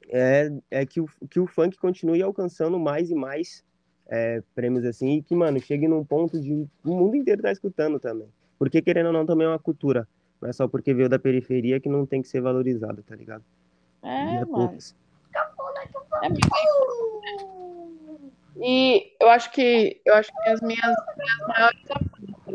é, 0.09 0.53
é 0.71 0.87
que, 0.87 1.01
o, 1.01 1.09
que 1.29 1.41
o 1.41 1.47
funk 1.47 1.77
continue 1.79 2.23
alcançando 2.23 2.79
mais 2.79 3.11
e 3.11 3.15
mais 3.15 3.65
é, 4.09 4.43
prêmios 4.55 4.85
assim. 4.85 5.17
E 5.17 5.23
que, 5.23 5.35
mano, 5.35 5.61
chegue 5.61 5.89
num 5.89 6.05
ponto 6.05 6.41
de 6.41 6.67
o 6.85 6.95
mundo 6.95 7.17
inteiro 7.17 7.43
tá 7.43 7.51
escutando 7.53 7.99
também. 7.99 8.29
Porque, 8.59 8.83
querendo 8.83 9.07
ou 9.07 9.13
não, 9.13 9.27
também 9.27 9.47
é 9.47 9.51
uma 9.51 9.59
cultura. 9.59 10.07
Não 10.41 10.49
é 10.49 10.53
só 10.53 10.69
porque 10.69 10.93
veio 10.93 11.09
da 11.09 11.19
periferia 11.19 11.81
que 11.81 11.89
não 11.89 12.05
tem 12.05 12.21
que 12.21 12.29
ser 12.29 12.41
valorizado, 12.41 13.03
tá 13.03 13.17
ligado? 13.17 13.45
E 14.05 14.09
É, 14.09 14.37
é 14.37 14.45
mano. 14.45 14.77
É 16.23 16.29
E 18.57 19.13
eu 19.21 19.31
acho 19.31 19.51
que 19.53 20.01
eu 20.05 20.15
acho 20.15 20.31
que 20.31 20.49
as 20.51 20.61
minhas, 20.61 20.95
minhas 21.17 21.49
maiores 21.49 21.81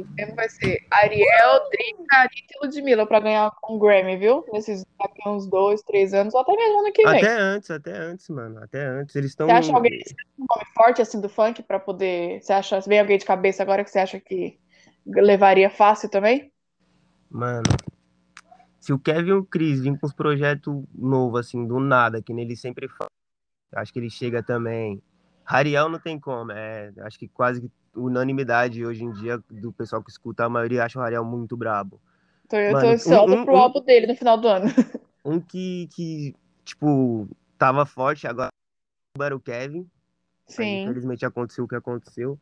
por 0.04 0.14
exemplo, 0.18 0.36
vai 0.36 0.50
ser 0.50 0.86
Ariel, 0.92 1.70
Drica, 1.70 2.16
Anitta 2.18 2.54
e 2.54 2.66
Ludmilla 2.66 3.06
pra 3.08 3.20
ganhar 3.20 3.52
um 3.70 3.80
Grammy, 3.80 4.18
viu? 4.18 4.46
Nesses 4.52 4.86
daqui 5.00 5.28
uns 5.28 5.48
dois, 5.48 5.82
três 5.82 6.14
anos, 6.14 6.34
ou 6.34 6.42
até 6.42 6.56
mesmo 6.56 6.80
ano 6.80 6.94
que 6.94 7.04
vem. 7.04 7.18
Até 7.18 7.34
antes, 7.34 7.72
até 7.72 7.92
antes, 7.92 8.30
mano. 8.30 8.64
Até 8.64 8.86
antes. 8.86 9.16
Eles 9.16 9.32
estão. 9.32 9.48
Você 9.48 9.54
acha 9.54 9.74
alguém 9.74 10.04
um 10.38 10.46
nome 10.50 10.66
forte 10.74 11.02
assim 11.02 11.22
do 11.22 11.30
funk 11.30 11.64
pra 11.64 11.80
poder. 11.80 12.42
Você 12.42 12.54
acha 12.54 12.80
vem 12.82 13.00
alguém 13.00 13.18
de 13.18 13.26
cabeça 13.26 13.64
agora 13.64 13.84
que 13.84 13.90
você 13.90 14.00
acha 14.00 14.20
que 14.20 14.60
levaria 15.06 15.70
fácil 15.70 16.10
também? 16.10 16.52
Mano, 17.30 17.64
se 18.80 18.94
o 18.94 19.00
Kevin 19.00 19.30
e 19.30 19.34
o 19.34 19.44
Chris 19.44 19.82
vir 19.82 20.00
com 20.00 20.08
os 20.08 20.14
projetos 20.14 20.84
novos, 20.96 21.42
assim, 21.42 21.68
do 21.68 21.80
nada, 21.80 22.22
que 22.22 22.34
nele 22.34 22.56
sempre 22.56 22.88
fala, 22.88 23.10
acho 23.76 23.92
que 23.92 24.00
ele 24.00 24.10
chega 24.10 24.42
também. 24.42 25.02
Rariel 25.48 25.88
não 25.88 25.98
tem 25.98 26.20
como, 26.20 26.52
é, 26.52 26.92
acho 27.00 27.18
que 27.18 27.28
quase 27.30 27.72
unanimidade 27.96 28.86
hoje 28.86 29.04
em 29.06 29.12
dia 29.14 29.42
do 29.50 29.72
pessoal 29.72 30.04
que 30.04 30.12
escuta, 30.12 30.44
a 30.44 30.50
maioria 30.50 30.84
acha 30.84 31.00
o 31.00 31.02
Rariel 31.02 31.24
muito 31.24 31.56
brabo. 31.56 32.02
Então 32.46 32.60
eu 32.60 32.68
tô 32.68 32.74
Mano, 32.74 32.92
ansiosa 32.92 33.34
um- 33.36 33.40
um- 33.42 33.46
pro 33.46 33.54
um- 33.54 33.58
álbum 33.58 33.82
dele 33.82 34.08
no 34.08 34.16
final 34.16 34.38
do 34.38 34.48
ano. 34.48 34.66
Um 35.26 35.42
que, 35.42 35.88
que, 35.94 36.34
tipo, 36.64 37.28
tava 37.58 37.86
forte 37.86 38.26
agora 38.26 38.48
era 39.20 39.36
o 39.36 39.40
Kevin. 39.42 39.80
Aí, 39.80 39.90
Sim. 40.48 40.82
infelizmente 40.84 41.26
aconteceu 41.26 41.66
o 41.66 41.68
que 41.68 41.76
aconteceu. 41.76 42.40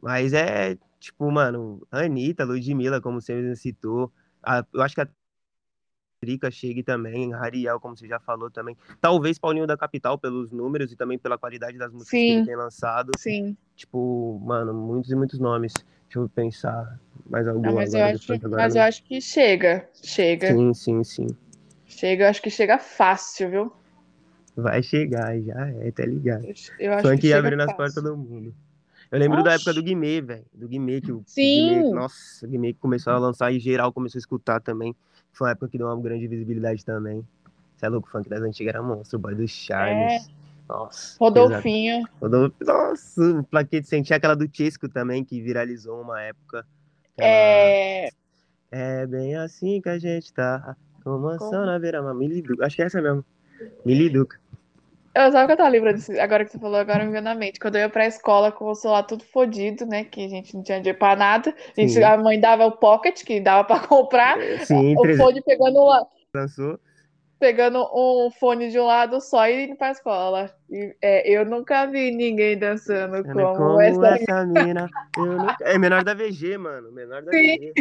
Mas 0.00 0.32
é, 0.32 0.78
tipo, 1.00 1.28
mano, 1.28 1.84
Anitta, 1.90 2.44
Ludmilla, 2.44 3.00
como 3.00 3.20
você 3.20 3.34
mesmo 3.34 3.56
citou. 3.56 4.12
A- 4.42 4.64
eu 4.72 4.80
acho 4.82 4.94
que 4.94 5.00
a 5.00 5.08
Trica 6.20 6.50
chegue 6.50 6.82
também, 6.82 7.30
Rariel, 7.32 7.78
como 7.78 7.96
você 7.96 8.08
já 8.08 8.18
falou 8.18 8.50
também. 8.50 8.76
Talvez 9.00 9.38
Paulinho 9.38 9.66
da 9.66 9.76
Capital, 9.76 10.18
pelos 10.18 10.50
números 10.50 10.90
e 10.90 10.96
também 10.96 11.16
pela 11.18 11.38
qualidade 11.38 11.78
das 11.78 11.92
músicas 11.92 12.10
que 12.10 12.16
Sim. 12.16 12.36
ele 12.38 12.46
tem 12.46 12.56
lançado. 12.56 13.12
Sim. 13.16 13.56
Tipo, 13.76 14.40
mano, 14.44 14.74
muitos 14.74 15.10
e 15.10 15.14
muitos 15.14 15.38
nomes. 15.38 15.72
Deixa 16.04 16.18
eu 16.18 16.28
pensar 16.28 16.98
mais 17.28 17.46
algum 17.46 17.62
Não, 17.62 17.74
mas 17.74 17.94
eu 17.94 18.00
agora 18.00 18.12
do 18.12 18.16
acho, 18.16 18.32
agora. 18.32 18.62
mas 18.62 18.74
não. 18.74 18.80
eu 18.82 18.88
acho 18.88 19.04
que 19.04 19.20
chega. 19.20 19.88
Chega. 20.02 20.48
Sim, 20.48 20.74
sim, 20.74 21.04
sim. 21.04 21.26
Chega, 21.86 22.24
eu 22.24 22.28
acho 22.28 22.42
que 22.42 22.50
chega 22.50 22.78
fácil, 22.78 23.50
viu? 23.50 23.72
Vai 24.56 24.82
chegar, 24.82 25.40
já 25.40 25.68
é, 25.68 25.90
tá 25.92 26.04
ligado. 26.04 26.44
Eu, 26.44 26.54
eu 26.80 26.92
acho 26.94 27.08
Funk 27.08 27.20
que 27.20 27.32
abrindo 27.32 27.60
as 27.60 27.66
fácil. 27.66 27.76
portas 27.76 28.02
do 28.02 28.16
mundo. 28.16 28.52
Eu 29.10 29.18
lembro 29.18 29.42
da 29.42 29.50
Oxi. 29.50 29.60
época 29.62 29.74
do 29.74 29.82
Guimê, 29.82 30.20
velho. 30.20 30.44
Do 30.52 30.68
Guimê, 30.68 31.00
que 31.00 31.12
o, 31.12 31.18
o 31.18 31.24
Sim. 31.26 31.72
Guimê, 31.72 31.90
nossa, 31.94 32.44
o 32.44 32.48
Guimê 32.48 32.74
começou 32.74 33.12
a 33.12 33.18
lançar 33.18 33.52
e 33.52 33.60
geral 33.60 33.92
começou 33.92 34.18
a 34.18 34.20
escutar 34.20 34.60
também. 34.60 34.94
Foi 35.38 35.46
uma 35.46 35.52
época 35.52 35.68
que 35.68 35.78
deu 35.78 35.86
uma 35.86 36.00
grande 36.02 36.26
visibilidade 36.26 36.84
também. 36.84 37.24
Você 37.76 37.86
é 37.86 37.88
louco, 37.88 38.08
o 38.08 38.10
funk 38.10 38.28
das 38.28 38.42
antigas 38.42 38.74
era 38.74 38.82
monstro, 38.82 39.18
o 39.18 39.22
boy 39.22 39.36
do 39.36 39.46
Charles. 39.46 40.28
Nossa. 40.68 41.16
pesado. 41.16 41.18
Rodolfinho. 41.20 42.04
Rodolfo, 42.20 42.56
nossa, 42.64 43.22
o 43.22 43.44
Plaquete 43.44 43.86
Sentia 43.86 44.16
aquela 44.16 44.34
do 44.34 44.50
Chesco 44.52 44.88
também, 44.88 45.24
que 45.24 45.40
viralizou 45.40 46.02
uma 46.02 46.20
época. 46.20 46.66
Aquela- 47.16 47.28
É. 47.30 48.08
É 48.70 49.06
bem 49.06 49.36
assim 49.36 49.80
que 49.80 49.88
a 49.88 49.96
gente 49.98 50.32
tá. 50.32 50.76
Com 51.04 51.16
mansão 51.18 51.50
Como? 51.50 51.66
na 51.66 51.78
beira, 51.78 52.02
Miliduca. 52.12 52.66
Acho 52.66 52.74
que 52.76 52.82
é 52.82 52.86
essa 52.86 53.00
mesmo. 53.00 53.24
Miliduca. 53.86 54.38
Eu 55.26 55.32
sabe 55.32 55.46
que 55.46 55.52
eu 55.52 55.56
tava 55.56 55.68
lembrando 55.68 55.96
disso, 55.96 56.12
agora 56.20 56.44
que 56.44 56.52
você 56.52 56.58
falou, 56.58 56.76
agora 56.78 57.04
me 57.04 57.10
veio 57.10 57.22
na 57.22 57.34
mente. 57.34 57.58
Quando 57.58 57.74
eu 57.76 57.80
ia 57.82 57.88
pra 57.88 58.06
escola 58.06 58.52
com 58.52 58.66
o 58.70 58.74
celular 58.74 59.02
tudo 59.02 59.24
fodido, 59.24 59.84
né? 59.84 60.04
Que 60.04 60.24
a 60.24 60.28
gente 60.28 60.54
não 60.54 60.62
tinha 60.62 60.78
dinheiro 60.78 60.98
pra 60.98 61.16
nada. 61.16 61.50
A, 61.76 61.80
gente- 61.80 62.02
a 62.02 62.16
mãe 62.16 62.38
dava 62.38 62.64
o 62.66 62.72
pocket, 62.72 63.24
que 63.24 63.40
dava 63.40 63.64
pra 63.64 63.80
comprar. 63.88 64.38
Sim, 64.64 64.94
O 64.96 65.02
300 65.02 65.16
fone 65.18 65.42
pegando, 65.42 65.84
lá- 65.84 66.06
lançou. 66.34 66.78
pegando 67.40 67.80
um 67.94 68.30
fone 68.30 68.70
de 68.70 68.78
um 68.78 68.84
lado 68.84 69.20
só 69.20 69.48
e 69.48 69.64
indo 69.66 69.76
pra 69.76 69.90
escola. 69.90 70.54
E, 70.70 70.94
é, 71.02 71.28
eu 71.30 71.44
nunca 71.44 71.86
vi 71.86 72.10
ninguém 72.12 72.56
dançando 72.58 73.22
como, 73.24 73.56
como 73.56 73.80
essa. 73.80 74.08
essa 74.16 74.46
mina. 74.46 74.88
nunca- 75.16 75.56
É 75.62 75.76
menor 75.78 76.04
da 76.04 76.14
VG, 76.14 76.56
mano. 76.58 76.92
Menor 76.92 77.22
da 77.22 77.32
Sim. 77.32 77.56
VG. 77.58 77.72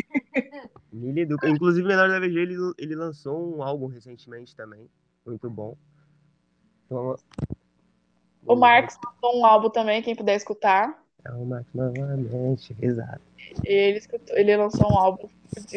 Inclusive, 1.46 1.88
menor 1.88 2.10
da 2.10 2.20
VG, 2.20 2.40
ele, 2.40 2.56
ele 2.80 2.96
lançou 2.96 3.56
um 3.56 3.62
álbum 3.62 3.86
recentemente 3.88 4.56
também. 4.56 4.90
Muito 5.26 5.50
bom. 5.50 5.76
Então, 6.88 7.16
O 8.46 8.56
Marcos 8.56 8.98
lançou 9.04 9.40
um 9.40 9.46
álbum 9.46 9.70
também, 9.70 10.02
quem 10.02 10.16
puder 10.16 10.36
escutar. 10.36 10.98
É 11.26 11.32
o 11.32 11.46
Marcos 11.46 11.74
novamente, 11.74 12.76
exato. 12.82 13.22
Ele, 13.64 13.98
escutou- 13.98 14.36
ele 14.38 14.56
lançou 14.56 14.90
um 14.90 14.98
álbum. 14.98 15.28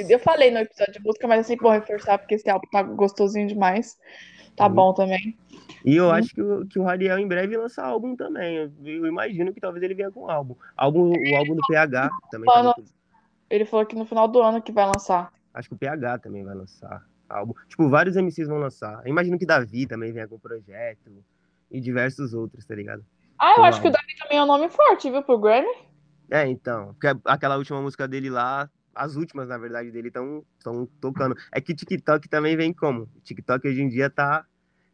Eu 0.09 0.19
falei 0.21 0.51
no 0.51 0.59
episódio 0.59 0.93
de 0.95 1.01
música, 1.01 1.27
mas 1.27 1.41
é 1.41 1.43
sempre 1.43 1.65
bom 1.65 1.71
reforçar, 1.73 2.19
porque 2.19 2.35
esse 2.37 2.49
álbum 2.49 2.69
tá 2.71 2.83
gostosinho 2.83 3.49
demais. 3.49 3.99
Tá 4.57 4.69
Sim. 4.69 4.75
bom 4.75 4.93
também. 4.95 5.37
E 5.85 5.97
eu 5.97 6.11
acho 6.11 6.35
que, 6.35 6.43
o- 6.43 6.67
que 6.67 6.79
o 6.79 6.83
Radiel 6.83 7.19
em 7.19 7.27
breve 7.27 7.57
lança 7.57 7.83
álbum 7.83 8.15
também. 8.15 8.57
Eu, 8.57 8.71
eu 8.85 9.07
imagino 9.07 9.53
que 9.53 9.61
talvez 9.61 9.83
ele 9.83 9.95
venha 9.95 10.11
com 10.11 10.29
álbum. 10.31 10.55
álbum 10.77 11.13
o 11.13 11.37
álbum 11.37 11.55
do 11.57 11.63
PH 11.67 12.11
também. 12.31 12.51
tá 12.53 12.63
muito- 12.63 12.85
Ele 13.49 13.65
falou 13.65 13.87
que 13.87 13.97
no 13.97 14.05
final 14.05 14.29
do 14.29 14.41
ano 14.43 14.63
que 14.63 14.71
vai 14.71 14.87
lançar. 14.87 15.33
Acho 15.55 15.69
que 15.71 15.75
o 15.75 15.79
PH 15.79 16.19
também 16.19 16.45
vai 16.45 16.55
lançar 16.55 17.05
álbum. 17.31 17.55
Tipo, 17.69 17.89
vários 17.89 18.17
MCs 18.17 18.49
vão 18.49 18.59
lançar. 18.59 19.01
Eu 19.05 19.11
imagino 19.11 19.39
que 19.39 19.47
Davi 19.47 19.87
também 19.87 20.13
venha 20.13 20.29
com 20.29 20.39
projeto. 20.39 21.11
E 21.71 21.81
diversos 21.81 22.35
outros, 22.35 22.65
tá 22.65 22.75
ligado? 22.75 23.05
Ah, 23.39 23.55
eu 23.57 23.65
acho 23.65 23.81
que 23.81 23.87
o. 23.89 23.91
Davi 23.93 24.15
também 24.21 24.39
é 24.39 24.43
um 24.43 24.47
nome 24.47 24.69
forte, 24.69 25.09
viu, 25.11 25.23
pro 25.23 25.39
Grammy? 25.39 25.69
É, 26.29 26.47
então. 26.47 26.95
Porque 26.95 27.07
aquela 27.25 27.57
última 27.57 27.81
música 27.81 28.09
dele 28.09 28.29
lá, 28.29 28.69
as 28.95 29.15
últimas, 29.15 29.49
na 29.49 29.57
verdade, 29.57 29.91
dele 29.91 30.09
estão 30.09 30.45
tocando. 31.01 31.37
É 31.53 31.61
que 31.61 31.75
TikTok 31.75 32.29
também 32.29 32.57
vem 32.57 32.73
como? 32.73 33.09
TikTok 33.23 33.67
hoje 33.69 33.81
em 33.83 33.89
dia 33.89 34.11
tá 34.11 34.45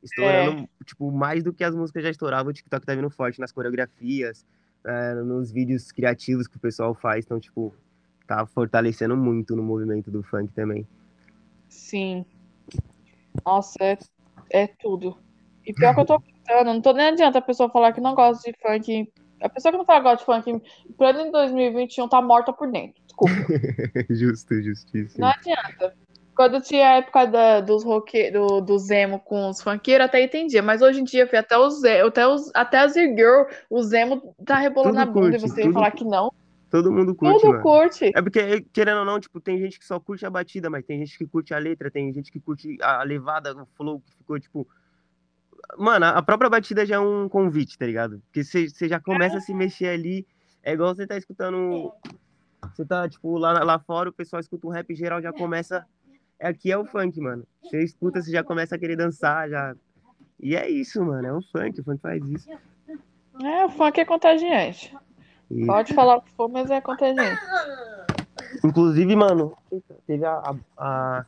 estourando, 0.02 0.62
É. 0.62 0.84
tipo, 0.84 1.10
mais 1.10 1.42
do 1.42 1.52
que 1.52 1.64
as 1.64 1.74
músicas 1.74 2.02
já 2.04 2.10
estouravam, 2.10 2.50
o 2.50 2.52
TikTok 2.52 2.84
tá 2.86 2.94
vindo 2.94 3.10
forte 3.10 3.40
nas 3.40 3.50
coreografias, 3.50 4.46
é, 4.84 5.14
nos 5.14 5.50
vídeos 5.50 5.90
criativos 5.90 6.46
que 6.46 6.56
o 6.58 6.60
pessoal 6.60 6.94
faz. 6.94 7.24
Então, 7.24 7.40
tipo, 7.40 7.74
tá 8.26 8.46
fortalecendo 8.46 9.16
muito 9.16 9.56
no 9.56 9.62
movimento 9.62 10.10
do 10.10 10.22
funk 10.22 10.52
também. 10.52 10.86
Sim. 11.68 12.24
Nossa, 13.44 13.76
é, 13.80 13.98
é 14.50 14.66
tudo. 14.66 15.16
E 15.66 15.72
pior 15.72 15.94
que 15.94 16.00
eu 16.00 16.06
tô 16.06 16.18
gostando, 16.18 16.72
não 16.74 16.80
tô 16.80 16.92
nem 16.92 17.06
adianta 17.08 17.38
a 17.38 17.42
pessoa 17.42 17.70
falar 17.70 17.92
que 17.92 18.00
não 18.00 18.14
gosta 18.14 18.50
de 18.50 18.56
funk. 18.60 19.12
A 19.40 19.48
pessoa 19.48 19.72
que 19.72 19.78
não 19.78 19.84
fala 19.84 20.00
gosta 20.00 20.18
de 20.18 20.24
funk, 20.24 20.62
pleno 20.96 21.20
em 21.20 21.30
2021, 21.30 22.08
tá 22.08 22.22
morta 22.22 22.52
por 22.52 22.70
dentro. 22.70 23.00
Desculpa. 23.04 23.34
Justo, 24.10 24.62
justíssimo. 24.62 25.24
Não 25.26 25.32
adianta. 25.32 25.94
Quando 26.34 26.60
tinha 26.60 26.90
a 26.90 26.96
época 26.96 27.26
da- 27.26 27.60
dos 27.60 27.82
roque, 27.82 28.30
do, 28.30 28.60
do 28.60 28.78
Zemo 28.78 29.18
com 29.20 29.48
os 29.48 29.62
funkeiros, 29.62 30.06
até 30.06 30.22
entendia. 30.22 30.62
Mas 30.62 30.82
hoje 30.82 31.00
em 31.00 31.04
dia, 31.04 31.26
filho, 31.26 31.40
até 31.40 31.56
os, 31.58 31.82
até 31.82 32.26
os, 32.26 32.50
até 32.54 32.78
as 32.78 32.92
girl, 32.92 33.44
o 33.70 33.82
Zemo 33.82 34.34
tá 34.44 34.58
rebolando 34.58 34.96
Tudo 34.96 35.02
a 35.02 35.06
bunda 35.06 35.28
e 35.28 35.30
curte, 35.40 35.48
você 35.48 35.62
tudo 35.62 35.72
falar 35.72 35.92
que 35.92 36.04
não. 36.04 36.30
Todo 36.76 36.92
mundo 36.92 37.14
curte, 37.14 37.40
Tudo 37.40 37.52
mano. 37.52 37.62
curte. 37.62 38.12
É 38.14 38.20
porque, 38.20 38.60
querendo 38.70 38.98
ou 38.98 39.04
não, 39.06 39.18
tipo, 39.18 39.40
tem 39.40 39.58
gente 39.58 39.78
que 39.78 39.86
só 39.86 39.98
curte 39.98 40.26
a 40.26 40.30
batida, 40.30 40.68
mas 40.68 40.84
tem 40.84 40.98
gente 40.98 41.16
que 41.16 41.26
curte 41.26 41.54
a 41.54 41.58
letra, 41.58 41.90
tem 41.90 42.12
gente 42.12 42.30
que 42.30 42.38
curte 42.38 42.76
a 42.82 43.02
levada, 43.02 43.56
o 43.56 43.64
flow 43.74 43.98
que 44.00 44.14
ficou, 44.14 44.38
tipo. 44.38 44.68
Mano, 45.78 46.04
a 46.04 46.20
própria 46.20 46.50
batida 46.50 46.84
já 46.84 46.96
é 46.96 46.98
um 46.98 47.30
convite, 47.30 47.78
tá 47.78 47.86
ligado? 47.86 48.20
Porque 48.26 48.44
você 48.44 48.68
você 48.68 48.86
já 48.86 49.00
começa 49.00 49.38
a 49.38 49.40
se 49.40 49.54
mexer 49.54 49.88
ali. 49.88 50.26
É 50.62 50.74
igual 50.74 50.94
você 50.94 51.06
tá 51.06 51.16
escutando. 51.16 51.90
Você 52.74 52.84
tá, 52.84 53.08
tipo, 53.08 53.38
lá, 53.38 53.64
lá 53.64 53.78
fora, 53.78 54.10
o 54.10 54.12
pessoal 54.12 54.40
escuta 54.40 54.66
um 54.66 54.70
rap 54.70 54.94
geral, 54.94 55.22
já 55.22 55.32
começa. 55.32 55.86
É, 56.38 56.48
aqui 56.48 56.70
é 56.70 56.76
o 56.76 56.84
funk, 56.84 57.18
mano. 57.22 57.46
Você 57.62 57.82
escuta, 57.82 58.20
você 58.20 58.30
já 58.30 58.44
começa 58.44 58.74
a 58.74 58.78
querer 58.78 58.96
dançar, 58.96 59.48
já. 59.48 59.74
E 60.38 60.54
é 60.54 60.68
isso, 60.68 61.02
mano. 61.02 61.26
É 61.26 61.32
o 61.32 61.40
funk, 61.40 61.80
o 61.80 61.84
funk 61.84 62.02
faz 62.02 62.22
isso. 62.28 62.50
É, 63.42 63.64
o 63.64 63.70
funk 63.70 63.98
é 63.98 64.04
contagiante. 64.04 64.94
E- 65.50 65.66
Pode 65.66 65.94
falar 65.94 66.16
o 66.16 66.22
que 66.22 66.30
for, 66.32 66.48
mas 66.48 66.70
é 66.70 66.80
contagiante. 66.80 67.40
Inclusive, 68.64 69.14
mano, 69.16 69.56
teve 70.06 70.24
a, 70.24 70.32
a, 70.76 71.24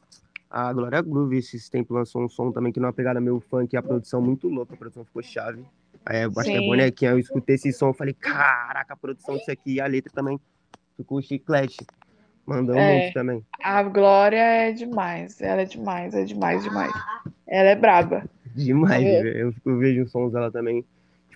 a, 0.51 0.69
a 0.69 0.73
Glória 0.73 1.01
Groove 1.03 1.37
esses 1.39 1.69
tempos 1.69 1.95
lançou 1.97 2.23
um 2.23 2.29
som 2.29 2.51
também 2.51 2.73
que 2.73 2.81
numa 2.81 2.93
pegada 2.93 3.21
meio 3.21 3.41
funk, 3.41 3.77
a 3.77 3.83
produção 3.83 4.21
muito 4.21 4.49
louca, 4.49 4.75
a 4.75 4.77
produção 4.77 5.05
ficou 5.05 5.23
chave. 5.23 5.65
Aí, 6.05 6.23
eu 6.23 6.33
acho 6.37 6.51
que 6.51 6.57
é 6.57 6.61
bonequinha, 6.61 7.11
eu 7.13 7.19
escutei 7.19 7.57
esse 7.57 7.73
som, 7.73 7.93
falei, 7.93 8.15
caraca, 8.15 8.95
a 8.95 8.97
produção 8.97 9.37
disso 9.37 9.51
aqui, 9.51 9.75
e 9.75 9.81
a 9.81 9.87
letra 9.87 10.13
também 10.13 10.41
ficou 10.97 11.21
chiclete. 11.21 11.77
Mandou 12.47 12.75
É. 12.77 12.99
muito 13.01 13.13
também. 13.13 13.45
A 13.63 13.83
Glória 13.83 14.39
é 14.39 14.73
demais. 14.73 15.39
Ela 15.43 15.63
é 15.63 15.65
demais, 15.67 16.15
é 16.15 16.25
demais, 16.25 16.63
demais. 16.65 16.93
Ela 17.47 17.69
é 17.71 17.77
braba. 17.77 18.25
Demais, 18.55 19.05
É. 19.05 19.43
eu, 19.43 19.53
eu 19.67 19.79
vejo 19.79 20.03
os 20.05 20.11
sons 20.11 20.33
dela 20.33 20.51
também. 20.51 20.83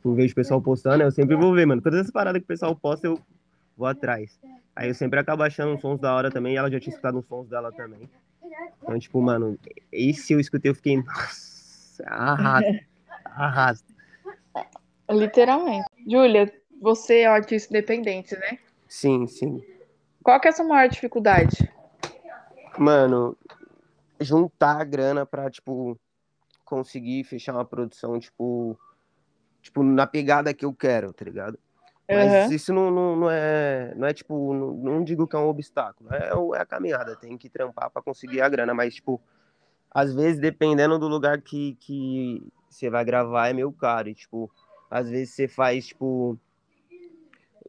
Tipo, 0.03 0.11
eu 0.11 0.14
vejo 0.16 0.32
o 0.32 0.34
pessoal 0.34 0.61
postando, 0.61 1.05
eu 1.05 1.12
sempre 1.12 1.36
vou 1.36 1.55
ver, 1.55 1.64
mano. 1.64 1.80
Todas 1.80 2.00
essas 2.00 2.11
paradas 2.11 2.40
que 2.40 2.44
o 2.44 2.48
pessoal 2.48 2.74
posta, 2.74 3.07
eu 3.07 3.20
vou 3.76 3.86
atrás. 3.86 4.36
Aí 4.74 4.88
eu 4.88 4.94
sempre 4.94 5.20
acabo 5.20 5.44
achando 5.44 5.74
uns 5.74 5.80
sons 5.80 6.00
da 6.00 6.12
hora 6.12 6.28
também, 6.28 6.55
e 6.55 6.57
ela 6.57 6.68
já 6.68 6.80
tinha 6.80 6.90
escutado 6.90 7.18
uns 7.18 7.26
sons 7.26 7.48
dela 7.48 7.70
também. 7.70 8.11
Então, 8.82 8.98
tipo, 8.98 9.22
mano, 9.22 9.57
esse 9.92 10.32
eu 10.32 10.40
escutei, 10.40 10.72
eu 10.72 10.74
fiquei, 10.74 10.96
nossa, 10.96 12.03
arrasta, 12.05 12.80
arrasta. 13.24 13.94
Literalmente. 15.09 15.86
Júlia, 16.05 16.53
você 16.80 17.20
é 17.20 17.26
artista 17.26 17.72
independente, 17.72 18.36
né? 18.36 18.59
Sim, 18.88 19.28
sim. 19.28 19.62
Qual 20.20 20.40
que 20.40 20.48
é 20.48 20.50
a 20.50 20.55
sua 20.55 20.64
maior 20.64 20.88
dificuldade? 20.88 21.72
Mano, 22.76 23.36
juntar 24.20 24.80
a 24.80 24.84
grana 24.84 25.24
pra, 25.24 25.48
tipo, 25.48 25.96
conseguir 26.64 27.22
fechar 27.22 27.53
uma 27.53 27.64
produção, 27.64 28.18
tipo, 28.18 28.76
tipo, 29.62 29.82
na 29.82 30.06
pegada 30.06 30.52
que 30.52 30.64
eu 30.64 30.74
quero, 30.74 31.12
tá 31.12 31.24
ligado? 31.24 31.58
Mas 32.10 32.34
Aham. 32.34 32.52
isso 32.54 32.74
não, 32.74 32.90
não, 32.90 33.16
não 33.16 33.30
é, 33.30 33.94
não 33.96 34.06
é 34.06 34.12
tipo, 34.12 34.52
não, 34.52 34.72
não 34.74 35.04
digo 35.04 35.26
que 35.26 35.34
é 35.36 35.38
um 35.38 35.48
obstáculo, 35.48 36.12
é, 36.12 36.34
o- 36.34 36.54
é 36.54 36.60
a 36.60 36.66
caminhada, 36.66 37.16
tem 37.16 37.38
que 37.38 37.48
trampar 37.48 37.88
pra 37.90 38.02
conseguir 38.02 38.42
a 38.42 38.48
grana, 38.48 38.74
mas, 38.74 38.96
tipo, 38.96 39.20
às 39.90 40.12
vezes, 40.12 40.40
dependendo 40.40 40.98
do 40.98 41.06
lugar 41.08 41.40
que, 41.40 41.74
que 41.80 42.42
você 42.68 42.90
vai 42.90 43.04
gravar, 43.04 43.48
é 43.48 43.52
meio 43.52 43.72
caro, 43.72 44.08
e, 44.08 44.14
tipo, 44.14 44.50
às 44.90 45.08
vezes 45.08 45.30
você 45.34 45.48
faz, 45.48 45.86
tipo, 45.86 46.38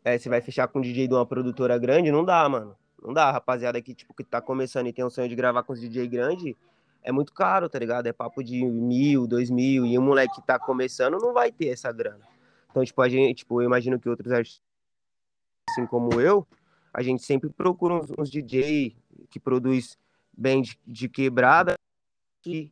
é, 0.04 0.18
você 0.18 0.28
vai 0.28 0.42
fechar 0.42 0.68
com 0.68 0.80
um 0.80 0.82
DJ 0.82 1.08
de 1.08 1.14
uma 1.14 1.26
produtora 1.26 1.78
grande, 1.78 2.12
não 2.12 2.26
dá, 2.26 2.48
mano, 2.50 2.76
não 3.02 3.14
dá, 3.14 3.32
rapaziada 3.32 3.82
que, 3.82 3.94
tipo, 3.94 4.14
que 4.14 4.24
tá 4.24 4.42
começando 4.42 4.88
e 4.88 4.94
tem 4.94 5.06
o 5.06 5.10
sonho 5.10 5.30
de 5.30 5.36
gravar 5.36 5.64
com 5.64 5.74
os 5.74 5.80
DJ 5.80 6.08
grande, 6.08 6.58
é 7.04 7.12
muito 7.12 7.34
caro, 7.34 7.70
tá 7.70 7.78
ligado? 7.78 8.08
É 8.08 8.14
papo 8.14 8.44
de 8.44 8.64
mil, 8.66 9.28
dois 9.28 9.50
mil, 9.50 9.86
e 9.86 9.98
o 9.98 10.02
moleque 10.02 10.36
que 10.36 10.48
tá 10.48 10.58
começando 10.58 11.20
não 11.20 11.34
vai 11.34 11.52
ter 11.52 11.68
essa 11.68 11.92
grana. 11.92 12.26
Então, 12.70 12.84
tipo, 12.84 13.02
a 13.02 13.10
gente, 13.10 13.40
tipo, 13.40 13.62
eu 13.62 13.66
imagino 13.66 14.00
que 14.00 14.10
outros 14.10 14.32
artistas, 14.32 14.64
assim 15.70 15.86
como 15.86 16.20
eu, 16.20 16.48
a 16.94 17.02
gente 17.04 17.24
sempre 17.24 17.50
procura 17.50 17.96
uns, 17.96 18.12
uns 18.18 18.30
DJ 18.30 18.96
que 19.30 19.40
produz 19.40 19.98
bem 20.36 20.62
de, 20.62 20.80
de 20.88 21.08
quebrada, 21.08 21.76
que 22.42 22.72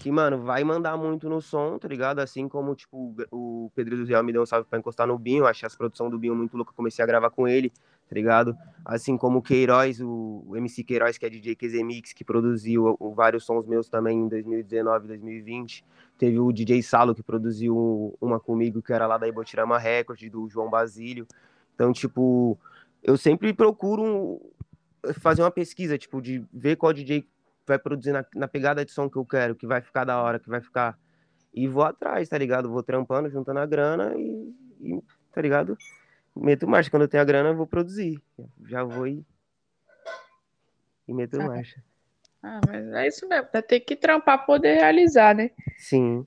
que, 0.00 0.10
mano, 0.10 0.38
vai 0.38 0.64
mandar 0.64 0.96
muito 0.96 1.28
no 1.28 1.42
som, 1.42 1.78
tá 1.78 1.86
ligado? 1.86 2.20
Assim 2.20 2.48
como, 2.48 2.74
tipo, 2.74 3.14
o 3.30 3.70
Pedro 3.74 3.98
do 3.98 4.04
Real 4.06 4.24
me 4.24 4.32
deu 4.32 4.42
um 4.42 4.46
salve 4.46 4.66
pra 4.66 4.78
encostar 4.78 5.06
no 5.06 5.18
Binho, 5.18 5.46
achei 5.46 5.66
as 5.66 5.76
produções 5.76 6.10
do 6.10 6.18
Binho 6.18 6.34
muito 6.34 6.56
louca, 6.56 6.72
comecei 6.72 7.02
a 7.02 7.06
gravar 7.06 7.28
com 7.28 7.46
ele, 7.46 7.70
tá 8.10 8.14
ligado? 8.16 8.58
Assim 8.84 9.16
como 9.16 9.38
o 9.38 9.42
Queiroz, 9.42 10.00
o, 10.00 10.44
MC 10.56 10.82
Queiroz, 10.82 11.16
que 11.16 11.24
é 11.24 11.30
DJ 11.30 11.54
QZ 11.54 11.80
Mix, 11.84 12.12
que 12.12 12.24
produziu 12.24 12.98
vários 13.14 13.44
sons 13.44 13.64
meus 13.66 13.88
também 13.88 14.18
em 14.18 14.28
2019, 14.28 15.06
2020. 15.06 15.84
Teve 16.18 16.40
o 16.40 16.50
DJ 16.50 16.82
Salo, 16.82 17.14
que 17.14 17.22
produziu 17.22 18.16
uma 18.20 18.40
comigo, 18.40 18.82
que 18.82 18.92
era 18.92 19.06
lá 19.06 19.16
da 19.16 19.28
Ibotirama 19.28 19.78
Record, 19.78 20.20
do 20.28 20.48
João 20.48 20.68
Basílio. 20.68 21.24
Então, 21.72 21.92
tipo, 21.92 22.58
eu 23.00 23.16
sempre 23.16 23.52
procuro 23.52 24.40
fazer 25.20 25.42
uma 25.42 25.50
pesquisa, 25.52 25.96
tipo, 25.96 26.20
de 26.20 26.44
ver 26.52 26.74
qual 26.74 26.92
DJ 26.92 27.24
vai 27.64 27.78
produzir 27.78 28.10
na, 28.10 28.24
na, 28.34 28.48
pegada 28.48 28.84
de 28.84 28.90
som 28.90 29.08
que 29.08 29.16
eu 29.16 29.24
quero, 29.24 29.54
que 29.54 29.68
vai 29.68 29.80
ficar 29.80 30.04
da 30.04 30.20
hora, 30.20 30.40
que 30.40 30.48
vai 30.48 30.60
ficar. 30.60 30.98
E 31.54 31.68
vou 31.68 31.84
atrás, 31.84 32.28
tá 32.28 32.36
ligado? 32.36 32.68
Vou 32.68 32.82
trampando, 32.82 33.30
juntando 33.30 33.60
a 33.60 33.66
grana 33.66 34.12
e, 34.16 34.52
e 34.80 35.02
tá 35.32 35.40
ligado? 35.40 35.78
Meto 36.40 36.66
marcha. 36.66 36.90
Quando 36.90 37.02
eu 37.02 37.08
tenho 37.08 37.22
a 37.22 37.26
grana, 37.26 37.50
eu 37.50 37.56
vou 37.56 37.66
produzir. 37.66 38.20
Já 38.66 38.82
vou 38.82 39.06
e, 39.06 39.22
e 41.06 41.12
meto 41.12 41.40
ah. 41.40 41.46
marcha. 41.46 41.82
Ah, 42.42 42.60
mas 42.66 42.86
é 42.94 43.06
isso 43.06 43.28
mesmo. 43.28 43.48
Vai 43.52 43.62
ter 43.62 43.80
que 43.80 43.94
trampar 43.94 44.38
pra 44.38 44.46
poder 44.46 44.76
realizar, 44.76 45.34
né? 45.34 45.50
Sim. 45.76 46.26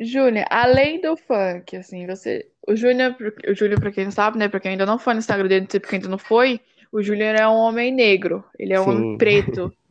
Júnior, 0.00 0.46
além 0.50 1.00
do 1.00 1.16
funk, 1.16 1.76
assim, 1.76 2.06
você. 2.06 2.48
O 2.66 2.74
Júnior, 2.74 3.16
o 3.48 3.54
Júnior, 3.54 3.80
pra 3.80 3.92
quem 3.92 4.04
não 4.04 4.10
sabe, 4.10 4.38
né? 4.38 4.48
Pra 4.48 4.58
quem 4.58 4.72
ainda 4.72 4.86
não 4.86 4.98
foi 4.98 5.14
no 5.14 5.20
Instagram 5.20 5.46
dele, 5.46 5.60
não 5.62 5.70
sei 5.70 5.78
porque 5.78 5.96
ainda 5.96 6.08
não 6.08 6.18
foi, 6.18 6.60
o 6.90 7.02
Júnior 7.02 7.36
é 7.36 7.46
um 7.46 7.54
homem 7.54 7.92
negro, 7.92 8.44
ele 8.58 8.72
é 8.72 8.80
um 8.80 8.84
Sim. 8.84 8.90
homem 8.90 9.18
preto. 9.18 9.72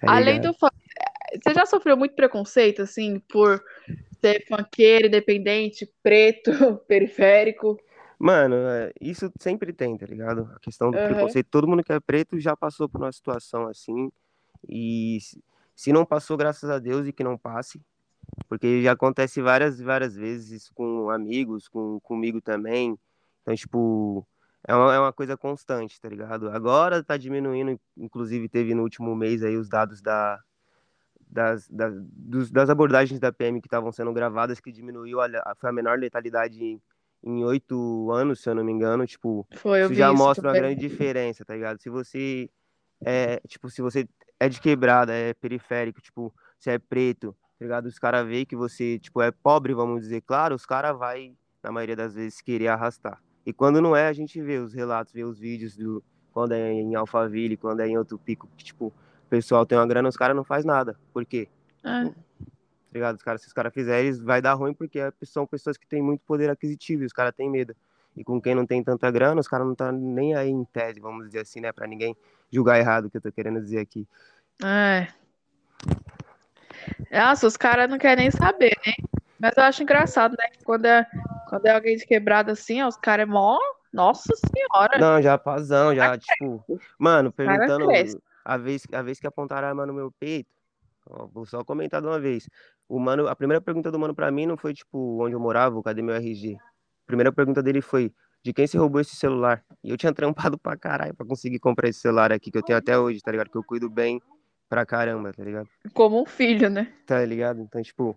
Tá 0.00 0.14
Além 0.14 0.40
do 0.40 0.54
funk, 0.54 0.74
você 1.34 1.52
já 1.52 1.66
sofreu 1.66 1.94
muito 1.94 2.14
preconceito, 2.14 2.80
assim, 2.80 3.18
por 3.28 3.62
ser 4.20 4.44
funkeiro, 4.46 5.06
independente, 5.06 5.90
preto, 6.02 6.50
periférico? 6.86 7.78
Mano, 8.18 8.54
é, 8.54 8.92
isso 9.00 9.32
sempre 9.38 9.72
tem, 9.72 9.96
tá 9.96 10.06
ligado? 10.06 10.50
A 10.54 10.60
questão 10.60 10.90
do 10.90 10.98
uhum. 10.98 11.06
preconceito, 11.06 11.48
todo 11.50 11.66
mundo 11.66 11.82
que 11.82 11.92
é 11.92 11.98
preto 11.98 12.38
já 12.38 12.54
passou 12.56 12.88
por 12.88 13.00
uma 13.00 13.12
situação 13.12 13.66
assim, 13.66 14.12
e 14.68 15.18
se 15.74 15.92
não 15.92 16.04
passou, 16.04 16.36
graças 16.36 16.68
a 16.68 16.78
Deus, 16.78 17.06
e 17.06 17.12
que 17.12 17.24
não 17.24 17.38
passe, 17.38 17.80
porque 18.48 18.82
já 18.82 18.92
acontece 18.92 19.40
várias 19.40 19.80
várias 19.80 20.14
vezes 20.14 20.50
isso 20.50 20.74
com 20.74 21.08
amigos, 21.08 21.66
com 21.66 21.98
comigo 22.00 22.40
também, 22.42 22.98
então, 23.42 23.54
tipo, 23.54 24.26
é 24.66 24.74
uma, 24.74 24.94
é 24.94 24.98
uma 24.98 25.12
coisa 25.12 25.36
constante, 25.36 26.00
tá 26.00 26.08
ligado? 26.08 26.50
Agora 26.50 27.02
tá 27.02 27.16
diminuindo, 27.16 27.80
inclusive 27.96 28.48
teve 28.48 28.74
no 28.74 28.82
último 28.82 29.16
mês 29.16 29.42
aí 29.42 29.56
os 29.56 29.68
dados 29.68 30.02
da, 30.02 30.38
das, 31.30 31.68
das, 31.68 31.94
dos, 31.96 32.50
das 32.50 32.68
abordagens 32.68 33.20
da 33.20 33.32
PM 33.32 33.60
que 33.60 33.66
estavam 33.66 33.92
sendo 33.92 34.12
gravadas, 34.12 34.60
que 34.60 34.72
diminuiu, 34.72 35.20
a, 35.20 35.28
foi 35.56 35.70
a 35.70 35.72
menor 35.72 35.98
letalidade 35.98 36.80
em 37.22 37.44
oito 37.44 38.10
anos, 38.10 38.40
se 38.40 38.48
eu 38.48 38.54
não 38.54 38.64
me 38.64 38.72
engano, 38.72 39.06
tipo, 39.06 39.46
foi, 39.52 39.82
isso 39.82 39.94
já 39.94 40.12
mostra 40.12 40.48
uma 40.48 40.54
grande 40.54 40.80
diferença, 40.80 41.44
tá 41.44 41.54
ligado? 41.54 41.78
Se 41.78 41.90
você 41.90 42.48
é, 43.04 43.40
tipo, 43.46 43.70
se 43.70 43.80
você 43.80 44.08
é 44.38 44.48
de 44.48 44.60
quebrada, 44.60 45.12
é 45.12 45.34
periférico, 45.34 46.00
tipo, 46.00 46.34
se 46.58 46.70
é 46.70 46.78
preto, 46.78 47.34
tá 47.58 47.64
ligado? 47.64 47.86
Os 47.86 47.98
caras 47.98 48.26
veem 48.26 48.44
que 48.44 48.56
você, 48.56 48.98
tipo, 48.98 49.22
é 49.22 49.30
pobre, 49.30 49.74
vamos 49.74 50.02
dizer, 50.02 50.22
claro, 50.22 50.54
os 50.54 50.66
caras 50.66 50.98
vai, 50.98 51.34
na 51.62 51.72
maioria 51.72 51.96
das 51.96 52.14
vezes, 52.14 52.40
querer 52.40 52.68
arrastar. 52.68 53.22
E 53.44 53.52
quando 53.52 53.80
não 53.80 53.96
é, 53.96 54.06
a 54.06 54.12
gente 54.12 54.40
vê 54.40 54.58
os 54.58 54.74
relatos, 54.74 55.12
vê 55.12 55.24
os 55.24 55.38
vídeos 55.38 55.76
do 55.76 56.02
quando 56.32 56.52
é 56.52 56.72
em 56.72 56.94
Alphaville, 56.94 57.56
quando 57.56 57.80
é 57.80 57.88
em 57.88 57.98
outro 57.98 58.16
pico, 58.16 58.48
que, 58.56 58.64
tipo, 58.64 58.92
pessoal 59.30 59.64
tem 59.64 59.78
uma 59.78 59.86
grana, 59.86 60.08
os 60.08 60.16
caras 60.16 60.36
não 60.36 60.44
faz 60.44 60.64
nada. 60.64 60.98
Por 61.12 61.24
quê? 61.24 61.48
É. 61.84 62.04
Tá 62.04 62.12
ligado? 62.92 63.16
Os 63.16 63.22
caras, 63.22 63.40
se 63.40 63.46
os 63.46 63.52
caras 63.52 63.72
fizerem, 63.72 64.12
vai 64.24 64.42
dar 64.42 64.54
ruim 64.54 64.74
porque 64.74 64.98
são 65.22 65.46
pessoas 65.46 65.76
que 65.76 65.86
têm 65.86 66.02
muito 66.02 66.22
poder 66.26 66.50
aquisitivo 66.50 67.04
e 67.04 67.06
os 67.06 67.12
caras 67.12 67.32
têm 67.34 67.48
medo. 67.48 67.74
E 68.16 68.24
com 68.24 68.40
quem 68.40 68.54
não 68.54 68.66
tem 68.66 68.82
tanta 68.82 69.08
grana, 69.10 69.40
os 69.40 69.46
caras 69.46 69.64
não 69.64 69.72
estão 69.72 69.86
tá 69.86 69.92
nem 69.92 70.34
aí 70.34 70.50
em 70.50 70.64
tese, 70.64 70.98
vamos 70.98 71.26
dizer 71.26 71.40
assim, 71.40 71.60
né? 71.60 71.72
Pra 71.72 71.86
ninguém 71.86 72.16
julgar 72.50 72.78
errado 72.78 73.04
o 73.04 73.10
que 73.10 73.16
eu 73.16 73.20
tô 73.20 73.30
querendo 73.30 73.60
dizer 73.60 73.78
aqui. 73.78 74.06
É. 74.64 75.06
Nossa, 77.12 77.46
os 77.46 77.56
caras 77.56 77.88
não 77.88 77.98
querem 77.98 78.24
nem 78.24 78.30
saber, 78.30 78.76
né? 78.84 78.92
Mas 79.38 79.56
eu 79.56 79.62
acho 79.62 79.82
engraçado, 79.82 80.32
né? 80.36 80.46
Quando 80.64 80.86
é, 80.86 81.06
quando 81.48 81.66
é 81.66 81.74
alguém 81.74 81.96
de 81.96 82.04
quebrado 82.04 82.50
assim, 82.50 82.82
ó, 82.82 82.88
os 82.88 82.96
caras 82.96 83.22
é 83.22 83.26
mó. 83.26 83.58
Nossa 83.92 84.32
senhora. 84.36 84.98
Não, 84.98 85.20
já 85.20 85.36
pazão, 85.36 85.94
já, 85.94 86.16
tipo. 86.16 86.64
Mano, 86.98 87.32
perguntando 87.32 87.86
a 88.44 88.56
vez, 88.56 88.86
a 88.92 89.02
vez 89.02 89.18
que 89.18 89.26
apontaram 89.26 89.66
a 89.66 89.70
arma 89.70 89.86
no 89.86 89.94
meu 89.94 90.10
peito. 90.12 90.50
Ó, 91.08 91.26
vou 91.26 91.46
só 91.46 91.64
comentar 91.64 92.00
de 92.00 92.06
uma 92.06 92.20
vez. 92.20 92.48
O 92.88 92.98
mano, 92.98 93.28
a 93.28 93.34
primeira 93.34 93.60
pergunta 93.60 93.90
do 93.90 93.98
mano 93.98 94.14
pra 94.14 94.30
mim 94.30 94.46
não 94.46 94.56
foi, 94.56 94.74
tipo, 94.74 95.22
onde 95.24 95.34
eu 95.34 95.40
morava, 95.40 95.82
cadê 95.82 96.02
meu 96.02 96.14
RG? 96.14 96.56
A 96.56 97.06
primeira 97.06 97.32
pergunta 97.32 97.62
dele 97.62 97.80
foi, 97.80 98.12
de 98.42 98.52
quem 98.52 98.66
se 98.66 98.76
roubou 98.76 99.00
esse 99.00 99.16
celular? 99.16 99.64
E 99.82 99.90
eu 99.90 99.96
tinha 99.96 100.12
trampado 100.14 100.58
pra 100.58 100.76
caralho 100.76 101.14
pra 101.14 101.26
conseguir 101.26 101.58
comprar 101.58 101.88
esse 101.88 102.00
celular 102.00 102.32
aqui 102.32 102.50
que 102.50 102.58
eu 102.58 102.62
tenho 102.62 102.78
até 102.78 102.98
hoje, 102.98 103.20
tá 103.20 103.30
ligado? 103.30 103.50
Que 103.50 103.56
eu 103.56 103.64
cuido 103.64 103.88
bem 103.88 104.20
pra 104.68 104.86
caramba, 104.86 105.32
tá 105.32 105.42
ligado? 105.42 105.68
Como 105.92 106.22
um 106.22 106.26
filho, 106.26 106.70
né? 106.70 106.92
Tá 107.06 107.24
ligado? 107.24 107.60
Então, 107.60 107.82
tipo, 107.82 108.16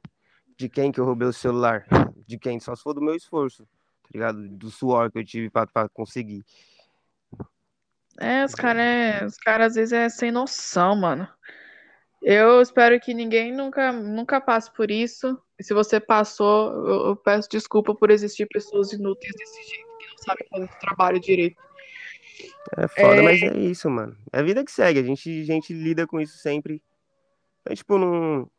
de 0.58 0.70
quem 0.70 0.92
que 0.92 1.00
eu 1.00 1.06
roubei 1.06 1.28
o 1.28 1.34
celular? 1.34 1.86
De 2.28 2.38
quem? 2.38 2.60
Só 2.60 2.76
se 2.76 2.84
for 2.84 2.94
do 2.94 3.02
meu 3.02 3.16
esforço, 3.16 3.64
tá 3.64 4.10
ligado? 4.14 4.48
Do 4.50 4.70
suor 4.70 5.12
que 5.12 5.20
eu 5.20 5.26
tive 5.26 5.50
pra, 5.50 5.66
pra 5.66 5.90
conseguir. 5.90 6.44
É, 8.20 8.45
os 8.45 8.53
caras 8.53 8.82
é, 8.82 9.26
os 9.26 9.38
cara, 9.38 9.66
às 9.66 9.76
vezes 9.76 9.93
é 9.93 10.09
sem 10.09 10.32
noção, 10.32 10.95
mano. 10.95 11.28
Eu 12.22 12.61
espero 12.61 12.99
que 13.01 13.14
ninguém 13.14 13.53
nunca, 13.53 13.91
nunca 13.91 14.39
passe 14.39 14.72
por 14.72 14.89
isso. 14.89 15.38
E 15.59 15.64
se 15.64 15.74
você 15.74 15.99
passou, 15.99 16.72
eu, 16.88 17.07
eu 17.07 17.16
peço 17.18 17.49
desculpa 17.49 17.93
por 17.93 18.09
existir 18.09 18.47
pessoas 18.47 18.93
inúteis 18.93 19.34
desse 19.36 19.70
jeito, 19.70 19.97
que 19.99 20.07
não 20.07 20.18
sabem 20.18 20.47
fazer 20.49 20.66
o 20.66 20.80
trabalho 20.80 21.20
direito. 21.20 21.61
É 22.78 22.88
foda, 22.88 23.18
é... 23.18 23.22
mas 23.22 23.41
é 23.41 23.57
isso, 23.57 23.89
mano. 23.89 24.16
É 24.32 24.39
a 24.39 24.43
vida 24.43 24.64
que 24.64 24.72
segue. 24.72 24.99
A 24.99 25.03
gente, 25.03 25.30
a 25.30 25.45
gente 25.45 25.74
lida 25.74 26.07
com 26.07 26.20
isso 26.20 26.38
sempre. 26.38 26.82
Então, 27.61 27.76
tipo, 27.76 27.97
não, 27.97 28.49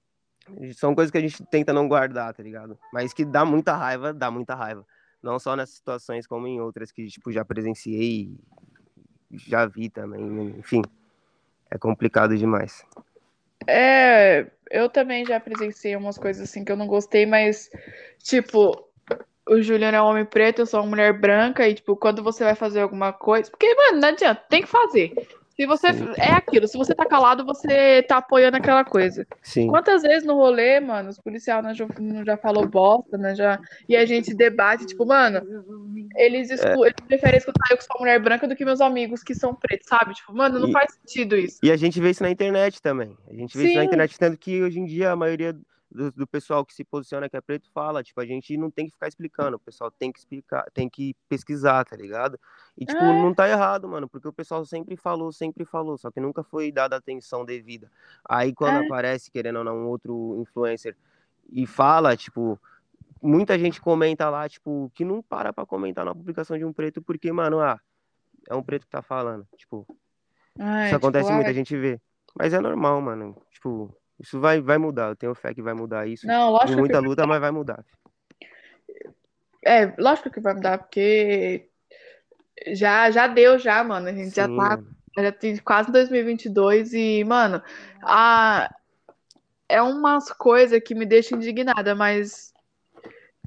são 0.74 0.94
coisas 0.94 1.10
que 1.10 1.18
a 1.18 1.20
gente 1.20 1.42
tenta 1.46 1.72
não 1.72 1.88
guardar, 1.88 2.34
tá 2.34 2.42
ligado? 2.42 2.78
Mas 2.92 3.14
que 3.14 3.24
dá 3.24 3.44
muita 3.44 3.74
raiva, 3.74 4.12
dá 4.12 4.30
muita 4.30 4.54
raiva. 4.54 4.86
Não 5.22 5.38
só 5.38 5.56
nessas 5.56 5.76
situações, 5.76 6.26
como 6.26 6.46
em 6.46 6.60
outras 6.60 6.92
que, 6.92 7.06
tipo, 7.06 7.32
já 7.32 7.44
presenciei, 7.44 8.36
já 9.38 9.66
vi 9.66 9.88
também, 9.88 10.54
enfim. 10.58 10.82
É 11.70 11.78
complicado 11.78 12.36
demais. 12.36 12.84
É, 13.66 14.46
eu 14.70 14.88
também 14.88 15.24
já 15.24 15.40
presenciei 15.40 15.96
umas 15.96 16.18
coisas 16.18 16.48
assim 16.48 16.64
que 16.64 16.70
eu 16.70 16.76
não 16.76 16.86
gostei, 16.86 17.26
mas, 17.26 17.70
tipo, 18.18 18.88
o 19.48 19.60
Juliano 19.60 19.96
é 19.96 20.02
um 20.02 20.06
homem 20.06 20.24
preto, 20.24 20.60
eu 20.60 20.66
sou 20.66 20.80
uma 20.80 20.90
mulher 20.90 21.12
branca, 21.18 21.68
e, 21.68 21.74
tipo, 21.74 21.96
quando 21.96 22.22
você 22.22 22.44
vai 22.44 22.54
fazer 22.54 22.80
alguma 22.80 23.12
coisa. 23.12 23.50
Porque, 23.50 23.74
mano, 23.74 24.00
não 24.00 24.08
adianta, 24.08 24.42
tem 24.48 24.62
que 24.62 24.68
fazer. 24.68 25.12
Se 25.56 25.66
você. 25.66 25.92
Sim. 25.92 26.08
É 26.18 26.32
aquilo, 26.32 26.66
se 26.66 26.76
você 26.76 26.94
tá 26.94 27.06
calado, 27.06 27.44
você 27.44 28.02
tá 28.02 28.16
apoiando 28.16 28.56
aquela 28.56 28.84
coisa. 28.84 29.26
Sim. 29.42 29.68
Quantas 29.68 30.02
vezes 30.02 30.26
no 30.26 30.34
rolê, 30.34 30.80
mano, 30.80 31.08
os 31.08 31.18
policiais 31.18 31.64
não 31.64 31.72
já, 31.72 31.86
já 32.26 32.36
falou 32.36 32.68
bosta, 32.68 33.16
né? 33.16 33.34
Já, 33.34 33.60
e 33.88 33.96
a 33.96 34.04
gente 34.04 34.34
debate, 34.34 34.84
tipo, 34.84 35.06
mano, 35.06 35.40
eles, 36.16 36.50
escu... 36.50 36.84
é. 36.84 36.88
eles 36.88 37.06
preferem 37.06 37.38
escutar 37.38 37.66
eu 37.70 37.76
que 37.76 37.84
sou 37.84 37.96
mulher 38.00 38.20
branca 38.20 38.48
do 38.48 38.56
que 38.56 38.64
meus 38.64 38.80
amigos 38.80 39.22
que 39.22 39.34
são 39.34 39.54
pretos, 39.54 39.86
sabe? 39.86 40.14
Tipo, 40.14 40.34
mano, 40.34 40.58
não 40.58 40.68
e, 40.68 40.72
faz 40.72 40.92
sentido 40.94 41.36
isso. 41.36 41.58
E 41.62 41.70
a 41.70 41.76
gente 41.76 42.00
vê 42.00 42.10
isso 42.10 42.22
na 42.22 42.30
internet 42.30 42.82
também. 42.82 43.16
A 43.30 43.34
gente 43.34 43.56
vê 43.56 43.64
Sim. 43.64 43.68
isso 43.68 43.78
na 43.78 43.84
internet, 43.84 44.18
tanto 44.18 44.36
que 44.36 44.62
hoje 44.62 44.80
em 44.80 44.84
dia 44.84 45.12
a 45.12 45.16
maioria 45.16 45.56
do, 45.94 46.10
do, 46.10 46.26
pessoal 46.26 46.64
que 46.66 46.74
se 46.74 46.82
posiciona 46.82 47.28
que 47.28 47.36
é 47.36 47.40
preto 47.40 47.70
fala, 47.72 48.02
tipo, 48.02 48.20
a 48.20 48.26
gente 48.26 48.56
não 48.56 48.70
tem 48.70 48.86
que 48.86 48.92
ficar 48.92 49.06
explicando, 49.06 49.56
o 49.56 49.60
pessoal 49.60 49.90
tem 49.90 50.10
que 50.10 50.18
explicar, 50.18 50.68
tem 50.74 50.88
que 50.88 51.14
pesquisar, 51.28 51.84
tá 51.84 51.96
ligado? 51.96 52.38
E, 52.76 52.84
tipo, 52.84 52.98
é. 52.98 53.22
não 53.22 53.32
tá 53.32 53.48
errado, 53.48 53.88
mano, 53.88 54.08
porque 54.08 54.26
o 54.26 54.32
pessoal 54.32 54.64
sempre 54.64 54.96
falou, 54.96 55.32
sempre 55.32 55.64
falou, 55.64 55.96
só 55.96 56.10
que 56.10 56.18
nunca 56.20 56.42
foi 56.42 56.72
dada 56.72 56.96
atenção 56.96 57.44
devida. 57.44 57.90
Aí 58.28 58.52
quando 58.52 58.82
é. 58.82 58.86
aparece, 58.86 59.30
querendo 59.30 59.58
ou 59.58 59.64
não, 59.64 59.76
um 59.76 59.86
outro 59.86 60.36
influencer 60.40 60.96
e 61.52 61.66
fala, 61.66 62.16
tipo, 62.16 62.60
muita 63.22 63.58
gente 63.58 63.80
comenta 63.80 64.28
lá, 64.28 64.48
tipo, 64.48 64.90
que 64.94 65.04
não 65.04 65.22
para 65.22 65.52
pra 65.52 65.64
comentar 65.64 66.04
na 66.04 66.14
publicação 66.14 66.58
de 66.58 66.64
um 66.64 66.72
preto, 66.72 67.00
porque, 67.00 67.30
mano, 67.30 67.60
ah, 67.60 67.80
é 68.48 68.54
um 68.54 68.62
preto 68.62 68.84
que 68.84 68.90
tá 68.90 69.00
falando, 69.00 69.46
tipo, 69.56 69.86
é, 70.58 70.86
isso 70.86 70.96
acontece 70.96 71.26
tipo, 71.26 71.36
muita 71.36 71.54
gente 71.54 71.76
vê. 71.76 72.00
Mas 72.36 72.52
é 72.52 72.60
normal, 72.60 73.00
mano, 73.00 73.36
tipo, 73.50 73.94
isso 74.18 74.40
vai, 74.40 74.60
vai 74.60 74.78
mudar, 74.78 75.08
eu 75.08 75.16
tenho 75.16 75.34
fé 75.34 75.52
que 75.52 75.62
vai 75.62 75.74
mudar 75.74 76.06
isso. 76.06 76.26
Não, 76.26 76.50
lógico 76.50 76.78
muita 76.78 77.00
que... 77.00 77.06
luta, 77.06 77.26
mas 77.26 77.40
vai 77.40 77.50
mudar. 77.50 77.84
É, 79.64 79.94
lógico 79.98 80.30
que 80.30 80.40
vai 80.40 80.54
mudar, 80.54 80.78
porque 80.78 81.68
já, 82.68 83.10
já 83.10 83.26
deu, 83.26 83.58
já, 83.58 83.82
mano. 83.82 84.08
A 84.08 84.12
gente 84.12 84.30
Sim, 84.30 84.34
já 84.34 84.48
tá. 84.48 84.82
Já 85.16 85.30
tem 85.30 85.56
quase 85.58 85.92
2022 85.92 86.92
e, 86.92 87.22
mano, 87.22 87.62
a, 88.02 88.68
é 89.68 89.80
umas 89.80 90.32
coisas 90.32 90.82
que 90.84 90.92
me 90.92 91.06
deixam 91.06 91.38
indignada, 91.38 91.94
mas 91.94 92.52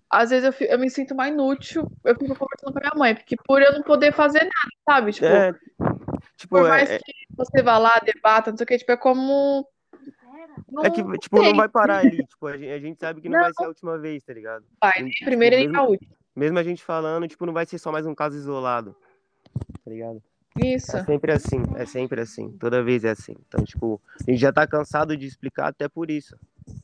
às 0.10 0.30
vezes 0.30 0.46
eu, 0.46 0.54
fico, 0.54 0.72
eu 0.72 0.80
me 0.80 0.90
sinto 0.90 1.14
mais 1.14 1.34
inútil. 1.34 1.92
Eu 2.06 2.16
fico 2.16 2.36
conversando 2.36 2.72
com 2.72 2.80
a 2.80 2.82
minha 2.82 2.96
mãe, 2.96 3.16
porque 3.16 3.36
por 3.46 3.62
eu 3.62 3.74
não 3.74 3.84
poder 3.84 4.14
fazer 4.14 4.40
nada, 4.40 4.72
sabe? 4.90 5.12
Tipo, 5.12 5.26
é, 5.26 5.54
tipo 6.38 6.56
por 6.56 6.70
mais 6.70 6.90
é, 6.90 6.96
é 6.96 7.00
que 7.00 7.14
você 7.36 7.62
vá 7.62 7.78
lá, 7.78 8.00
debata, 8.00 8.50
não 8.50 8.58
sei 8.58 8.64
o 8.64 8.68
que, 8.68 8.78
tipo, 8.78 8.92
é 8.94 8.98
como 8.98 9.68
Não 10.70 10.84
É 10.84 10.90
que, 10.90 11.02
tipo, 11.20 11.42
não 11.42 11.56
vai 11.56 11.70
parar 11.70 12.00
ali. 12.00 12.26
Tipo, 12.26 12.48
a 12.48 12.58
gente, 12.58 12.70
a 12.72 12.80
gente 12.80 13.00
sabe 13.00 13.22
que 13.22 13.30
não, 13.30 13.38
Não. 13.38 13.44
vai 13.46 13.54
ser 13.54 13.64
a 13.64 13.68
última 13.68 13.98
vez, 13.98 14.24
tá 14.24 14.34
ligado? 14.34 14.66
vai, 14.82 14.94
nem 15.02 15.14
a 15.22 15.26
primeira 15.26 15.56
nem 15.56 15.68
mesmo, 15.68 15.80
a 15.82 15.84
última. 15.88 16.12
mesmo 16.36 16.60
a 16.60 16.64
gente 16.64 16.84
falando, 16.84 17.28
tipo, 17.28 17.46
não 17.46 17.54
vai 17.54 17.66
ser 17.66 17.78
só 17.78 17.92
mais 17.92 18.06
um 18.06 18.14
caso 18.14 18.36
isolado. 18.36 18.96
Tá 19.84 19.92
ligado? 19.92 20.22
Isso. 20.60 20.98
É 20.98 21.04
sempre 21.06 21.32
assim, 21.32 21.62
é 21.76 21.86
sempre 21.86 22.20
assim. 22.22 22.50
Toda 22.58 22.84
vez 22.84 23.04
é 23.06 23.12
assim. 23.12 23.36
Então, 23.48 23.64
tipo, 23.64 24.02
a 24.20 24.30
gente 24.32 24.40
já 24.42 24.52
tá 24.52 24.66
cansado 24.68 25.16
de 25.16 25.26
explicar 25.26 25.68
até 25.68 25.88
por 25.88 26.10
isso. 26.10 26.36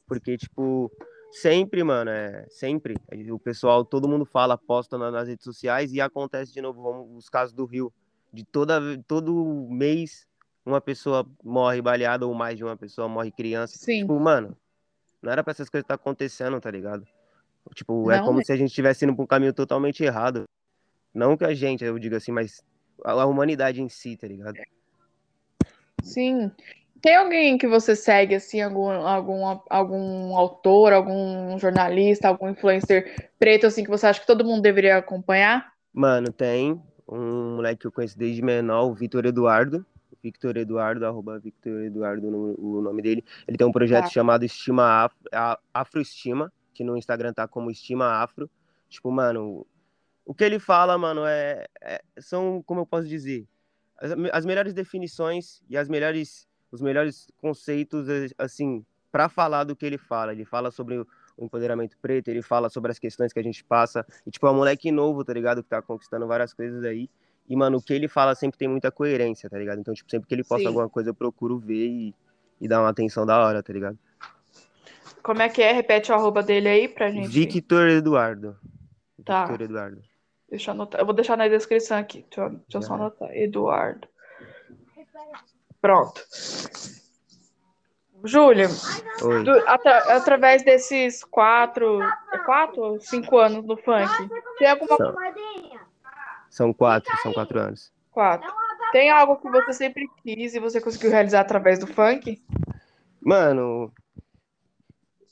Porque, 0.07 0.37
tipo, 0.37 0.91
sempre, 1.31 1.83
mano, 1.83 2.09
é 2.11 2.45
sempre. 2.49 2.95
O 3.31 3.39
pessoal, 3.39 3.83
todo 3.83 4.07
mundo 4.07 4.25
fala, 4.25 4.57
posta 4.57 4.97
na- 4.97 5.09
nas 5.11 5.27
redes 5.27 5.43
sociais 5.43 5.91
e 5.91 5.99
acontece 5.99 6.53
de 6.53 6.61
novo 6.61 6.81
vamos, 6.83 7.17
os 7.17 7.29
casos 7.29 7.53
do 7.53 7.65
Rio. 7.65 7.91
De 8.31 8.43
toda, 8.45 8.79
todo 9.07 9.67
mês 9.69 10.27
uma 10.65 10.79
pessoa 10.79 11.25
morre 11.43 11.81
baleada 11.81 12.25
ou 12.25 12.33
mais 12.33 12.57
de 12.57 12.63
uma 12.63 12.77
pessoa 12.77 13.07
morre 13.07 13.31
criança. 13.31 13.77
Sim. 13.77 14.01
Tipo, 14.01 14.19
mano, 14.19 14.55
não 15.21 15.31
era 15.31 15.43
pra 15.43 15.51
essas 15.51 15.69
coisas 15.69 15.83
estar 15.83 15.95
acontecendo, 15.95 16.59
tá 16.59 16.71
ligado? 16.71 17.05
Tipo, 17.73 18.11
é 18.11 18.17
Não, 18.17 18.25
como 18.25 18.39
né? 18.39 18.43
se 18.43 18.51
a 18.51 18.55
gente 18.55 18.69
estivesse 18.69 19.05
indo 19.05 19.15
pra 19.15 19.23
um 19.23 19.27
caminho 19.27 19.53
totalmente 19.53 20.03
errado. 20.03 20.43
Não 21.13 21.37
que 21.37 21.45
a 21.45 21.53
gente, 21.53 21.83
eu 21.83 21.97
digo 21.99 22.15
assim, 22.15 22.31
mas 22.31 22.63
a, 23.03 23.11
a 23.11 23.25
humanidade 23.25 23.81
em 23.81 23.89
si, 23.89 24.17
tá 24.17 24.27
ligado? 24.27 24.57
Sim. 26.01 26.51
Tem 27.01 27.15
alguém 27.15 27.57
que 27.57 27.67
você 27.67 27.95
segue, 27.95 28.35
assim, 28.35 28.61
algum, 28.61 28.89
algum, 28.89 29.59
algum 29.69 30.37
autor, 30.37 30.93
algum 30.93 31.57
jornalista, 31.59 32.29
algum 32.29 32.49
influencer 32.49 33.29
preto, 33.37 33.67
assim, 33.67 33.83
que 33.83 33.89
você 33.89 34.07
acha 34.07 34.21
que 34.21 34.27
todo 34.27 34.45
mundo 34.45 34.61
deveria 34.61 34.97
acompanhar? 34.97 35.73
Mano, 35.93 36.31
tem 36.31 36.81
um 37.07 37.55
moleque 37.55 37.81
que 37.81 37.87
eu 37.87 37.91
conheço 37.91 38.17
desde 38.17 38.41
menor, 38.41 38.85
o 38.85 38.93
Vitor 38.93 39.25
Eduardo. 39.25 39.85
Victor 40.23 40.55
Eduardo, 40.55 41.05
arroba 41.05 41.37
Victor 41.37 41.81
Eduardo, 41.83 42.25
o 42.57 42.81
nome 42.81 43.01
dele. 43.01 43.25
Ele 43.45 43.57
tem 43.57 43.67
um 43.67 43.71
projeto 43.73 44.05
Tá. 44.05 44.09
chamado 44.09 44.45
Estima 44.45 45.03
Afro, 45.03 45.17
Afroestima, 45.73 46.51
que 46.73 46.83
no 46.83 46.95
Instagram 46.97 47.33
tá 47.33 47.47
como 47.47 47.69
Estima 47.69 48.07
Afro. 48.23 48.49
Tipo, 48.87 49.11
mano, 49.11 49.67
o 50.25 50.33
que 50.33 50.43
ele 50.43 50.59
fala, 50.59 50.97
mano, 50.97 51.25
é, 51.25 51.65
é- 51.81 52.01
são, 52.19 52.63
como 52.65 52.81
eu 52.81 52.85
posso 52.85 53.07
dizer, 53.07 53.45
as, 53.97 54.11
as 54.31 54.45
melhores 54.45 54.73
definições 54.73 55.61
e 55.69 55.75
as 55.77 55.89
melhores, 55.89 56.47
os 56.71 56.81
melhores 56.81 57.27
conceitos, 57.37 58.07
eh, 58.07 58.27
assim, 58.37 58.85
para 59.11 59.27
falar 59.27 59.65
do 59.65 59.75
que 59.75 59.85
ele 59.85 59.97
fala. 59.97 60.31
Ele 60.31 60.45
fala 60.45 60.71
sobre 60.71 60.97
o 60.97 61.07
empoderamento 61.45 61.97
preto, 62.01 62.29
ele 62.29 62.41
fala 62.41 62.69
sobre 62.69 62.91
as 62.91 62.97
questões 62.97 63.33
que 63.33 63.39
a 63.39 63.43
gente 63.43 63.63
passa. 63.63 64.05
E, 64.25 64.31
tipo, 64.31 64.47
é 64.47 64.51
um 64.51 64.55
moleque 64.55 64.91
novo, 64.91 65.23
tá 65.23 65.33
ligado? 65.33 65.61
Que 65.61 65.69
tá 65.69 65.81
conquistando 65.81 66.25
várias 66.27 66.53
coisas 66.53 66.83
aí. 66.85 67.09
E, 67.47 67.55
mano, 67.55 67.77
o 67.77 67.81
que 67.81 67.93
ele 67.93 68.07
fala 68.07 68.33
sempre 68.35 68.57
tem 68.57 68.67
muita 68.67 68.91
coerência, 68.91 69.49
tá 69.49 69.57
ligado? 69.57 69.79
Então, 69.79 69.93
tipo, 69.93 70.09
sempre 70.09 70.27
que 70.27 70.33
ele 70.33 70.43
posta 70.43 70.61
Sim. 70.61 70.67
alguma 70.67 70.89
coisa, 70.89 71.09
eu 71.09 71.13
procuro 71.13 71.57
ver 71.59 71.87
e, 71.87 72.15
e 72.61 72.67
dar 72.67 72.79
uma 72.79 72.89
atenção 72.89 73.25
da 73.25 73.37
hora, 73.45 73.61
tá 73.61 73.73
ligado? 73.73 73.97
Como 75.21 75.41
é 75.41 75.49
que 75.49 75.61
é? 75.61 75.71
Repete 75.71 76.11
o 76.11 76.15
arroba 76.15 76.41
dele 76.41 76.67
aí 76.69 76.87
pra 76.87 77.11
gente. 77.11 77.27
Victor 77.27 77.87
Eduardo. 77.89 78.57
Tá. 79.23 79.45
Victor 79.45 79.61
Eduardo. 79.61 80.01
Deixa 80.49 80.71
eu 80.71 80.73
anotar. 80.75 81.01
Eu 81.01 81.05
vou 81.05 81.15
deixar 81.15 81.37
na 81.37 81.47
descrição 81.47 81.97
aqui. 81.97 82.25
Deixa 82.29 82.41
eu, 82.41 82.49
deixa 82.49 82.77
eu 82.77 82.81
só 82.81 82.93
anotar. 82.95 83.29
Eduardo. 83.35 84.07
Pronto. 85.81 86.21
Júlia, 88.25 88.67
Oi. 89.21 89.43
do- 89.43 89.67
atra- 89.67 90.15
através 90.15 90.63
desses 90.63 91.25
quatro, 91.25 91.99
quatro 92.45 92.81
ou 92.81 93.01
cinco 93.01 93.37
anos 93.37 93.65
no 93.65 93.75
funk, 93.75 94.07
tem 94.57 94.69
alguma 94.69 94.95
São, 94.95 95.13
são 96.53 96.71
quatro, 96.71 97.11
são 97.23 97.33
quatro 97.33 97.59
anos. 97.59 97.91
quatro? 98.11 98.53
Tem 98.91 99.09
algo 99.09 99.37
que 99.37 99.49
você 99.49 99.73
sempre 99.73 100.07
quis 100.21 100.53
e 100.53 100.59
você 100.59 100.79
conseguiu 100.79 101.09
realizar 101.09 101.41
através 101.41 101.79
do 101.79 101.87
funk? 101.87 102.39
Mano, 103.19 103.91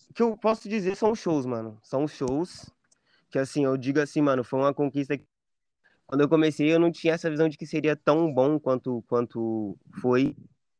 o 0.09 0.13
que 0.15 0.23
eu 0.23 0.35
posso 0.35 0.67
dizer 0.67 0.95
são 0.95 1.13
shows, 1.13 1.45
mano. 1.45 1.77
São 1.83 2.07
shows 2.07 2.71
que, 3.29 3.37
assim, 3.37 3.65
eu 3.65 3.77
digo 3.77 3.99
assim, 3.99 4.19
mano, 4.19 4.43
foi 4.43 4.59
uma 4.59 4.73
conquista 4.73 5.15
que 5.15 5.27
quando 6.07 6.21
eu 6.21 6.27
comecei 6.27 6.73
eu 6.73 6.79
não 6.79 6.91
tinha 6.91 7.13
essa 7.13 7.29
visão 7.29 7.47
de 7.47 7.55
que 7.55 7.67
seria 7.67 7.95
tão 7.95 8.33
bom 8.33 8.59
quanto, 8.59 9.03
quanto 9.07 9.77
foi. 10.01 10.35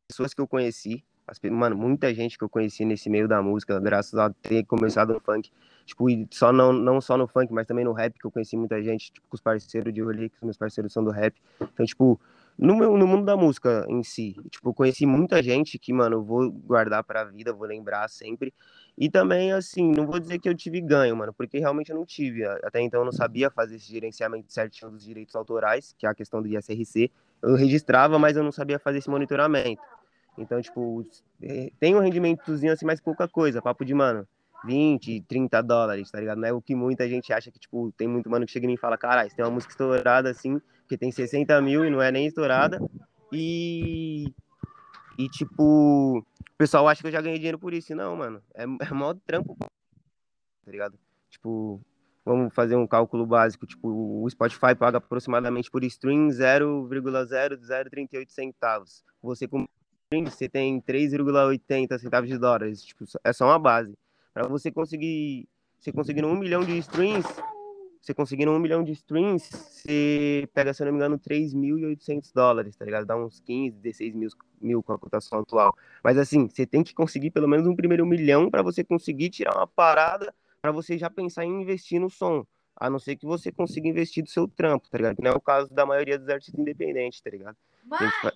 Pessoas 0.08 0.34
que 0.34 0.42
eu 0.42 0.48
conheci, 0.48 1.06
as 1.28 1.40
mano, 1.52 1.78
muita 1.78 2.12
gente 2.16 2.36
que 2.36 2.44
eu 2.44 2.50
conheci 2.50 2.84
nesse 2.84 3.12
meio 3.12 3.28
da 3.28 3.44
música, 3.44 3.80
graças 3.80 4.16
a 4.16 4.32
ter 4.32 4.66
começado 4.66 5.14
no 5.14 5.20
funk. 5.20 5.52
Tipo, 5.86 6.06
só 6.32 6.52
não, 6.52 6.72
não 6.72 7.02
só 7.02 7.18
no 7.18 7.28
funk, 7.28 7.52
mas 7.52 7.68
também 7.68 7.84
no 7.84 7.94
rap, 7.94 8.18
que 8.18 8.26
eu 8.26 8.32
conheci 8.32 8.56
muita 8.56 8.82
gente, 8.82 9.12
tipo, 9.12 9.28
com 9.28 9.36
os 9.36 9.42
parceiros 9.42 9.94
de 9.94 10.02
rolê, 10.02 10.30
que 10.30 10.36
os 10.36 10.44
meus 10.44 10.58
parceiros 10.58 10.94
são 10.94 11.04
do 11.04 11.12
rap. 11.12 11.36
Então, 11.62 11.86
tipo, 11.86 12.20
no, 12.58 12.76
meu, 12.76 12.98
no 12.98 13.08
mundo 13.08 13.26
da 13.26 13.36
música 13.36 13.86
em 13.90 14.04
si, 14.04 14.36
tipo, 14.50 14.74
conheci 14.74 15.06
muita 15.06 15.42
gente 15.42 15.80
que, 15.80 15.92
mano, 15.92 16.18
eu 16.18 16.24
vou 16.24 16.52
guardar 16.52 17.04
pra 17.04 17.24
vida, 17.24 17.52
vou 17.52 17.68
lembrar 17.68 18.08
sempre. 18.10 18.54
E 18.98 19.10
também, 19.10 19.52
assim, 19.52 19.92
não 19.92 20.06
vou 20.06 20.20
dizer 20.20 20.40
que 20.40 20.48
eu 20.48 20.56
tive 20.56 20.80
ganho, 20.82 21.16
mano, 21.16 21.34
porque 21.34 21.58
realmente 21.58 21.90
eu 21.92 21.96
não 21.96 22.06
tive. 22.06 22.46
Até 22.46 22.82
então 22.82 23.02
eu 23.02 23.06
não 23.06 23.12
sabia 23.12 23.50
fazer 23.50 23.78
esse 23.78 23.92
gerenciamento 23.92 24.52
certinho 24.54 24.92
dos 24.92 25.04
direitos 25.04 25.36
autorais, 25.36 25.96
que 25.98 26.06
é 26.06 26.10
a 26.10 26.14
questão 26.14 26.42
do 26.42 26.48
ISRC. 26.48 27.12
Eu 27.42 27.56
registrava, 27.56 28.20
mas 28.20 28.38
eu 28.38 28.44
não 28.44 28.52
sabia 28.52 28.78
fazer 28.78 29.00
esse 29.00 29.10
monitoramento. 29.10 29.82
Então, 30.38 30.62
tipo, 30.62 31.06
eh, 31.42 31.72
tem 31.80 31.96
um 31.96 32.00
rendimentozinho 32.00 32.72
assim, 32.72 32.86
mas 32.86 33.02
pouca 33.02 33.28
coisa, 33.28 33.62
papo 33.62 33.84
de, 33.84 33.94
mano, 33.94 34.28
20, 34.66 35.22
30 35.22 35.62
dólares, 35.62 36.12
tá 36.12 36.20
ligado? 36.20 36.40
Não 36.40 36.48
é 36.48 36.54
o 36.54 36.62
que 36.62 36.76
muita 36.76 37.08
gente 37.08 37.34
acha 37.34 37.52
que, 37.52 37.60
tipo, 37.60 37.92
tem 37.98 38.08
muito 38.08 38.30
mano 38.30 38.46
que 38.46 38.52
chega 38.52 38.72
e 38.72 38.78
fala, 38.78 38.98
caralho, 38.98 39.34
tem 39.34 39.44
uma 39.44 39.52
música 39.52 39.72
estourada 39.72 40.30
assim, 40.30 40.62
que 40.88 40.98
tem 40.98 41.12
60 41.12 41.60
mil 41.62 41.86
e 41.86 41.90
não 41.90 42.02
é 42.02 42.12
nem 42.12 42.28
estourada. 42.28 42.80
E. 43.32 44.26
E, 45.18 45.30
tipo, 45.30 46.20
o 46.20 46.58
pessoal 46.58 46.88
acha 46.88 47.02
que 47.02 47.08
eu 47.08 47.12
já 47.12 47.22
ganhei 47.22 47.38
dinheiro 47.38 47.60
por 47.60 47.74
isso. 47.74 47.96
Não, 47.96 48.16
mano, 48.16 48.42
é, 48.56 48.64
é 48.64 48.94
mó 48.94 49.14
trampo, 49.26 49.56
tá 49.58 50.72
ligado? 50.72 50.98
Tipo, 51.30 51.82
vamos 52.26 52.54
fazer 52.54 52.76
um 52.76 52.88
cálculo 52.88 53.26
básico. 53.26 53.66
Tipo, 53.66 54.24
o 54.24 54.30
Spotify 54.30 54.76
paga 54.76 54.98
aproximadamente 54.98 55.72
por 55.72 55.84
stream 55.84 56.30
0,0038 56.30 58.30
centavos. 58.30 59.04
Você 59.22 59.48
com 59.48 59.66
stream, 60.12 60.26
você 60.26 60.50
tem 60.50 60.82
3,80 60.82 62.00
centavos 62.00 62.30
de 62.30 62.38
dólares. 62.38 62.84
Tipo, 62.84 63.06
é 63.24 63.34
só 63.34 63.46
uma 63.46 63.60
base. 63.60 63.94
Para 64.34 64.48
você 64.48 64.72
conseguir, 64.72 65.48
você 65.80 65.92
conseguindo 65.92 66.28
um 66.28 66.38
milhão 66.38 66.64
de 66.64 66.78
streams, 66.80 67.28
você 68.02 68.14
conseguindo 68.14 68.52
um 68.52 68.60
milhão 68.60 68.84
de 68.84 68.92
streams, 68.94 69.48
você 69.52 70.50
pega, 70.54 70.74
se 70.74 70.82
eu 70.82 70.86
não 70.86 70.94
me 70.94 70.98
engano, 70.98 71.20
3.800 71.20 72.32
dólares, 72.34 72.76
tá 72.76 72.84
ligado? 72.86 73.06
Dá 73.06 73.16
uns 73.16 73.40
15, 73.42 73.78
16 73.78 74.16
mil, 74.16 74.30
mil 74.60 74.82
com 74.84 74.94
a 74.94 74.98
cotação 74.98 75.40
atual. 75.40 75.76
Mas 76.04 76.18
assim, 76.18 76.48
você 76.48 76.66
tem 76.66 76.84
que 76.84 76.94
conseguir 76.94 77.30
pelo 77.32 77.48
menos 77.48 77.68
um 77.68 77.76
primeiro 77.76 78.06
milhão 78.06 78.50
para 78.50 78.64
você 78.64 78.84
conseguir 78.84 79.30
tirar 79.30 79.56
uma 79.56 79.68
parada, 79.68 80.34
para 80.62 80.72
você 80.72 80.98
já 80.98 81.10
pensar 81.10 81.46
em 81.46 81.62
investir 81.62 82.00
no 82.00 82.10
som. 82.10 82.46
A 82.76 82.90
não 82.90 82.98
ser 82.98 83.16
que 83.16 83.26
você 83.26 83.52
consiga 83.52 83.88
investir 83.88 84.24
do 84.24 84.30
seu 84.30 84.48
trampo, 84.48 84.90
tá 84.90 84.98
ligado? 84.98 85.16
Que 85.18 85.22
não 85.24 85.32
é 85.32 85.36
o 85.36 85.42
caso 85.42 85.72
da 85.72 85.86
maioria 85.86 86.18
dos 86.18 86.28
artistas 86.30 86.60
independentes, 86.60 87.22
tá 87.22 87.30
ligado? 87.30 87.56
Fa- 88.22 88.34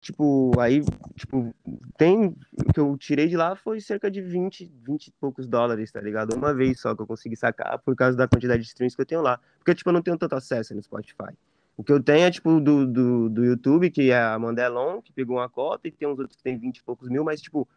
Tipo, 0.00 0.52
aí, 0.60 0.80
tipo, 1.16 1.52
tem. 1.96 2.26
O 2.26 2.72
que 2.72 2.78
eu 2.78 2.96
tirei 2.96 3.26
de 3.26 3.36
lá 3.36 3.56
foi 3.56 3.80
cerca 3.80 4.10
de 4.10 4.20
20, 4.20 4.70
20 4.86 5.08
e 5.08 5.12
poucos 5.12 5.46
dólares, 5.46 5.90
tá 5.90 6.00
ligado? 6.00 6.34
Uma 6.34 6.54
vez 6.54 6.80
só 6.80 6.94
que 6.94 7.02
eu 7.02 7.06
consegui 7.06 7.36
sacar 7.36 7.78
por 7.80 7.96
causa 7.96 8.16
da 8.16 8.28
quantidade 8.28 8.62
de 8.62 8.68
streams 8.68 8.94
que 8.94 9.02
eu 9.02 9.06
tenho 9.06 9.22
lá. 9.22 9.40
Porque, 9.58 9.74
tipo, 9.74 9.88
eu 9.88 9.92
não 9.92 10.02
tenho 10.02 10.16
tanto 10.16 10.34
acesso 10.34 10.74
no 10.74 10.82
Spotify. 10.82 11.34
O 11.76 11.82
que 11.82 11.92
eu 11.92 12.02
tenho 12.02 12.26
é, 12.26 12.30
tipo, 12.30 12.60
do, 12.60 12.86
do, 12.86 13.28
do 13.28 13.44
YouTube, 13.44 13.90
que 13.90 14.10
é 14.10 14.20
a 14.20 14.38
Mandelon, 14.38 15.02
que 15.02 15.12
pegou 15.12 15.36
uma 15.36 15.48
cota, 15.48 15.88
e 15.88 15.92
tem 15.92 16.08
uns 16.08 16.18
outros 16.18 16.36
que 16.36 16.42
tem 16.42 16.56
20 16.56 16.78
e 16.78 16.82
poucos 16.82 17.08
mil, 17.08 17.24
mas, 17.24 17.40
tipo, 17.40 17.68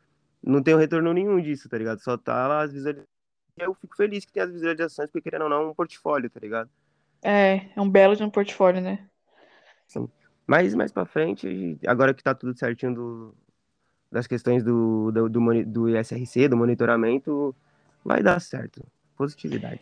não 0.43 0.61
tenho 0.61 0.77
retorno 0.77 1.13
nenhum 1.13 1.41
disso, 1.41 1.69
tá 1.69 1.77
ligado? 1.77 1.99
Só 1.99 2.17
tá 2.17 2.47
lá 2.47 2.61
as 2.61 2.71
visualizações. 2.71 3.09
Eu 3.57 3.73
fico 3.75 3.95
feliz 3.95 4.25
que 4.25 4.31
tem 4.31 4.41
as 4.41 4.51
visualizações, 4.51 5.09
porque 5.09 5.29
querendo 5.29 5.43
ou 5.43 5.49
não, 5.49 5.61
é 5.63 5.67
um 5.67 5.73
portfólio, 5.73 6.29
tá 6.29 6.39
ligado? 6.39 6.69
É, 7.21 7.69
é 7.75 7.81
um 7.81 7.89
belo 7.89 8.15
de 8.15 8.23
um 8.23 8.29
portfólio, 8.29 8.81
né? 8.81 9.07
Mas 10.51 10.75
mais 10.75 10.91
pra 10.91 11.05
frente, 11.05 11.79
agora 11.87 12.13
que 12.13 12.21
tá 12.21 12.35
tudo 12.35 12.59
certinho 12.59 12.93
do, 12.93 13.35
das 14.11 14.27
questões 14.27 14.61
do, 14.61 15.09
do, 15.09 15.29
do, 15.29 15.65
do 15.65 15.97
ISRC, 15.97 16.49
do 16.49 16.57
monitoramento, 16.57 17.55
vai 18.03 18.21
dar 18.21 18.41
certo. 18.41 18.85
Positividade. 19.15 19.79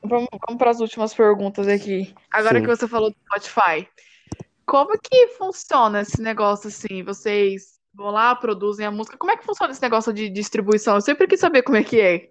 Vamos, 0.00 0.28
vamos 0.46 0.58
para 0.58 0.70
as 0.70 0.78
últimas 0.78 1.12
perguntas 1.12 1.66
aqui. 1.66 2.14
Agora 2.30 2.60
Sim. 2.60 2.66
que 2.66 2.76
você 2.76 2.86
falou 2.86 3.10
do 3.10 3.16
Spotify, 3.26 3.88
como 4.64 4.96
que 4.96 5.26
funciona 5.36 6.02
esse 6.02 6.22
negócio 6.22 6.68
assim? 6.68 7.02
Vocês 7.02 7.80
vão 7.92 8.12
lá, 8.12 8.36
produzem 8.36 8.86
a 8.86 8.92
música. 8.92 9.18
Como 9.18 9.32
é 9.32 9.36
que 9.36 9.44
funciona 9.44 9.72
esse 9.72 9.82
negócio 9.82 10.12
de 10.12 10.30
distribuição? 10.30 10.94
Eu 10.94 11.00
sempre 11.00 11.26
quis 11.26 11.40
saber 11.40 11.62
como 11.62 11.78
é 11.78 11.82
que 11.82 12.00
é. 12.00 12.30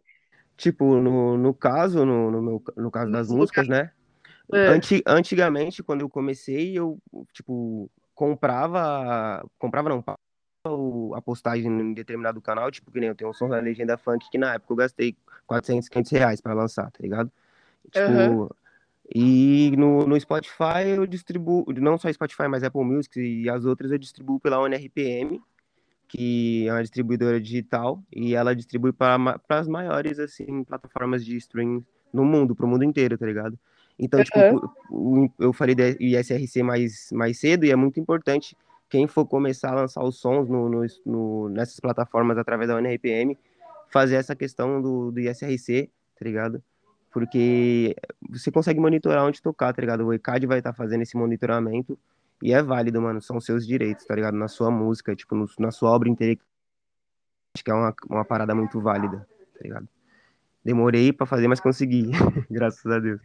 Tipo, 0.55 0.95
no, 1.01 1.37
no 1.37 1.53
caso, 1.53 2.05
no, 2.05 2.31
no, 2.31 2.41
meu, 2.41 2.63
no 2.77 2.89
caso 2.89 3.11
das 3.11 3.27
músicas, 3.27 3.67
né? 3.67 3.91
É. 4.53 4.67
Anti, 4.67 5.03
antigamente, 5.05 5.83
quando 5.83 6.01
eu 6.01 6.09
comecei, 6.09 6.77
eu, 6.77 6.97
tipo, 7.33 7.89
comprava. 8.15 9.45
Comprava 9.59 9.89
não, 9.89 10.03
a 11.13 11.21
postagem 11.21 11.67
em 11.67 11.93
determinado 11.93 12.41
canal, 12.41 12.69
tipo, 12.71 12.91
que 12.91 12.99
nem 12.99 13.09
eu 13.09 13.15
tenho 13.15 13.29
um 13.29 13.33
som 13.33 13.47
da 13.47 13.59
Legenda 13.59 13.97
Funk 13.97 14.29
que 14.29 14.37
na 14.37 14.55
época 14.55 14.73
eu 14.73 14.77
gastei 14.77 15.15
400, 15.45 15.87
500 15.87 16.11
reais 16.11 16.41
pra 16.41 16.53
lançar, 16.53 16.91
tá 16.91 16.99
ligado? 16.99 17.31
Tipo, 17.89 18.01
Aham. 18.01 18.49
e 19.13 19.71
no, 19.77 20.05
no 20.05 20.19
Spotify 20.19 20.89
eu 20.95 21.05
distribuo, 21.05 21.65
não 21.77 21.97
só 21.97 22.11
Spotify, 22.11 22.47
mas 22.49 22.63
Apple 22.63 22.83
Music 22.83 23.17
e 23.19 23.49
as 23.49 23.63
outras 23.63 23.91
eu 23.91 23.97
distribuo 23.97 24.39
pela 24.39 24.59
ONRPM, 24.59 25.41
que 26.07 26.67
é 26.67 26.73
uma 26.73 26.81
distribuidora 26.81 27.39
digital 27.39 28.03
e 28.11 28.35
ela 28.35 28.55
distribui 28.55 28.91
para 28.91 29.39
as 29.49 29.67
maiores 29.67 30.19
assim 30.19 30.63
plataformas 30.63 31.23
de 31.23 31.37
streaming 31.37 31.85
no 32.11 32.25
mundo, 32.25 32.55
para 32.55 32.65
o 32.65 32.69
mundo 32.69 32.83
inteiro, 32.83 33.17
tá 33.17 33.25
ligado? 33.25 33.57
Então, 33.99 34.19
uhum. 34.19 34.23
tipo, 35.27 35.33
eu 35.39 35.53
falei 35.53 35.73
do 35.73 35.81
ISRC 35.81 36.61
mais, 36.61 37.09
mais 37.11 37.39
cedo 37.39 37.65
e 37.65 37.71
é 37.71 37.75
muito 37.75 37.99
importante 37.99 38.55
quem 38.89 39.07
for 39.07 39.25
começar 39.25 39.71
a 39.71 39.75
lançar 39.75 40.03
os 40.03 40.19
sons 40.19 40.47
no, 40.47 40.69
no, 40.69 40.85
no 41.05 41.49
nessas 41.49 41.79
plataformas 41.79 42.37
através 42.37 42.69
da 42.69 42.75
UNRPM, 42.75 43.37
fazer 43.89 44.15
essa 44.15 44.35
questão 44.35 44.81
do, 44.81 45.11
do 45.11 45.19
ISRC, 45.19 45.89
tá 46.17 46.25
ligado? 46.25 46.63
Porque 47.11 47.95
você 48.29 48.51
consegue 48.51 48.79
monitorar 48.79 49.25
onde 49.25 49.41
tocar, 49.41 49.73
tá 49.73 49.81
ligado? 49.81 50.05
O 50.05 50.13
ECAD 50.13 50.45
vai 50.45 50.59
estar 50.59 50.71
tá 50.71 50.77
fazendo 50.77 51.01
esse 51.01 51.17
monitoramento 51.17 51.97
e 52.41 52.53
é 52.53 52.61
válido, 52.61 53.01
mano. 53.01 53.21
São 53.21 53.39
seus 53.41 53.65
direitos, 53.65 54.05
tá 54.05 54.13
ligado? 54.13 54.35
Na 54.35 54.47
sua 54.47 54.69
música, 54.69 55.15
tipo, 55.15 55.35
no, 55.35 55.49
na 55.59 55.71
sua 55.71 55.89
obra 55.89 56.09
intelectual. 56.09 56.47
Acho 57.55 57.63
que 57.63 57.71
é 57.71 57.73
uma, 57.73 57.93
uma 58.07 58.25
parada 58.25 58.53
muito 58.53 58.79
válida, 58.79 59.27
tá 59.53 59.59
ligado? 59.63 59.87
Demorei 60.63 61.11
para 61.11 61.25
fazer, 61.25 61.47
mas 61.47 61.59
consegui. 61.59 62.11
Graças 62.51 62.85
a 62.85 62.99
Deus. 62.99 63.19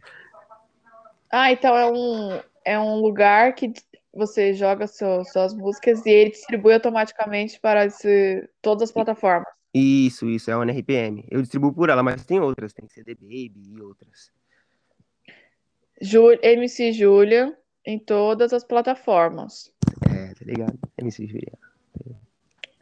Ah, 1.35 1.51
então 1.51 1.75
é 1.75 1.91
um, 1.91 2.39
é 2.63 2.79
um 2.79 2.97
lugar 2.97 3.55
que 3.55 3.73
você 4.13 4.53
joga 4.53 4.85
seu, 4.85 5.25
suas 5.25 5.51
músicas 5.51 6.05
e 6.05 6.09
ele 6.11 6.29
distribui 6.29 6.75
automaticamente 6.75 7.59
para 7.59 7.85
esse, 7.87 8.47
todas 8.61 8.83
as 8.83 8.91
plataformas. 8.91 9.47
Isso, 9.73 10.29
isso, 10.29 10.51
é 10.51 10.55
uma 10.55 10.63
NRPM. 10.63 11.25
Eu 11.31 11.41
distribuo 11.41 11.73
por 11.73 11.89
ela, 11.89 12.03
mas 12.03 12.23
tem 12.23 12.39
outras, 12.39 12.71
tem 12.71 12.87
CD 12.87 13.15
Baby 13.15 13.63
e 13.65 13.81
outras. 13.81 14.31
Ju, 15.99 16.37
MC 16.39 16.93
Julia 16.93 17.57
em 17.83 17.97
todas 17.97 18.53
as 18.53 18.63
plataformas. 18.63 19.73
É, 20.07 20.35
tá 20.35 20.45
ligado? 20.45 20.77
MC 20.99 21.25
Julia. 21.25 21.53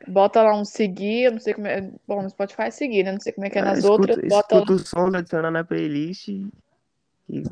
Bota 0.10 0.44
lá 0.44 0.60
um 0.60 0.66
seguir, 0.66 1.24
eu 1.24 1.32
não 1.32 1.40
sei 1.40 1.54
como 1.54 1.68
é. 1.68 1.90
Bom, 2.06 2.22
no 2.22 2.30
Spotify 2.30 2.64
é 2.64 2.72
seguir, 2.72 3.04
né? 3.04 3.14
Não 3.14 3.20
sei 3.22 3.32
como 3.32 3.48
é 3.48 3.50
que 3.50 3.58
é 3.58 3.62
ah, 3.62 3.66
nas 3.66 3.86
outras. 3.86 4.18
Bota 4.28 4.56
escuta 4.56 4.74
lá... 4.74 4.76
o 4.76 4.80
som, 4.80 5.18
adiciona 5.18 5.50
na 5.50 5.64
playlist 5.64 6.28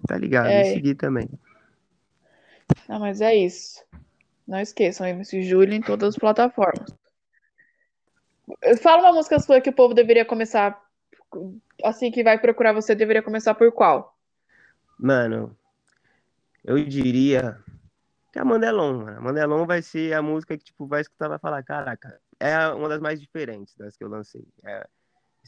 tá 0.07 0.17
ligado, 0.17 0.47
é. 0.47 0.61
e 0.61 0.73
seguir 0.73 0.95
também. 0.95 1.29
Não, 2.87 2.99
mas 2.99 3.21
é 3.21 3.35
isso. 3.35 3.83
Não 4.47 4.59
esqueçam, 4.59 5.07
MC 5.07 5.43
Júlia 5.43 5.75
em 5.75 5.81
todas 5.81 6.09
as 6.09 6.17
plataformas. 6.17 6.89
Fala 8.81 9.03
uma 9.03 9.13
música 9.13 9.39
sua 9.39 9.61
que 9.61 9.69
o 9.69 9.73
povo 9.73 9.93
deveria 9.93 10.25
começar. 10.25 10.81
Assim 11.83 12.11
que 12.11 12.23
vai 12.23 12.39
procurar 12.39 12.73
você, 12.73 12.95
deveria 12.95 13.21
começar 13.21 13.53
por 13.53 13.71
qual? 13.71 14.17
Mano, 14.97 15.55
eu 16.63 16.83
diria 16.83 17.57
que 18.33 18.39
a 18.39 18.45
Mandelon, 18.45 19.05
mano. 19.05 19.17
A 19.17 19.21
Mandelon 19.21 19.65
vai 19.65 19.81
ser 19.81 20.13
a 20.13 20.21
música 20.21 20.57
que, 20.57 20.65
tipo, 20.65 20.87
vai 20.87 21.01
escutar 21.01 21.27
e 21.27 21.29
vai 21.29 21.39
falar, 21.39 21.63
caraca, 21.63 22.19
é 22.39 22.67
uma 22.69 22.89
das 22.89 22.99
mais 22.99 23.21
diferentes 23.21 23.75
das 23.75 23.95
que 23.95 24.03
eu 24.03 24.09
lancei. 24.09 24.45
É, 24.63 24.87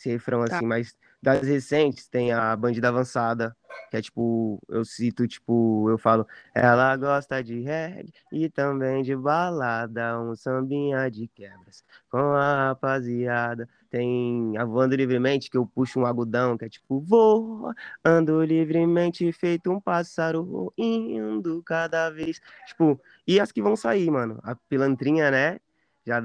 esse 0.02 0.10
refrão 0.10 0.43
tá. 0.45 0.58
assim, 0.58 0.66
mas 0.66 0.97
das 1.22 1.43
recentes 1.43 2.08
tem 2.08 2.32
a 2.32 2.56
Bandida 2.56 2.89
Avançada, 2.89 3.56
que 3.91 3.97
é 3.97 4.02
tipo, 4.02 4.60
eu 4.68 4.84
cito, 4.84 5.28
tipo, 5.28 5.88
eu 5.89 5.97
falo, 5.97 6.28
ela 6.54 6.97
gosta 6.97 7.43
de 7.43 7.60
reggae 7.62 8.12
e 8.32 8.49
também 8.49 9.04
de 9.04 9.16
balada, 9.16 10.20
um 10.20 10.36
sambinha 10.36 11.10
de 11.12 11.28
quebras 11.28 11.84
com 12.10 12.18
a 12.18 12.70
rapaziada. 12.70 13.70
Tem 13.89 14.58
a 14.58 14.66
Voando 14.66 14.95
Livremente, 14.95 15.49
que 15.49 15.58
eu 15.58 15.66
puxo 15.66 15.99
um 15.99 16.06
agudão, 16.06 16.58
que 16.58 16.66
é 16.66 16.70
tipo, 16.70 16.99
vou, 17.02 17.72
ando 18.04 18.43
livremente, 18.43 19.32
feito 19.34 19.70
um 19.70 19.80
pássaro, 19.80 20.74
indo 20.78 21.62
cada 21.64 22.10
vez. 22.10 22.39
Tipo, 22.68 22.99
e 23.28 23.39
as 23.39 23.52
que 23.52 23.62
vão 23.62 23.76
sair, 23.76 24.10
mano. 24.10 24.39
A 24.43 24.56
pilantrinha, 24.56 25.30
né? 25.30 25.60
Já 26.06 26.22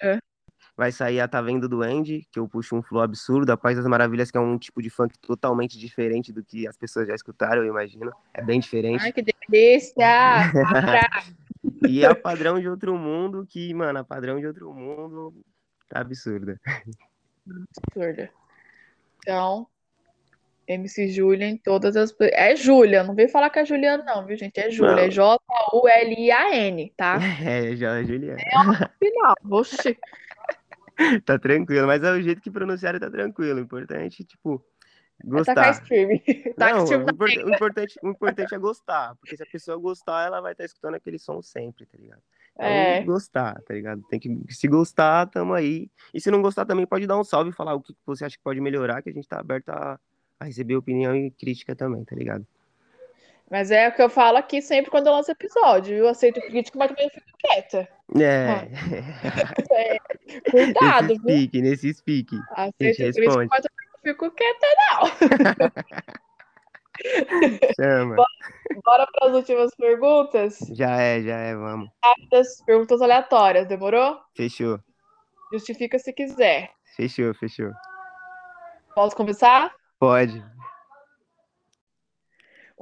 é. 0.00 0.18
Vai 0.76 0.90
sair 0.90 1.20
a 1.20 1.28
Tá 1.28 1.42
Vendo 1.42 1.68
do 1.68 1.82
Andy, 1.82 2.26
que 2.30 2.38
eu 2.38 2.48
puxo 2.48 2.74
um 2.74 2.82
flow 2.82 3.02
absurdo. 3.02 3.50
A 3.50 3.56
Paz 3.56 3.76
das 3.76 3.86
Maravilhas, 3.86 4.30
que 4.30 4.38
é 4.38 4.40
um 4.40 4.56
tipo 4.58 4.80
de 4.80 4.88
funk 4.88 5.18
totalmente 5.18 5.78
diferente 5.78 6.32
do 6.32 6.42
que 6.42 6.66
as 6.66 6.76
pessoas 6.76 7.06
já 7.06 7.14
escutaram, 7.14 7.62
eu 7.62 7.68
imagino. 7.68 8.10
É 8.32 8.42
bem 8.42 8.58
diferente. 8.58 9.02
Ai, 9.02 9.12
que 9.12 9.22
delícia! 9.22 10.06
e 11.86 12.04
a 12.04 12.14
Padrão 12.14 12.58
de 12.58 12.68
Outro 12.68 12.96
Mundo, 12.96 13.46
que, 13.46 13.72
mano, 13.74 13.98
a 13.98 14.04
Padrão 14.04 14.40
de 14.40 14.46
Outro 14.46 14.72
Mundo 14.72 15.34
tá 15.88 16.00
absurda. 16.00 16.58
Absurda. 17.46 18.30
Então, 19.18 19.66
MC 20.66 21.08
Júlia 21.08 21.46
em 21.46 21.56
todas 21.56 21.96
as. 21.96 22.14
É 22.20 22.56
Júlia, 22.56 23.02
não 23.02 23.14
vem 23.14 23.28
falar 23.28 23.50
que 23.50 23.58
é 23.58 23.64
Juliana, 23.64 24.04
não, 24.04 24.24
viu, 24.24 24.36
gente? 24.36 24.58
É 24.58 24.70
Júlia, 24.70 25.06
é 25.06 25.10
J-U-L-I-A-N, 25.10 26.92
tá? 26.96 27.18
É, 27.44 27.76
já 27.76 28.00
é 28.00 28.04
Juliana. 28.04 28.40
É 28.40 28.88
final, 28.98 29.34
oxi. 29.50 29.98
tá 31.24 31.38
tranquilo, 31.38 31.86
mas 31.86 32.02
é 32.02 32.12
o 32.12 32.22
jeito 32.22 32.40
que 32.40 32.50
pronunciaram 32.50 32.98
tá 32.98 33.10
tranquilo. 33.10 33.58
O 33.58 33.62
importante, 33.62 34.24
tipo, 34.24 34.64
gostar. 35.24 35.54
Tá 35.54 35.70
stream. 35.70 36.20
Tá 36.56 36.70
Não, 36.72 36.84
stream 36.84 37.04
o, 37.04 37.10
import, 37.10 37.36
o, 37.36 37.50
importante, 37.50 37.98
o 38.02 38.08
importante 38.08 38.54
é 38.54 38.58
gostar, 38.58 39.14
porque 39.16 39.36
se 39.36 39.42
a 39.42 39.46
pessoa 39.46 39.76
gostar, 39.78 40.26
ela 40.26 40.40
vai 40.40 40.52
estar 40.52 40.62
tá 40.62 40.66
escutando 40.66 40.94
aquele 40.94 41.18
som 41.18 41.40
sempre, 41.42 41.86
tá 41.86 41.98
ligado? 41.98 42.22
Então, 42.54 42.66
é. 42.66 43.02
gostar, 43.02 43.60
tá 43.62 43.74
ligado? 43.74 44.02
Tem 44.10 44.20
que, 44.20 44.28
se 44.50 44.68
gostar, 44.68 45.26
tamo 45.26 45.54
aí. 45.54 45.90
E 46.12 46.20
se 46.20 46.30
não 46.30 46.42
gostar 46.42 46.66
também, 46.66 46.86
pode 46.86 47.06
dar 47.06 47.18
um 47.18 47.24
salve 47.24 47.50
e 47.50 47.54
falar 47.54 47.74
o 47.74 47.80
que 47.80 47.94
você 48.04 48.24
acha 48.24 48.36
que 48.36 48.42
pode 48.42 48.60
melhorar, 48.60 49.02
que 49.02 49.08
a 49.08 49.12
gente 49.12 49.26
tá 49.26 49.40
aberto 49.40 49.70
a, 49.70 49.98
a 50.38 50.44
receber 50.44 50.76
opinião 50.76 51.16
e 51.16 51.30
crítica 51.30 51.74
também, 51.74 52.04
tá 52.04 52.14
ligado? 52.14 52.46
Mas 53.52 53.70
é 53.70 53.86
o 53.86 53.92
que 53.92 54.00
eu 54.00 54.08
falo 54.08 54.38
aqui 54.38 54.62
sempre 54.62 54.90
quando 54.90 55.08
eu 55.08 55.12
lanço 55.12 55.30
episódio. 55.30 55.94
Eu 55.94 56.08
aceito 56.08 56.40
crítica, 56.40 56.78
mas 56.78 56.88
também 56.88 57.10
fico 57.10 57.26
quieta. 57.38 57.86
É. 58.18 58.66
é. 59.70 59.98
Cuidado, 60.50 61.08
nesse 61.08 61.20
viu? 61.20 61.36
Speak, 61.36 61.60
nesse 61.60 61.92
speak. 61.92 62.34
Aceito 62.52 63.12
crítica, 63.12 63.46
mas 63.50 63.60
também 63.60 63.88
não 63.92 64.00
fico 64.02 64.30
quieta, 64.30 64.66
não. 64.88 65.02
Chama. 67.78 68.16
Bora, 68.16 68.28
bora 68.82 69.06
para 69.12 69.28
as 69.28 69.34
últimas 69.34 69.74
perguntas? 69.76 70.58
Já 70.70 70.98
é, 70.98 71.20
já 71.20 71.36
é, 71.36 71.54
vamos. 71.54 71.90
Rápidas, 72.02 72.62
perguntas 72.64 73.02
aleatórias, 73.02 73.68
demorou? 73.68 74.18
Fechou. 74.34 74.80
Justifica 75.52 75.98
se 75.98 76.10
quiser. 76.14 76.70
Fechou, 76.96 77.34
fechou. 77.34 77.70
Posso 78.94 79.14
começar? 79.14 79.74
Pode. 79.98 80.42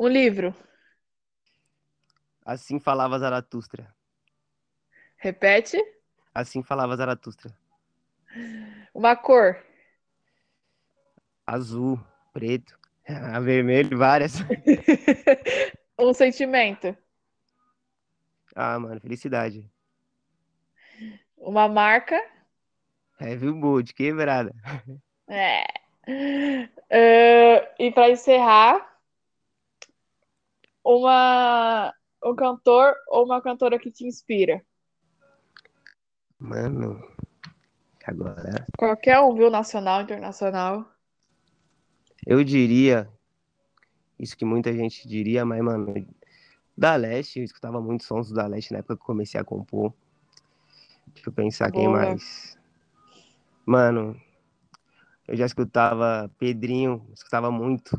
Um 0.00 0.08
livro. 0.08 0.54
Assim 2.42 2.80
falava 2.80 3.18
Zaratustra. 3.18 3.94
Repete. 5.18 5.76
Assim 6.34 6.62
falava 6.62 6.96
Zaratustra. 6.96 7.54
Uma 8.94 9.14
cor. 9.14 9.62
Azul, 11.46 12.02
preto, 12.32 12.78
vermelho, 13.44 13.98
várias. 13.98 14.36
um 16.00 16.14
sentimento. 16.14 16.96
Ah, 18.56 18.78
mano, 18.78 19.02
felicidade. 19.02 19.70
Uma 21.36 21.68
marca. 21.68 22.18
Heavy 23.20 23.52
Boot, 23.52 23.92
quebrada. 23.92 24.54
É. 25.28 25.62
Uh, 26.08 27.68
e 27.78 27.92
para 27.92 28.08
encerrar, 28.08 28.89
uma, 30.84 31.92
um 32.24 32.34
cantor 32.34 32.94
ou 33.08 33.24
uma 33.24 33.40
cantora 33.40 33.78
que 33.78 33.90
te 33.90 34.06
inspira? 34.06 34.64
Mano, 36.38 37.02
agora. 38.06 38.66
Qualquer 38.76 39.20
um, 39.20 39.34
viu? 39.34 39.50
Nacional, 39.50 40.02
internacional. 40.02 40.90
Eu 42.26 42.42
diria, 42.44 43.08
isso 44.18 44.36
que 44.36 44.44
muita 44.44 44.72
gente 44.72 45.06
diria, 45.08 45.44
mas, 45.44 45.62
mano, 45.62 45.94
da 46.76 46.96
Leste, 46.96 47.38
eu 47.38 47.44
escutava 47.44 47.80
muitos 47.80 48.06
sons 48.06 48.30
da 48.30 48.46
Leste 48.46 48.72
na 48.72 48.78
época 48.78 48.96
que 48.96 49.02
eu 49.02 49.06
comecei 49.06 49.40
a 49.40 49.44
compor. 49.44 49.92
Deixa 51.08 51.28
eu 51.28 51.32
pensar 51.32 51.70
Boa. 51.70 51.82
quem 51.82 51.88
mais. 51.88 52.58
Mano, 53.66 54.20
eu 55.28 55.36
já 55.36 55.46
escutava 55.46 56.30
Pedrinho, 56.38 57.06
escutava 57.12 57.50
muito. 57.50 57.98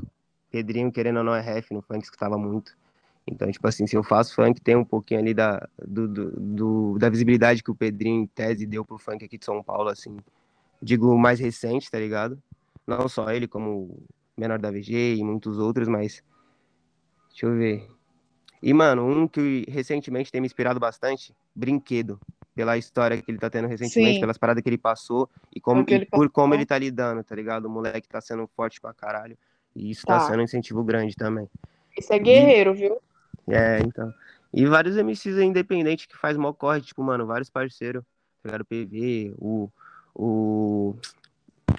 Pedrinho, 0.52 0.92
querendo 0.92 1.18
ou 1.18 1.24
não, 1.24 1.34
é 1.34 1.42
ref 1.42 1.72
no 1.72 1.82
funk, 1.82 2.04
escutava 2.04 2.38
muito. 2.38 2.76
Então, 3.26 3.52
tipo 3.52 3.68
assim, 3.68 3.88
se 3.88 3.96
eu 3.96 4.04
faço 4.04 4.36
funk, 4.36 4.60
tem 4.60 4.76
um 4.76 4.84
pouquinho 4.84 5.20
ali 5.20 5.34
da, 5.34 5.68
do, 5.80 6.08
do, 6.08 6.98
da 7.00 7.10
visibilidade 7.10 7.64
que 7.64 7.72
o 7.72 7.76
Pedrinho, 7.76 8.22
em 8.22 8.28
tese, 8.28 8.66
deu 8.66 8.84
pro 8.84 8.98
funk 8.98 9.24
aqui 9.24 9.38
de 9.38 9.46
São 9.46 9.64
Paulo, 9.64 9.90
assim. 9.90 10.18
Digo, 10.82 11.18
mais 11.18 11.40
recente, 11.40 11.90
tá 11.90 12.00
ligado? 12.00 12.42
Não 12.86 13.08
só 13.08 13.32
ele, 13.32 13.48
como 13.48 14.04
Menor 14.38 14.58
da 14.58 14.72
VG 14.72 15.16
e 15.16 15.24
muitos 15.24 15.58
outros, 15.60 15.88
mas. 15.88 16.24
Deixa 17.30 17.46
eu 17.46 17.56
ver. 17.56 17.88
E, 18.62 18.74
mano, 18.74 19.08
um 19.08 19.28
que 19.28 19.66
recentemente 19.68 20.32
tem 20.32 20.42
me 20.42 20.48
inspirado 20.48 20.80
bastante, 20.80 21.34
Brinquedo. 21.56 22.20
Pela 22.54 22.78
história 22.78 23.20
que 23.22 23.32
ele 23.32 23.38
tá 23.38 23.50
tendo 23.50 23.68
recentemente, 23.68 24.16
Sim. 24.16 24.20
pelas 24.20 24.38
paradas 24.38 24.62
que 24.62 24.70
ele 24.70 24.78
passou 24.78 25.30
e, 25.56 25.62
como, 25.62 25.86
e 25.88 26.06
por 26.06 26.30
como 26.30 26.54
ele 26.54 26.66
tá 26.66 26.78
lidando, 26.78 27.24
tá 27.24 27.34
ligado? 27.34 27.66
O 27.66 27.70
moleque 27.70 28.10
tá 28.10 28.20
sendo 28.20 28.46
forte 28.46 28.82
pra 28.82 28.94
caralho. 28.94 29.38
E 29.76 29.92
isso 29.92 30.06
tá, 30.06 30.20
tá 30.20 30.28
sendo 30.28 30.40
um 30.40 30.44
incentivo 30.44 30.84
grande 30.84 31.16
também. 31.16 31.50
Isso 31.98 32.12
é 32.14 32.20
guerreiro, 32.20 32.72
e... 32.72 32.78
viu? 32.78 33.02
É, 33.48 33.80
então. 33.80 34.14
E 34.54 34.66
vários 34.66 34.98
MCs 34.98 35.38
independentes 35.38 36.06
que 36.06 36.18
faz 36.18 36.38
mó 36.38 36.52
corre, 36.54 36.82
tipo, 36.82 37.02
mano, 37.04 37.26
vários 37.26 37.50
parceiros. 37.50 38.04
tá 38.44 38.50
ligado? 38.50 38.62
O 38.62 38.66
PV, 38.66 39.36
o, 39.38 39.70
o, 40.14 40.96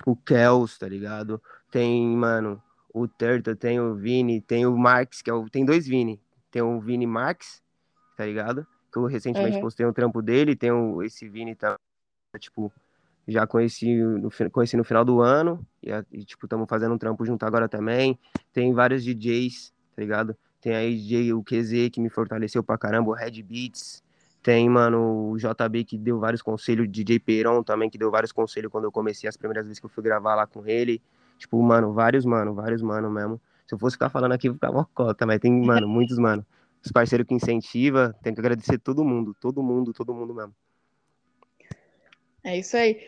o 0.07 0.17
Kels, 0.17 0.79
tá 0.79 0.89
ligado? 0.89 1.41
Tem, 1.71 2.07
mano, 2.07 2.63
o 2.93 3.07
Turtle, 3.07 3.55
tem 3.57 3.81
o 3.81 3.95
Vini, 3.95 4.41
tem 4.41 4.67
o 4.67 4.77
Marx, 4.77 5.23
que 5.23 5.31
é 5.31 5.35
o, 5.35 5.49
tem 5.49 5.65
dois 5.65 5.87
Vini. 5.87 6.21
Tem 6.51 6.63
o 6.63 6.81
Vini 6.81 7.07
Marx, 7.07 7.63
tá 8.17 8.25
ligado? 8.25 8.67
Que 8.93 8.99
eu 8.99 9.05
recentemente 9.07 9.57
Uhum. 9.57 9.63
postei 9.63 9.87
um 9.87 9.93
trampo 9.93 10.21
dele, 10.21 10.57
tem 10.57 10.71
o, 10.71 11.03
esse 11.03 11.29
Vini 11.29 11.55
também, 11.55 11.77
tipo, 12.39 12.73
já 13.27 13.47
conheci 13.47 13.95
no, 13.95 14.31
conheci 14.51 14.77
no 14.77 14.85
final 14.85 15.05
do 15.05 15.21
ano, 15.21 15.65
e, 15.83 15.91
e, 16.13 16.25
tipo, 16.25 16.47
estamos 16.47 16.67
fazendo 16.69 16.95
um 16.95 16.99
trampo 16.99 17.25
junto 17.25 17.45
agora 17.45 17.69
também. 17.69 18.19
Tem 18.53 18.73
vários 18.73 19.05
DJs, 19.05 19.73
tá 19.95 20.03
ligado? 20.03 20.37
Tem 20.61 20.75
aí 20.75 20.97
DJ, 20.97 21.33
o 21.33 21.43
QZ, 21.43 21.91
que 21.91 22.01
me 22.01 22.09
fortaleceu 22.09 22.63
pra 22.63 22.79
caramba, 22.79 23.11
o 23.11 23.15
Red 23.15 23.43
Beats. 23.43 24.03
Tem, 24.43 24.69
mano, 24.69 25.31
o 25.31 25.37
JB 25.37 25.85
que 25.85 25.97
deu 25.97 26.19
vários 26.19 26.43
conselhos, 26.43 26.89
DJ 26.89 27.21
Peron 27.21 27.63
também, 27.63 27.89
que 27.89 27.97
deu 27.97 28.11
vários 28.11 28.33
conselhos 28.33 28.71
quando 28.71 28.85
eu 28.85 28.93
comecei 28.93 29.29
as 29.29 29.37
primeiras 29.37 29.65
vezes 29.65 29.79
que 29.79 29.87
eu 29.87 29.91
fui 29.91 30.03
gravar 30.03 30.35
lá 30.35 30.47
com 30.47 30.67
ele. 30.67 31.01
Tipo, 31.39 31.61
mano, 31.63 31.93
vários, 31.93 32.25
mano, 32.25 32.55
vários, 32.55 32.83
mano 32.83 33.11
mesmo. 33.11 33.41
Se 33.67 33.75
eu 33.75 33.79
fosse 33.79 33.95
ficar 33.95 34.09
falando 34.09 34.33
aqui, 34.33 34.49
eu 34.49 34.55
ficava 34.55 34.79
uma 34.79 34.89
cota, 34.93 35.25
mas 35.27 35.39
tem, 35.39 35.53
mano, 35.65 35.89
muitos, 35.89 36.19
mano. 36.19 36.45
Os 36.85 36.91
parceiros 36.91 37.27
que 37.27 37.35
incentiva, 37.35 38.15
tem 38.23 38.35
que 38.35 38.41
agradecer 38.41 38.79
todo 38.79 39.05
mundo, 39.05 39.35
todo 39.41 39.63
mundo, 39.63 39.93
todo 39.93 40.13
mundo 40.13 40.35
mesmo. 40.35 40.55
É 42.45 42.57
isso 42.59 42.77
aí. 42.77 43.01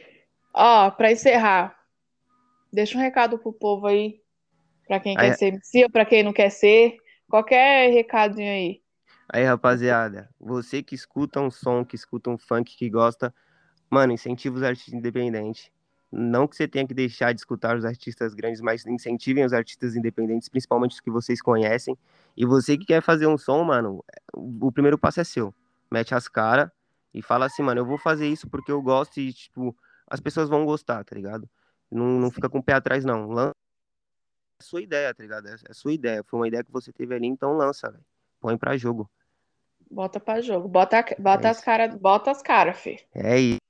Ó, 0.52 0.90
pra 0.90 1.10
encerrar, 1.12 1.76
deixa 2.72 2.96
um 2.96 3.00
recado 3.00 3.38
pro 3.38 3.52
povo 3.52 3.86
aí, 3.86 4.20
pra 4.86 5.00
quem 5.00 5.16
Aí- 5.18 5.30
quer 5.30 5.36
ser 5.36 5.46
MC 5.46 5.84
ou 5.84 5.90
pra 5.90 6.04
quem 6.04 6.22
não 6.22 6.32
quer 6.32 6.50
ser. 6.50 6.96
Qualquer 7.28 7.90
recadinho 7.90 8.50
aí. 8.50 8.80
Aí, 9.28 9.42
rapaziada, 9.44 10.28
você 10.38 10.82
que 10.82 10.94
escuta 10.94 11.40
um 11.40 11.50
som, 11.50 11.84
que 11.84 11.96
escuta 11.96 12.30
um 12.30 12.38
funk, 12.38 12.76
que 12.76 12.88
gosta, 12.90 13.34
mano, 13.90 14.12
incentiva 14.12 14.56
os 14.56 14.62
artistas 14.62 14.94
independentes. 14.94 15.72
Não 16.12 16.46
que 16.46 16.54
você 16.54 16.68
tenha 16.68 16.86
que 16.86 16.94
deixar 16.94 17.32
de 17.32 17.40
escutar 17.40 17.76
os 17.76 17.84
artistas 17.84 18.34
grandes, 18.34 18.60
mas 18.60 18.86
incentivem 18.86 19.44
os 19.44 19.52
artistas 19.52 19.96
independentes, 19.96 20.48
principalmente 20.48 20.92
os 20.92 21.00
que 21.00 21.10
vocês 21.10 21.42
conhecem. 21.42 21.98
E 22.36 22.46
você 22.46 22.78
que 22.78 22.84
quer 22.84 23.02
fazer 23.02 23.26
um 23.26 23.36
som, 23.36 23.64
mano, 23.64 24.04
o 24.32 24.70
primeiro 24.70 24.96
passo 24.96 25.20
é 25.20 25.24
seu. 25.24 25.52
Mete 25.90 26.14
as 26.14 26.28
caras 26.28 26.70
e 27.14 27.22
fala 27.22 27.46
assim, 27.46 27.62
mano, 27.62 27.80
eu 27.80 27.86
vou 27.86 27.96
fazer 27.96 28.26
isso 28.28 28.48
porque 28.50 28.72
eu 28.72 28.82
gosto 28.82 29.18
e, 29.20 29.32
tipo, 29.32 29.74
as 30.06 30.20
pessoas 30.20 30.48
vão 30.48 30.64
gostar, 30.64 31.04
tá 31.04 31.14
ligado? 31.14 31.48
Não, 31.90 32.18
não 32.18 32.30
fica 32.30 32.48
com 32.48 32.58
o 32.58 32.62
pé 32.62 32.72
atrás, 32.72 33.04
não. 33.04 33.28
Lança 33.28 33.54
a 34.60 34.64
sua 34.64 34.82
ideia, 34.82 35.14
tá 35.14 35.22
ligado? 35.22 35.48
É 35.48 35.54
a 35.68 35.74
sua 35.74 35.92
ideia. 35.92 36.24
Foi 36.24 36.40
uma 36.40 36.48
ideia 36.48 36.64
que 36.64 36.72
você 36.72 36.92
teve 36.92 37.14
ali, 37.14 37.26
então 37.26 37.56
lança, 37.56 37.90
velho. 37.90 38.04
Põe 38.40 38.58
pra 38.58 38.76
jogo. 38.76 39.08
Bota 39.90 40.18
pra 40.18 40.40
jogo. 40.40 40.66
Bota, 40.66 41.04
bota 41.18 41.48
É 41.48 41.50
as 41.50 41.60
caras, 41.60 41.94
bota 41.94 42.30
as 42.30 42.42
caras, 42.42 42.78
fi. 42.78 42.98
É 43.14 43.38
isso, 43.38 43.60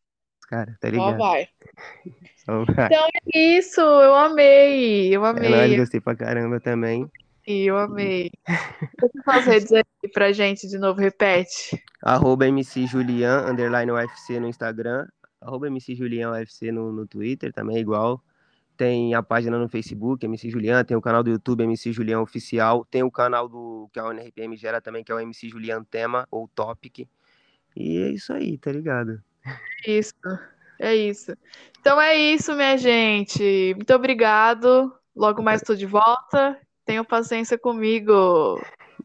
cara, 0.49 0.77
tá 0.81 0.89
Só 0.89 0.93
ligado? 0.95 1.19
vai. 1.19 1.49
Só 2.45 2.65
vai. 2.65 2.87
Então 2.87 3.09
é 3.35 3.39
isso, 3.39 3.81
eu 3.81 4.15
amei. 4.15 5.15
Eu 5.15 5.25
É 5.25 5.29
amei. 5.29 5.77
gostei 5.77 6.01
pra 6.01 6.17
caramba 6.17 6.61
também. 6.61 7.11
Eu 7.47 7.77
amei. 7.77 8.31
Deixa 9.01 9.39
as 9.39 9.47
redes 9.47 9.73
aí 9.73 9.85
pra 10.13 10.33
gente 10.33 10.67
de 10.67 10.79
novo, 10.79 11.01
repete. 11.01 11.83
Arroba 12.03 12.47
MC 12.47 12.87
Julian, 12.87 13.45
underline 13.47 13.93
UFC 13.93 14.41
no 14.41 14.49
Instagram. 14.49 15.07
Arroba 15.41 15.67
MC 15.67 15.95
Julian 15.95 16.31
UFC 16.31 16.73
no, 16.73 16.91
no 16.91 17.07
Twitter, 17.07 17.53
também 17.53 17.77
é 17.77 17.81
igual. 17.81 18.23
Tem 18.77 19.15
a 19.15 19.23
página 19.23 19.59
no 19.59 19.69
Facebook, 19.69 20.25
MC 20.25 20.51
Julian. 20.51 20.83
Tem 20.85 20.97
o 20.97 21.03
canal 21.03 21.23
do 21.23 21.31
YouTube, 21.31 21.63
MC 21.63 21.93
Julian 21.93 22.21
Oficial. 22.21 22.85
Tem 22.91 23.03
o 23.03 23.11
canal 23.11 23.49
do 23.49 23.89
que 23.93 24.01
a 24.01 24.11
NRPM 24.11 24.57
gera 24.57 24.81
também, 24.81 25.05
que 25.05 25.13
é 25.13 25.15
o 25.15 25.21
MC 25.21 25.49
Julian 25.49 25.85
Tema, 25.85 26.27
ou 26.31 26.49
Topic. 26.49 27.07
E 27.77 27.99
é 27.99 28.09
isso 28.09 28.33
aí, 28.33 28.59
tá 28.59 28.73
ligado? 28.73 29.23
Isso, 29.87 30.15
é 30.81 30.95
isso. 30.95 31.37
Então 31.79 32.01
é 32.01 32.17
isso, 32.17 32.55
minha 32.55 32.77
gente. 32.77 33.75
Muito 33.77 33.95
obrigado. 33.95 34.93
Logo 35.15 35.43
mais 35.43 35.61
estou 35.61 35.77
de 35.77 35.87
volta. 35.87 36.59
Tenham 36.85 37.05
paciência 37.05 37.59
comigo. 37.59 38.61